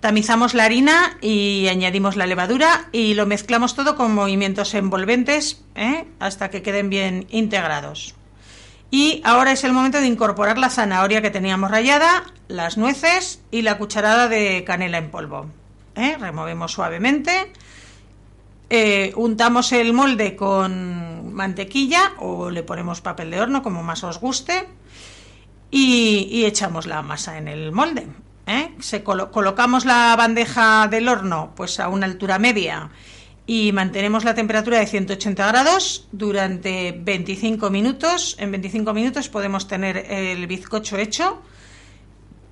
Tamizamos 0.00 0.54
la 0.54 0.64
harina 0.64 1.16
y 1.20 1.66
añadimos 1.68 2.16
la 2.16 2.26
levadura 2.26 2.88
y 2.92 3.14
lo 3.14 3.26
mezclamos 3.26 3.74
todo 3.74 3.96
con 3.96 4.14
movimientos 4.14 4.74
envolventes 4.74 5.64
¿eh? 5.74 6.04
hasta 6.20 6.50
que 6.50 6.62
queden 6.62 6.90
bien 6.90 7.26
integrados. 7.30 8.14
Y 8.90 9.20
ahora 9.24 9.52
es 9.52 9.64
el 9.64 9.72
momento 9.72 10.00
de 10.00 10.06
incorporar 10.06 10.58
la 10.58 10.70
zanahoria 10.70 11.20
que 11.22 11.30
teníamos 11.30 11.70
rallada, 11.70 12.24
las 12.48 12.76
nueces 12.78 13.42
y 13.50 13.62
la 13.62 13.78
cucharada 13.78 14.28
de 14.28 14.64
canela 14.64 14.98
en 14.98 15.10
polvo. 15.10 15.46
¿eh? 15.96 16.16
Removemos 16.20 16.72
suavemente. 16.72 17.52
Eh, 18.70 19.12
untamos 19.16 19.72
el 19.72 19.92
molde 19.92 20.34
con 20.36 21.32
mantequilla 21.32 22.12
o 22.18 22.50
le 22.50 22.62
ponemos 22.62 23.00
papel 23.00 23.30
de 23.30 23.40
horno 23.40 23.62
como 23.62 23.82
más 23.82 24.02
os 24.02 24.18
guste 24.18 24.66
y, 25.70 26.44
echamos 26.46 26.86
la 26.86 27.02
masa 27.02 27.38
en 27.38 27.48
el 27.48 27.72
molde. 27.72 28.06
¿eh? 28.46 28.72
Se 28.80 29.04
colo- 29.04 29.30
colocamos 29.30 29.84
la 29.84 30.14
bandeja 30.16 30.88
del 30.88 31.08
horno 31.08 31.52
pues 31.56 31.78
a 31.80 31.88
una 31.88 32.06
altura 32.06 32.38
media 32.38 32.90
y 33.46 33.70
mantenemos 33.72 34.24
la 34.24 34.34
temperatura 34.34 34.78
de 34.80 34.86
180 34.86 35.46
grados 35.46 36.08
durante 36.10 36.92
25 36.98 37.70
minutos. 37.70 38.36
En 38.38 38.50
25 38.50 38.92
minutos 38.92 39.28
podemos 39.28 39.68
tener 39.68 39.98
el 40.10 40.46
bizcocho 40.46 40.96
hecho 40.96 41.42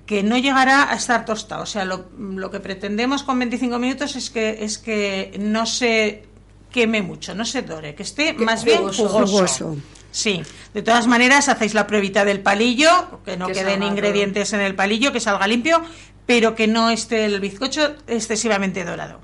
que 0.05 0.23
no 0.23 0.37
llegará 0.37 0.91
a 0.91 0.95
estar 0.95 1.25
tostado. 1.25 1.63
O 1.63 1.65
sea, 1.65 1.83
lo, 1.83 2.05
lo 2.17 2.49
que 2.49 2.59
pretendemos 2.59 3.23
con 3.23 3.39
25 3.39 3.77
minutos 3.79 4.15
es 4.15 4.29
que, 4.29 4.63
es 4.63 4.77
que 4.77 5.35
no 5.39 5.65
se 5.65 6.23
queme 6.71 7.01
mucho, 7.01 7.33
no 7.33 7.45
se 7.45 7.61
dore, 7.61 7.95
que 7.95 8.03
esté 8.03 8.33
más 8.33 8.63
bien 8.63 8.87
jugoso. 8.87 9.77
Sí, 10.11 10.41
de 10.73 10.81
todas 10.81 11.07
maneras 11.07 11.49
hacéis 11.49 11.73
la 11.73 11.87
pruebita 11.87 12.23
del 12.23 12.39
palillo, 12.39 13.21
que 13.25 13.35
no 13.35 13.47
Que 13.47 13.53
queden 13.53 13.79
salga 13.79 13.87
ingredientes 13.87 14.53
en 14.53 14.61
el 14.61 14.75
palillo, 14.75 15.11
que 15.11 15.19
salga 15.19 15.45
limpio, 15.45 15.81
pero 16.25 16.55
que 16.55 16.67
no 16.67 16.89
esté 16.89 17.25
el 17.25 17.41
bizcocho 17.41 17.95
excesivamente 18.07 18.85
dorado. 18.85 19.19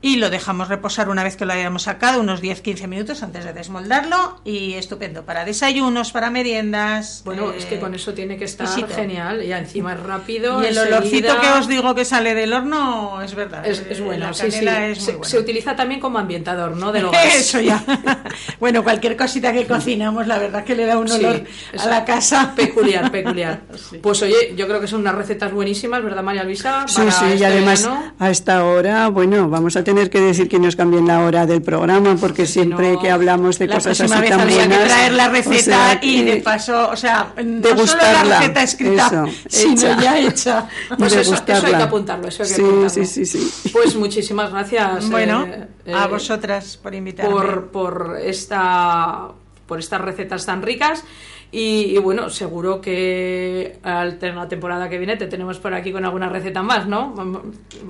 Y 0.00 0.16
lo 0.16 0.30
dejamos 0.30 0.68
reposar 0.68 1.08
una 1.08 1.24
vez 1.24 1.36
que 1.36 1.44
lo 1.44 1.52
hayamos 1.52 1.82
sacado, 1.82 2.20
unos 2.20 2.40
10-15 2.40 2.86
minutos 2.86 3.22
antes 3.24 3.44
de 3.44 3.52
desmoldarlo 3.52 4.40
y 4.44 4.74
estupendo 4.74 5.24
para 5.24 5.44
desayunos, 5.44 6.12
para 6.12 6.30
meriendas. 6.30 7.22
Bueno, 7.24 7.50
eh, 7.50 7.56
es 7.58 7.64
que 7.66 7.80
con 7.80 7.94
eso 7.96 8.14
tiene 8.14 8.36
que 8.36 8.44
estar 8.44 8.66
exquisito. 8.66 8.94
genial. 8.94 9.42
Y 9.42 9.52
encima 9.52 9.94
es 9.94 10.00
rápido. 10.00 10.62
Y 10.62 10.66
el 10.66 10.76
enseguida- 10.76 10.98
olorcito 10.98 11.40
que 11.40 11.48
os 11.58 11.66
digo 11.68 11.94
que 11.96 12.04
sale 12.04 12.34
del 12.34 12.52
horno 12.52 13.20
es 13.22 13.34
verdad. 13.34 13.66
Es, 13.66 13.80
eh, 13.80 13.86
es 13.90 14.00
bueno, 14.00 14.26
la 14.28 14.34
sí, 14.34 14.50
sí. 14.50 14.60
canela 14.60 14.86
es 14.86 15.02
Se, 15.02 15.12
buena. 15.12 15.28
se 15.28 15.38
utiliza 15.38 15.74
también 15.74 16.00
como 16.00 16.18
ambientador, 16.18 16.76
¿no? 16.76 16.90
Hogar. 16.90 17.26
Eso 17.36 17.60
ya. 17.60 17.82
bueno, 18.60 18.84
cualquier 18.84 19.16
cosita 19.16 19.52
que 19.52 19.66
cocinamos, 19.66 20.26
la 20.28 20.38
verdad 20.38 20.62
que 20.64 20.76
le 20.76 20.86
da 20.86 20.96
un 20.96 21.08
Sí, 21.08 21.24
olor 21.24 21.42
es 21.72 21.82
a 21.82 21.88
la 21.90 22.04
casa. 22.04 22.52
Peculiar, 22.54 23.10
peculiar. 23.10 23.62
Sí. 23.88 23.98
Pues 23.98 24.20
oye, 24.22 24.54
yo 24.56 24.66
creo 24.68 24.80
que 24.80 24.86
son 24.86 25.00
unas 25.00 25.14
recetas 25.14 25.50
buenísimas, 25.52 26.02
¿verdad, 26.02 26.22
María 26.22 26.44
Luisa? 26.44 26.84
Sí, 26.86 26.96
Para 26.98 27.10
sí, 27.10 27.24
y 27.26 27.32
este 27.32 27.46
además 27.46 27.82
verano. 27.82 28.12
a 28.18 28.30
esta 28.30 28.64
hora, 28.64 29.08
bueno, 29.08 29.48
vamos 29.48 29.76
a 29.76 29.84
tener 29.88 30.10
que 30.10 30.20
decir 30.20 30.50
que 30.50 30.58
nos 30.58 30.76
cambien 30.76 31.06
la 31.06 31.24
hora 31.24 31.46
del 31.46 31.62
programa, 31.62 32.14
porque 32.20 32.44
siempre 32.44 32.92
no, 32.92 33.00
que 33.00 33.10
hablamos 33.10 33.58
de 33.58 33.68
La 33.68 33.76
cosas 33.76 33.98
así 33.98 34.20
vez 34.20 34.28
tan 34.28 34.40
habría 34.42 34.58
buenas, 34.58 34.78
que 34.82 34.84
traer 34.86 35.12
la 35.14 35.28
o 35.28 35.30
receta 35.30 35.62
sea 35.62 35.98
y 36.02 36.24
de 36.24 36.36
paso, 36.42 36.90
o 36.90 36.96
sea, 36.96 37.32
no 37.36 37.42
solo 37.42 37.60
la 37.62 37.68
degustarla, 37.70 38.38
receta 38.40 38.62
escrita, 38.64 39.06
eso, 39.06 39.26
sino 39.48 39.72
hecha. 39.72 40.00
ya 40.02 40.18
hecha. 40.18 40.68
Pues 40.98 41.12
eso, 41.14 41.20
eso 41.20 41.32
hay 41.32 41.40
que 41.40 41.52
degustarla. 41.54 41.84
apuntarlo, 41.84 42.28
eso 42.28 42.42
hay 42.42 42.48
que 42.50 42.54
sí, 42.54 42.60
apuntarlo. 42.60 42.90
sí, 42.90 43.06
sí, 43.06 43.24
sí. 43.24 43.70
Pues 43.72 43.96
muchísimas 43.96 44.50
gracias. 44.50 45.08
Bueno, 45.10 45.46
eh, 45.46 45.94
a 45.94 46.04
eh, 46.04 46.08
vosotras 46.08 46.76
por 46.76 46.94
invitarme. 46.94 47.32
por, 47.32 47.68
por 47.68 48.18
esta 48.22 49.28
por 49.66 49.78
estas 49.78 50.02
recetas 50.02 50.44
tan 50.44 50.60
ricas 50.60 51.02
y, 51.50 51.94
y 51.94 51.98
bueno 51.98 52.28
seguro 52.28 52.82
que 52.82 53.78
al 53.82 54.18
tener 54.18 54.34
la 54.34 54.48
temporada 54.48 54.90
que 54.90 54.98
viene 54.98 55.16
te 55.16 55.26
tenemos 55.28 55.58
por 55.58 55.72
aquí 55.72 55.92
con 55.92 56.04
alguna 56.04 56.28
receta 56.28 56.62
más 56.62 56.86
no 56.86 57.14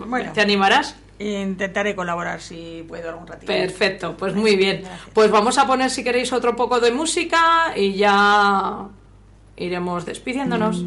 Bueno. 0.06 0.32
te 0.32 0.40
animarás 0.40 0.94
Intentaré 1.18 1.94
colaborar 1.96 2.40
si 2.40 2.84
puedo 2.86 3.08
algún 3.08 3.26
ratito. 3.26 3.46
perfecto 3.52 4.16
pues 4.16 4.34
muy 4.34 4.54
bien 4.56 4.82
Gracias. 4.82 5.00
pues 5.12 5.30
vamos 5.30 5.58
a 5.58 5.66
poner 5.66 5.90
si 5.90 6.04
queréis 6.04 6.32
otro 6.32 6.54
poco 6.54 6.78
de 6.80 6.92
música 6.92 7.72
y 7.76 7.94
ya 7.94 8.86
iremos 9.56 10.06
despidiéndonos 10.06 10.84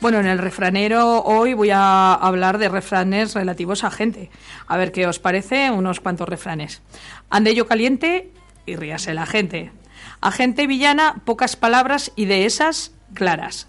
Bueno, 0.00 0.20
en 0.20 0.26
el 0.26 0.38
refranero 0.38 1.22
hoy 1.24 1.54
voy 1.54 1.70
a 1.70 2.14
hablar 2.14 2.58
de 2.58 2.68
refranes 2.68 3.34
relativos 3.34 3.82
a 3.82 3.90
gente. 3.90 4.30
A 4.68 4.76
ver 4.76 4.92
qué 4.92 5.06
os 5.08 5.18
parece, 5.18 5.70
unos 5.72 5.98
cuantos 6.00 6.28
refranes. 6.28 6.82
Ande 7.30 7.54
yo 7.54 7.66
caliente 7.66 8.30
y 8.64 8.76
ríase 8.76 9.12
la 9.12 9.26
gente. 9.26 9.72
A 10.20 10.30
gente 10.30 10.68
villana, 10.68 11.16
pocas 11.24 11.56
palabras 11.56 12.12
y 12.14 12.26
de 12.26 12.46
esas 12.46 12.92
claras. 13.12 13.66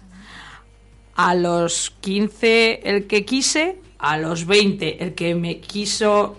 A 1.16 1.34
los 1.34 1.90
15 2.00 2.88
el 2.88 3.06
que 3.08 3.24
quise, 3.24 3.80
a 3.98 4.16
los 4.16 4.46
20 4.46 5.02
el 5.02 5.14
que 5.14 5.34
me 5.34 5.58
quiso 5.60 6.38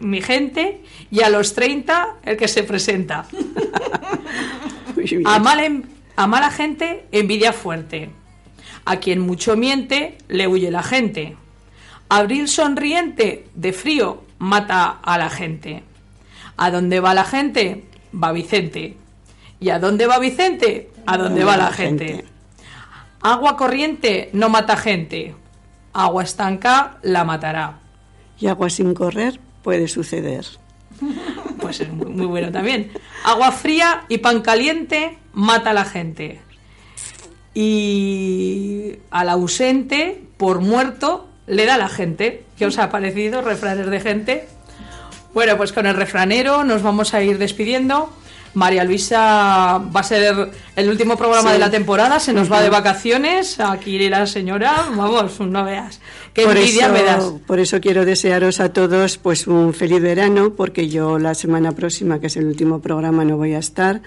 mi 0.00 0.20
gente 0.20 0.82
y 1.10 1.22
a 1.22 1.30
los 1.30 1.54
30 1.54 2.16
el 2.24 2.36
que 2.36 2.48
se 2.48 2.62
presenta. 2.62 3.24
A 5.26 5.38
mala, 5.38 5.64
en- 5.66 5.84
a 6.16 6.26
mala 6.26 6.50
gente, 6.50 7.04
envidia 7.12 7.52
fuerte. 7.52 8.10
A 8.84 8.96
quien 8.96 9.20
mucho 9.20 9.56
miente, 9.56 10.18
le 10.28 10.46
huye 10.46 10.70
la 10.70 10.82
gente. 10.82 11.36
Abril 12.08 12.48
sonriente, 12.48 13.46
de 13.54 13.72
frío, 13.72 14.22
mata 14.38 14.98
a 15.02 15.18
la 15.18 15.30
gente. 15.30 15.82
¿A 16.56 16.70
dónde 16.70 17.00
va 17.00 17.14
la 17.14 17.24
gente? 17.24 17.84
Va 18.14 18.32
Vicente. 18.32 18.96
¿Y 19.60 19.70
a 19.70 19.78
dónde 19.78 20.06
va 20.06 20.18
Vicente? 20.18 20.90
A 21.06 21.16
dónde 21.16 21.44
va 21.44 21.56
la 21.56 21.72
gente. 21.72 22.24
Agua 23.20 23.56
corriente 23.56 24.28
no 24.34 24.48
mata 24.48 24.76
gente. 24.76 25.34
Agua 25.94 26.24
estanca 26.24 26.98
la 27.02 27.24
matará. 27.24 27.78
Y 28.38 28.48
agua 28.48 28.68
sin 28.68 28.92
correr 28.92 29.40
puede 29.62 29.88
suceder. 29.88 30.44
Pues 31.60 31.80
es 31.80 31.90
muy, 31.90 32.10
muy 32.10 32.26
bueno 32.26 32.52
también. 32.52 32.92
Agua 33.24 33.50
fría 33.50 34.04
y 34.08 34.18
pan 34.18 34.42
caliente 34.42 35.18
mata 35.32 35.70
a 35.70 35.72
la 35.72 35.84
gente. 35.84 36.40
Y 37.54 38.96
al 39.10 39.28
ausente, 39.28 40.20
por 40.36 40.60
muerto, 40.60 41.26
le 41.46 41.66
da 41.66 41.78
la 41.78 41.88
gente. 41.88 42.44
¿Qué 42.58 42.66
os 42.66 42.78
ha 42.78 42.90
parecido, 42.90 43.42
refranes 43.42 43.86
de 43.88 44.00
gente? 44.00 44.48
Bueno, 45.32 45.56
pues 45.56 45.72
con 45.72 45.86
el 45.86 45.94
refranero 45.96 46.64
nos 46.64 46.82
vamos 46.82 47.14
a 47.14 47.22
ir 47.22 47.38
despidiendo. 47.38 48.12
María 48.54 48.84
Luisa 48.84 49.78
va 49.94 50.00
a 50.00 50.02
ser 50.04 50.50
el 50.76 50.88
último 50.88 51.16
programa 51.16 51.48
Sí. 51.48 51.54
de 51.54 51.58
la 51.58 51.70
temporada, 51.72 52.20
se 52.20 52.32
nos 52.32 52.50
va 52.52 52.62
de 52.62 52.70
vacaciones. 52.70 53.58
Aquí 53.58 53.98
la 54.08 54.28
señora, 54.28 54.86
vamos, 54.94 55.40
no 55.40 55.64
veas. 55.64 55.98
Qué 56.32 56.44
por 56.44 56.56
envidia 56.56 56.84
eso, 56.84 56.92
me 56.94 57.02
das. 57.02 57.24
por 57.48 57.58
eso 57.58 57.80
quiero 57.80 58.04
desearos 58.04 58.60
a 58.60 58.72
todos 58.72 59.18
pues 59.18 59.48
un 59.48 59.74
feliz 59.74 60.00
verano, 60.00 60.52
porque 60.56 60.88
yo 60.88 61.18
la 61.18 61.34
semana 61.34 61.72
próxima, 61.72 62.20
que 62.20 62.28
es 62.28 62.36
el 62.36 62.46
último 62.46 62.78
programa, 62.80 63.24
no 63.24 63.36
voy 63.36 63.54
a 63.54 63.58
estar. 63.58 64.02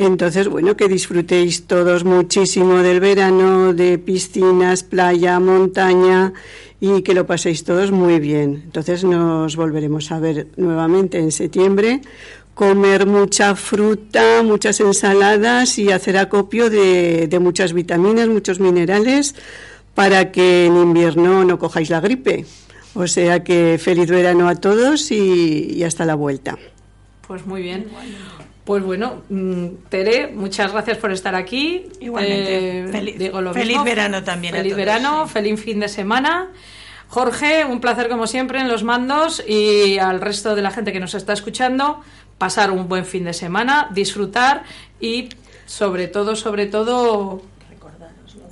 Entonces, 0.00 0.48
bueno, 0.48 0.78
que 0.78 0.88
disfrutéis 0.88 1.66
todos 1.66 2.04
muchísimo 2.04 2.78
del 2.78 3.00
verano, 3.00 3.74
de 3.74 3.98
piscinas, 3.98 4.82
playa, 4.82 5.38
montaña 5.40 6.32
y 6.80 7.02
que 7.02 7.12
lo 7.12 7.26
paséis 7.26 7.64
todos 7.64 7.92
muy 7.92 8.18
bien. 8.18 8.62
Entonces 8.64 9.04
nos 9.04 9.56
volveremos 9.56 10.10
a 10.10 10.18
ver 10.18 10.46
nuevamente 10.56 11.18
en 11.18 11.30
septiembre, 11.30 12.00
comer 12.54 13.04
mucha 13.04 13.54
fruta, 13.56 14.42
muchas 14.42 14.80
ensaladas 14.80 15.78
y 15.78 15.92
hacer 15.92 16.16
acopio 16.16 16.70
de, 16.70 17.28
muchas 17.38 17.74
vitaminas, 17.74 18.26
muchos 18.26 18.58
minerales 18.58 19.34
para 19.94 20.32
que 20.32 20.64
en 20.64 20.78
invierno 20.78 21.44
no 21.44 21.58
cojáis 21.58 21.90
la 21.90 22.00
gripe. 22.00 22.46
O 22.94 23.06
sea 23.06 23.44
que 23.44 23.78
feliz 23.78 24.08
verano 24.08 24.48
a 24.48 24.54
todos 24.54 25.10
y, 25.10 25.74
y 25.74 25.84
hasta 25.84 26.06
la 26.06 26.14
vuelta. 26.14 26.56
Pues 27.28 27.44
muy 27.44 27.60
bien. 27.60 27.84
Pues 28.64 28.82
bueno, 28.84 29.22
mm, 29.28 29.66
Tere, 29.88 30.28
muchas 30.28 30.72
gracias 30.72 30.98
por 30.98 31.10
estar 31.12 31.34
aquí. 31.34 31.86
Igualmente. 32.00 32.80
Eh, 32.80 32.88
Feliz- 32.88 33.18
digo 33.18 33.40
lo 33.40 33.52
feliz 33.52 33.68
mismo. 33.68 33.84
verano 33.84 34.22
también 34.22 34.54
a 34.54 34.58
Feliz 34.58 34.72
todos, 34.72 34.84
verano, 34.86 35.26
sí. 35.26 35.32
feliz 35.32 35.60
fin 35.60 35.80
de 35.80 35.88
semana. 35.88 36.48
Jorge, 37.08 37.64
un 37.64 37.80
placer 37.80 38.08
como 38.08 38.26
siempre 38.28 38.60
en 38.60 38.68
los 38.68 38.84
mandos 38.84 39.42
y 39.46 39.98
al 39.98 40.20
resto 40.20 40.54
de 40.54 40.62
la 40.62 40.70
gente 40.70 40.92
que 40.92 41.00
nos 41.00 41.14
está 41.14 41.32
escuchando, 41.32 42.00
pasar 42.38 42.70
un 42.70 42.88
buen 42.88 43.04
fin 43.04 43.24
de 43.24 43.32
semana, 43.32 43.88
disfrutar 43.92 44.62
y 45.00 45.30
sobre 45.66 46.06
todo, 46.06 46.36
sobre 46.36 46.66
todo, 46.66 47.42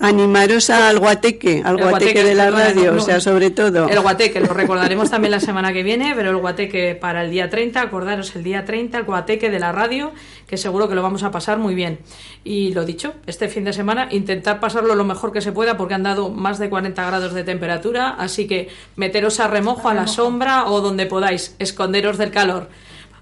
Animaros 0.00 0.70
al 0.70 1.00
guateque, 1.00 1.62
al 1.64 1.76
El 1.76 1.82
guateque, 1.82 2.12
guateque, 2.12 2.24
de 2.24 2.34
la 2.36 2.50
radio, 2.50 2.92
no, 2.92 2.98
o 2.98 3.00
sea, 3.00 3.20
sobre 3.20 3.50
todo. 3.50 3.88
El 3.88 3.98
guateque, 3.98 4.38
lo 4.38 4.54
recordaremos 4.54 5.10
también 5.10 5.32
la 5.32 5.40
semana 5.40 5.72
que 5.72 5.82
viene, 5.82 6.12
pero 6.14 6.30
el 6.30 6.36
guateque 6.36 6.94
para 6.94 7.24
el 7.24 7.32
día 7.32 7.50
30, 7.50 7.80
acordaros 7.80 8.36
el 8.36 8.44
día 8.44 8.64
30, 8.64 8.96
el 8.96 9.04
guateque 9.04 9.50
de 9.50 9.58
la 9.58 9.72
radio, 9.72 10.12
que 10.46 10.56
seguro 10.56 10.88
que 10.88 10.94
lo 10.94 11.02
vamos 11.02 11.24
a 11.24 11.32
pasar 11.32 11.58
muy 11.58 11.74
bien. 11.74 11.98
Y 12.44 12.72
lo 12.74 12.84
dicho, 12.84 13.14
este 13.26 13.48
fin 13.48 13.64
de 13.64 13.72
semana 13.72 14.06
intentar 14.12 14.60
pasarlo 14.60 14.94
lo 14.94 15.04
mejor 15.04 15.32
que 15.32 15.40
se 15.40 15.50
pueda 15.50 15.76
porque 15.76 15.94
han 15.94 16.04
dado 16.04 16.30
más 16.30 16.60
de 16.60 16.70
40 16.70 17.04
grados 17.04 17.34
de 17.34 17.42
temperatura, 17.42 18.10
así 18.10 18.46
que 18.46 18.68
meteros 18.94 19.40
a 19.40 19.48
remojo, 19.48 19.88
a 19.88 19.94
la 19.94 20.06
sombra 20.06 20.66
o 20.66 20.80
donde 20.80 21.06
podáis, 21.06 21.56
esconderos 21.58 22.18
del 22.18 22.30
calor. 22.30 22.68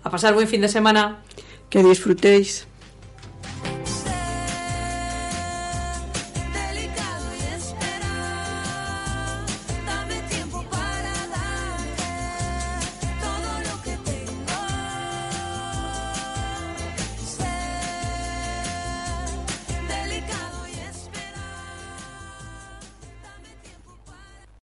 A 0.03 0.11
pasar 0.11 0.35
buen 0.35 0.47
fin 0.47 0.61
de 0.61 0.69
semana. 0.69 1.23
Que 1.71 1.83
disfrutéis. 1.83 2.67